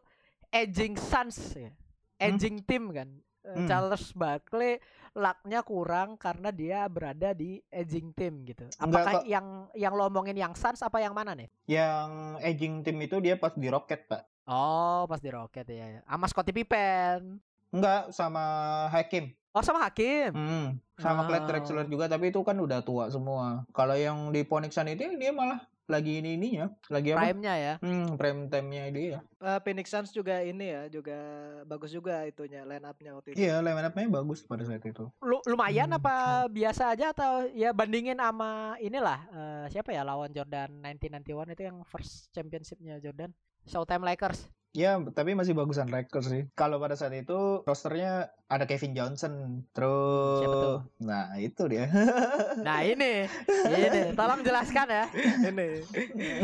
edging 0.51 0.99
Suns 0.99 1.55
ya. 1.55 1.71
Edging 2.21 2.61
tim 2.61 2.91
kan. 2.91 3.09
Eh, 3.39 3.55
Hmm. 3.55 3.65
Charles 3.65 4.11
Barkley 4.11 4.77
lucknya 5.11 5.59
kurang 5.61 6.15
karena 6.15 6.51
dia 6.51 6.85
berada 6.85 7.31
di 7.31 7.57
edging 7.67 8.11
tim 8.11 8.43
gitu. 8.43 8.67
Enggak 8.77 8.99
Apakah 9.01 9.13
kok. 9.15 9.25
yang 9.25 9.47
yang 9.73 9.93
lo 9.93 10.05
omongin 10.05 10.35
yang 10.35 10.53
Suns 10.53 10.79
apa 10.79 10.99
yang 10.99 11.11
mana 11.11 11.33
nih? 11.33 11.49
Yang 11.65 12.09
edging 12.41 12.83
tim 12.83 12.99
itu 12.99 13.17
dia 13.17 13.33
pas 13.33 13.51
di 13.51 13.65
Rocket, 13.65 14.05
Pak. 14.05 14.21
Oh, 14.45 15.05
pas 15.05 15.17
di 15.17 15.29
Rocket 15.29 15.65
ya. 15.65 16.03
Sama 16.03 16.25
Scottie 16.27 16.53
Pippen. 16.53 17.39
Enggak 17.69 18.11
sama 18.11 18.43
Hakim. 18.89 19.31
Oh, 19.49 19.61
sama 19.61 19.81
Hakim. 19.81 20.29
Hmm. 20.29 20.67
Sama 20.95 21.25
Clyde 21.25 21.41
Ah. 21.41 21.47
Drexler 21.47 21.85
juga 21.85 22.05
tapi 22.05 22.29
itu 22.29 22.43
kan 22.43 22.53
udah 22.55 22.79
tua 22.79 23.07
semua. 23.07 23.65
Kalau 23.71 23.95
yang 23.95 24.29
di 24.29 24.43
Phoenix 24.43 24.73
Sun 24.73 24.89
itu 24.89 25.09
dia 25.15 25.31
malah 25.31 25.63
lagi 25.89 26.21
ini 26.21 26.37
ininya, 26.37 26.69
lagi 26.87 27.09
apa? 27.11 27.25
Prime-nya 27.25 27.53
ya. 27.57 27.73
Hmm, 27.81 28.13
prime 28.13 28.45
time-nya 28.47 28.83
dia. 28.93 29.19
Eh, 29.41 29.59
Phoenix 29.65 29.89
Suns 29.89 30.13
juga 30.13 30.39
ini 30.45 30.69
ya, 30.69 30.85
juga 30.87 31.17
bagus 31.65 31.89
juga 31.89 32.21
itunya 32.29 32.61
line 32.61 32.85
up-nya 32.85 33.11
waktu 33.17 33.33
itu. 33.33 33.41
Iya, 33.41 33.59
line 33.65 33.81
up-nya 33.81 34.07
bagus 34.07 34.45
pada 34.45 34.61
saat 34.63 34.85
itu. 34.85 35.09
Lu, 35.25 35.41
lumayan 35.49 35.89
Hmm, 35.89 35.97
apa 35.97 36.45
biasa 36.47 36.93
aja 36.93 37.09
atau 37.09 37.49
ya 37.51 37.73
bandingin 37.73 38.21
sama 38.21 38.77
inilah 38.77 39.19
eh, 39.33 39.65
siapa 39.73 39.89
ya 39.89 40.05
lawan 40.05 40.29
Jordan 40.29 40.69
1991 40.85 41.57
itu 41.57 41.63
yang 41.65 41.77
first 41.83 42.29
championshipnya 42.29 43.01
Jordan 43.01 43.33
Showtime 43.65 44.05
Lakers 44.05 44.45
Ya, 44.69 45.01
tapi 45.01 45.33
masih 45.33 45.57
bagusan 45.57 45.89
Lakers 45.89 46.29
sih. 46.29 46.45
Kalau 46.53 46.77
pada 46.77 46.93
saat 46.93 47.09
itu 47.17 47.65
rosternya 47.65 48.29
ada 48.45 48.69
Kevin 48.69 48.93
Johnson, 48.93 49.65
terus 49.73 50.45
Siapa 50.45 50.57
tuh? 50.61 50.79
Nah, 51.01 51.33
itu 51.41 51.65
dia. 51.65 51.89
nah 52.65 52.85
ini 52.85 53.25
ini 53.65 54.13
tolong 54.13 54.45
jelaskan 54.45 54.85
ya 54.93 55.05
ini. 55.49 55.81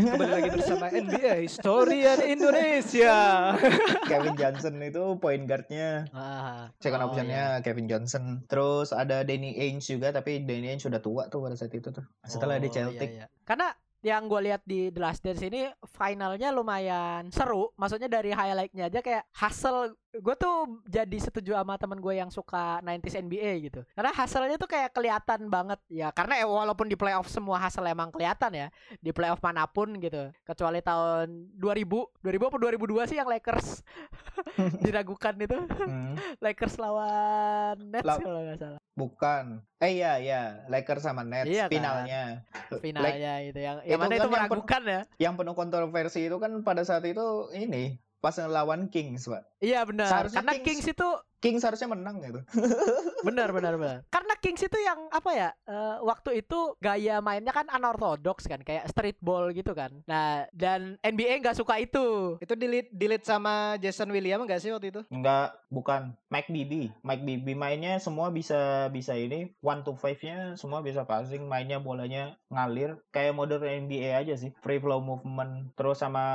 Kembali 0.09 0.31
lagi 0.41 0.49
bersama 0.57 0.89
NBA 0.89 1.45
Historian 1.45 2.17
Indonesia. 2.25 3.17
Kevin 4.09 4.33
Johnson 4.33 4.81
itu 4.81 5.03
point 5.21 5.45
guardnya. 5.45 6.09
Ah, 6.09 6.73
Second 6.81 7.05
oh, 7.05 7.07
optionnya 7.13 7.61
Kevin 7.61 7.85
Johnson. 7.85 8.41
Terus 8.49 8.89
ada 8.89 9.21
Danny 9.21 9.53
Ainge 9.53 9.85
juga, 9.85 10.09
tapi 10.09 10.41
Danny 10.41 10.73
Ainge 10.73 10.89
sudah 10.89 10.97
tua 10.97 11.29
tuh 11.29 11.45
pada 11.45 11.53
saat 11.53 11.77
itu 11.77 11.93
tuh. 11.93 12.05
Setelah 12.25 12.57
di 12.57 12.69
Oh, 12.69 12.73
Celtic. 12.73 13.09
iya, 13.13 13.29
iya. 13.29 13.45
Karena 13.45 13.69
yang 14.05 14.29
gue 14.29 14.37
lihat 14.37 14.61
di 14.69 14.93
The 14.93 15.01
Last 15.01 15.25
Dance 15.25 15.41
ini 15.41 15.65
finalnya 15.89 16.53
lumayan 16.53 17.33
seru. 17.33 17.73
Maksudnya 17.73 18.05
dari 18.05 18.29
highlightnya 18.29 18.85
aja 18.85 19.01
kayak 19.01 19.25
hustle. 19.33 19.97
Gue 20.13 20.37
tuh 20.37 20.85
jadi 20.85 21.17
setuju 21.17 21.57
sama 21.57 21.73
temen 21.81 21.97
gue 21.97 22.13
yang 22.13 22.29
suka 22.29 22.85
90s 22.85 23.17
NBA 23.25 23.51
gitu. 23.65 23.81
Karena 23.97 24.13
hustle-nya 24.13 24.61
tuh 24.61 24.69
kayak 24.69 24.93
kelihatan 24.93 25.49
banget 25.49 25.81
ya. 25.89 26.13
Karena 26.13 26.37
eh, 26.37 26.45
walaupun 26.45 26.85
di 26.85 26.93
playoff 26.93 27.33
semua 27.33 27.57
hustle 27.57 27.89
emang 27.89 28.13
kelihatan 28.13 28.53
ya. 28.53 28.67
Di 29.01 29.09
playoff 29.09 29.41
mana 29.41 29.65
pun 29.65 29.97
gitu. 29.97 30.29
Kecuali 30.45 30.85
tahun 30.85 31.49
2000, 31.57 32.21
2000 32.21 32.45
atau 32.45 32.59
2002 32.61 33.09
sih 33.09 33.17
yang 33.17 33.25
Lakers 33.25 33.81
diragukan 34.85 35.33
itu. 35.41 35.57
Hmm, 35.81 36.13
Lakers 36.45 36.77
lawan 36.77 37.81
Nets 37.89 38.05
Law- 38.05 38.21
kalau 38.21 38.45
nggak 38.45 38.61
salah. 38.61 38.84
Bukan. 38.95 39.59
Eh 39.77 39.99
iya 39.99 40.17
iya, 40.17 40.41
Lakers 40.65 41.03
sama 41.03 41.21
Nets 41.21 41.45
Iya 41.45 41.67
kan? 41.67 41.71
finalnya. 41.71 42.23
Lak- 42.71 42.81
Finalnya 42.81 43.33
itu 43.43 43.59
yang 43.59 43.77
yang 43.83 43.99
Itu 43.99 44.01
mana 44.01 44.07
kan 44.07 44.09
itu 44.09 44.15
yang 44.17 44.25
pen- 44.25 44.35
meragukan 44.47 44.81
ya. 44.83 45.01
yang 45.19 45.33
penuh 45.35 45.53
kontroversi 45.53 46.19
itu 46.25 46.37
kan 46.39 46.51
pada 46.63 46.81
saat 46.81 47.03
itu 47.03 47.23
ini 47.53 47.99
pas 48.19 48.33
ngelawan 48.33 48.89
Kings, 48.89 49.25
Pak. 49.25 49.43
Iya 49.61 49.85
benar. 49.85 50.09
Seharusnya 50.09 50.39
Karena 50.41 50.53
Kings- 50.57 50.65
Kings 50.81 50.87
itu 50.91 51.07
Kings 51.35 51.61
harusnya 51.61 51.85
menang 51.85 52.25
gitu. 52.25 52.41
benar 53.27 53.53
benar 53.53 53.77
benar. 53.77 53.97
Karena 54.09 54.33
Kings 54.41 54.65
itu 54.65 54.77
yang 54.81 54.97
apa 55.13 55.29
ya? 55.29 55.49
eh, 55.65 55.97
waktu 56.01 56.41
itu 56.41 56.73
gaya 56.79 57.21
mainnya 57.21 57.53
kan 57.53 57.69
unorthodox 57.69 58.49
kan, 58.49 58.65
kayak 58.65 58.89
street 58.89 59.21
ball 59.21 59.53
gitu 59.53 59.77
kan. 59.77 59.93
Nah, 60.05 60.49
dan 60.49 60.97
NBA 61.05 61.45
nggak 61.45 61.53
suka 61.53 61.77
itu. 61.77 62.37
itu 62.41 62.53
delete 62.57 62.89
delete 62.89 63.29
sama 63.29 63.77
Jason 63.77 64.09
William 64.09 64.41
enggak 64.41 64.57
sih 64.57 64.73
waktu 64.73 64.89
itu? 64.89 65.01
Enggak, 65.13 65.53
bukan. 65.69 66.17
Mike 66.33 66.49
Bibby. 66.49 66.89
Mike 67.05 67.21
Bibby 67.21 67.53
mainnya 67.53 68.01
semua 68.01 68.33
bisa 68.33 68.89
bisa 68.89 69.13
ini 69.13 69.53
one 69.61 69.85
to 69.85 69.93
five-nya 69.93 70.57
semua 70.57 70.81
bisa 70.81 71.05
passing, 71.05 71.45
mainnya 71.45 71.77
bolanya 71.77 72.41
ngalir 72.49 72.97
kayak 73.13 73.37
modern 73.37 73.61
NBA 73.85 74.17
aja 74.17 74.33
sih. 74.33 74.49
Free 74.65 74.81
flow 74.81 74.97
movement, 74.97 75.77
terus 75.77 76.01
sama 76.01 76.25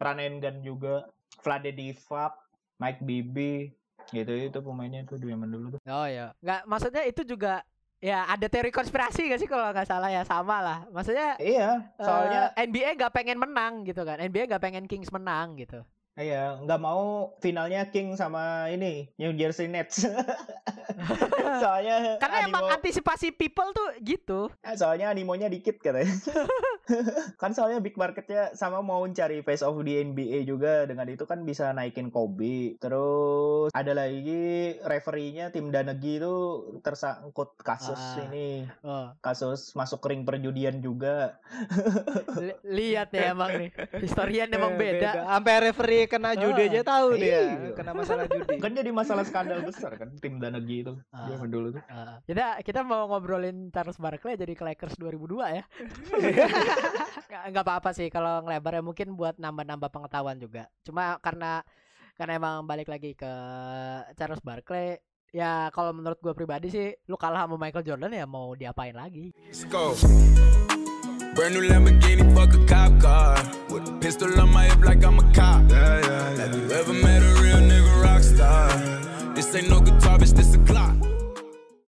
and 0.00 0.38
gun 0.42 0.60
juga. 0.62 1.08
Vlade 1.42 1.70
Divac, 1.70 2.32
Mike 2.80 3.02
Bibby, 3.04 3.70
gitu 4.10 4.32
itu 4.34 4.58
pemainnya 4.62 5.02
tuh 5.06 5.18
di 5.18 5.30
zaman 5.30 5.50
dulu 5.50 5.66
tuh. 5.76 5.80
Oh 5.86 6.06
ya. 6.06 6.32
Nggak 6.42 6.60
maksudnya 6.66 7.02
itu 7.06 7.22
juga 7.26 7.62
ya 7.96 8.28
ada 8.28 8.46
teori 8.46 8.70
konspirasi 8.70 9.32
gak 9.32 9.40
sih 9.40 9.48
kalau 9.48 9.72
nggak 9.72 9.88
salah 9.88 10.10
ya 10.10 10.22
sama 10.22 10.62
lah. 10.62 10.78
Maksudnya 10.90 11.38
Iya, 11.40 11.92
soalnya 11.98 12.54
eh, 12.54 12.66
NBA 12.68 12.98
nggak 12.98 13.14
pengen 13.14 13.38
menang 13.38 13.84
gitu 13.86 14.02
kan. 14.06 14.18
NBA 14.22 14.46
nggak 14.50 14.62
pengen 14.62 14.84
Kings 14.86 15.10
menang 15.10 15.58
gitu. 15.58 15.82
Iya 16.16 16.56
nggak 16.58 16.80
mau 16.80 17.04
finalnya 17.38 17.86
King 17.86 18.14
sama 18.14 18.42
ini 18.68 19.12
New 19.14 19.32
Jersey 19.32 19.66
Nets. 19.66 20.00
soalnya 21.56 22.16
Karena 22.16 22.38
emang 22.42 22.64
animo- 22.64 22.74
antisipasi 22.74 23.30
people 23.30 23.70
tuh 23.70 24.00
gitu. 24.00 24.48
Ah, 24.60 24.74
soalnya 24.74 25.08
animonya 25.08 25.46
dikit 25.46 25.76
katanya. 25.78 26.08
kan 27.36 27.50
soalnya 27.50 27.78
big 27.78 27.94
marketnya 27.94 28.52
sama 28.52 28.78
mau 28.80 29.02
cari 29.08 29.42
face 29.42 29.60
off 29.60 29.76
di 29.80 29.98
NBA 29.98 30.44
juga 30.44 30.84
dengan 30.84 31.06
itu 31.06 31.24
kan 31.24 31.42
bisa 31.42 31.70
naikin 31.70 32.08
Kobe. 32.08 32.78
Terus 32.78 33.70
ada 33.72 33.92
lagi 33.92 34.46
referee-nya 34.80 35.50
tim 35.50 35.68
Danegi 35.68 36.16
itu 36.16 36.34
tersangkut 36.80 37.58
kasus 37.58 37.98
Ah. 37.98 38.24
ini, 38.24 38.64
Oh, 38.80 39.10
kasus 39.18 39.74
masuk 39.74 40.00
ring 40.02 40.22
perjudian 40.22 40.78
juga. 40.78 41.36
li- 42.36 42.60
lihat 42.64 43.10
ya 43.10 43.32
emang 43.32 43.50
nih. 43.56 43.70
Historian 43.98 44.48
emang 44.56 44.74
Eh, 44.74 44.78
beda. 44.78 45.10
Sampai 45.28 45.54
referee 45.62 46.05
kena 46.06 46.32
judi 46.32 46.62
Ah, 46.62 46.68
aja 46.68 46.80
tahu 46.82 47.06
dia, 47.14 47.28
iya. 47.44 47.70
kena 47.72 47.92
masalah 47.92 48.24
judi. 48.24 48.56
Kan 48.56 48.72
jadi 48.72 48.90
masalah 48.90 49.22
skandal 49.22 49.60
besar 49.60 49.92
kan 49.94 50.10
tim 50.16 50.36
Danegi 50.36 50.82
itu 50.82 50.94
Ah. 51.10 51.26
zaman 51.26 51.46
dulu 51.46 51.68
tuh. 51.70 51.82
Uh, 51.86 52.16
kita 52.24 52.46
kita 52.62 52.80
mau 52.80 53.06
ngobrolin 53.06 53.68
Charles 53.68 53.96
Barkley 53.96 54.34
jadi 54.34 54.52
ke 54.52 54.62
Lakers 54.62 54.96
2002 54.96 55.46
ya. 55.52 55.62
Nggak- 57.26 57.44
Nggak 57.50 57.64
apa-apa 57.64 57.90
sih 57.92 58.06
kalau 58.06 58.40
ngelebar 58.40 58.72
ya 58.72 58.82
mungkin 58.82 59.08
buat 59.12 59.36
nambah-nambah 59.36 59.88
pengetahuan 59.88 60.36
juga. 60.36 60.66
Cuma 60.82 61.18
karena 61.18 61.62
karena 62.14 62.32
emang 62.34 62.64
balik 62.64 62.86
lagi 62.86 63.12
ke 63.12 63.32
Charles 64.14 64.40
Barkley 64.40 64.96
ya 65.30 65.68
kalau 65.68 65.92
menurut 65.92 66.16
gue 66.16 66.32
pribadi 66.32 66.68
sih 66.68 66.86
lu 67.06 67.14
kalah 67.14 67.44
sama 67.44 67.56
Michael 67.56 67.84
Jordan 67.84 68.08
ya 68.10 68.24
mau 68.24 68.54
diapain 68.54 68.94
lagi. 68.94 69.34
Let's 69.44 69.66
go. 69.66 69.92
Brand 71.36 71.52
new 71.52 71.68
Lamborghini, 71.68 72.34
fuck 72.34 72.54
a 72.54 72.64
cop 72.64 72.98
car. 72.98 73.36
With 73.68 73.86
a 73.86 73.92
pistol 74.00 74.40
on 74.40 74.50
my 74.50 74.64
hip 74.64 74.82
like 74.82 75.04
I'm 75.04 75.18
a 75.18 75.32
cop. 75.34 75.70
Yeah, 75.70 76.00
yeah, 76.00 76.36
Have 76.36 76.54
you 76.56 76.70
ever 76.72 76.94
met 76.94 77.22
a 77.22 77.42
real 77.42 77.58
nigga 77.58 78.02
rock 78.02 78.22
star? 78.22 78.68
This 79.34 79.54
ain't 79.54 79.68
no 79.68 79.80
guitar, 79.80 80.18
bitch, 80.18 80.32
this 80.32 80.54
a 80.54 80.58
Glock. 80.58 81.15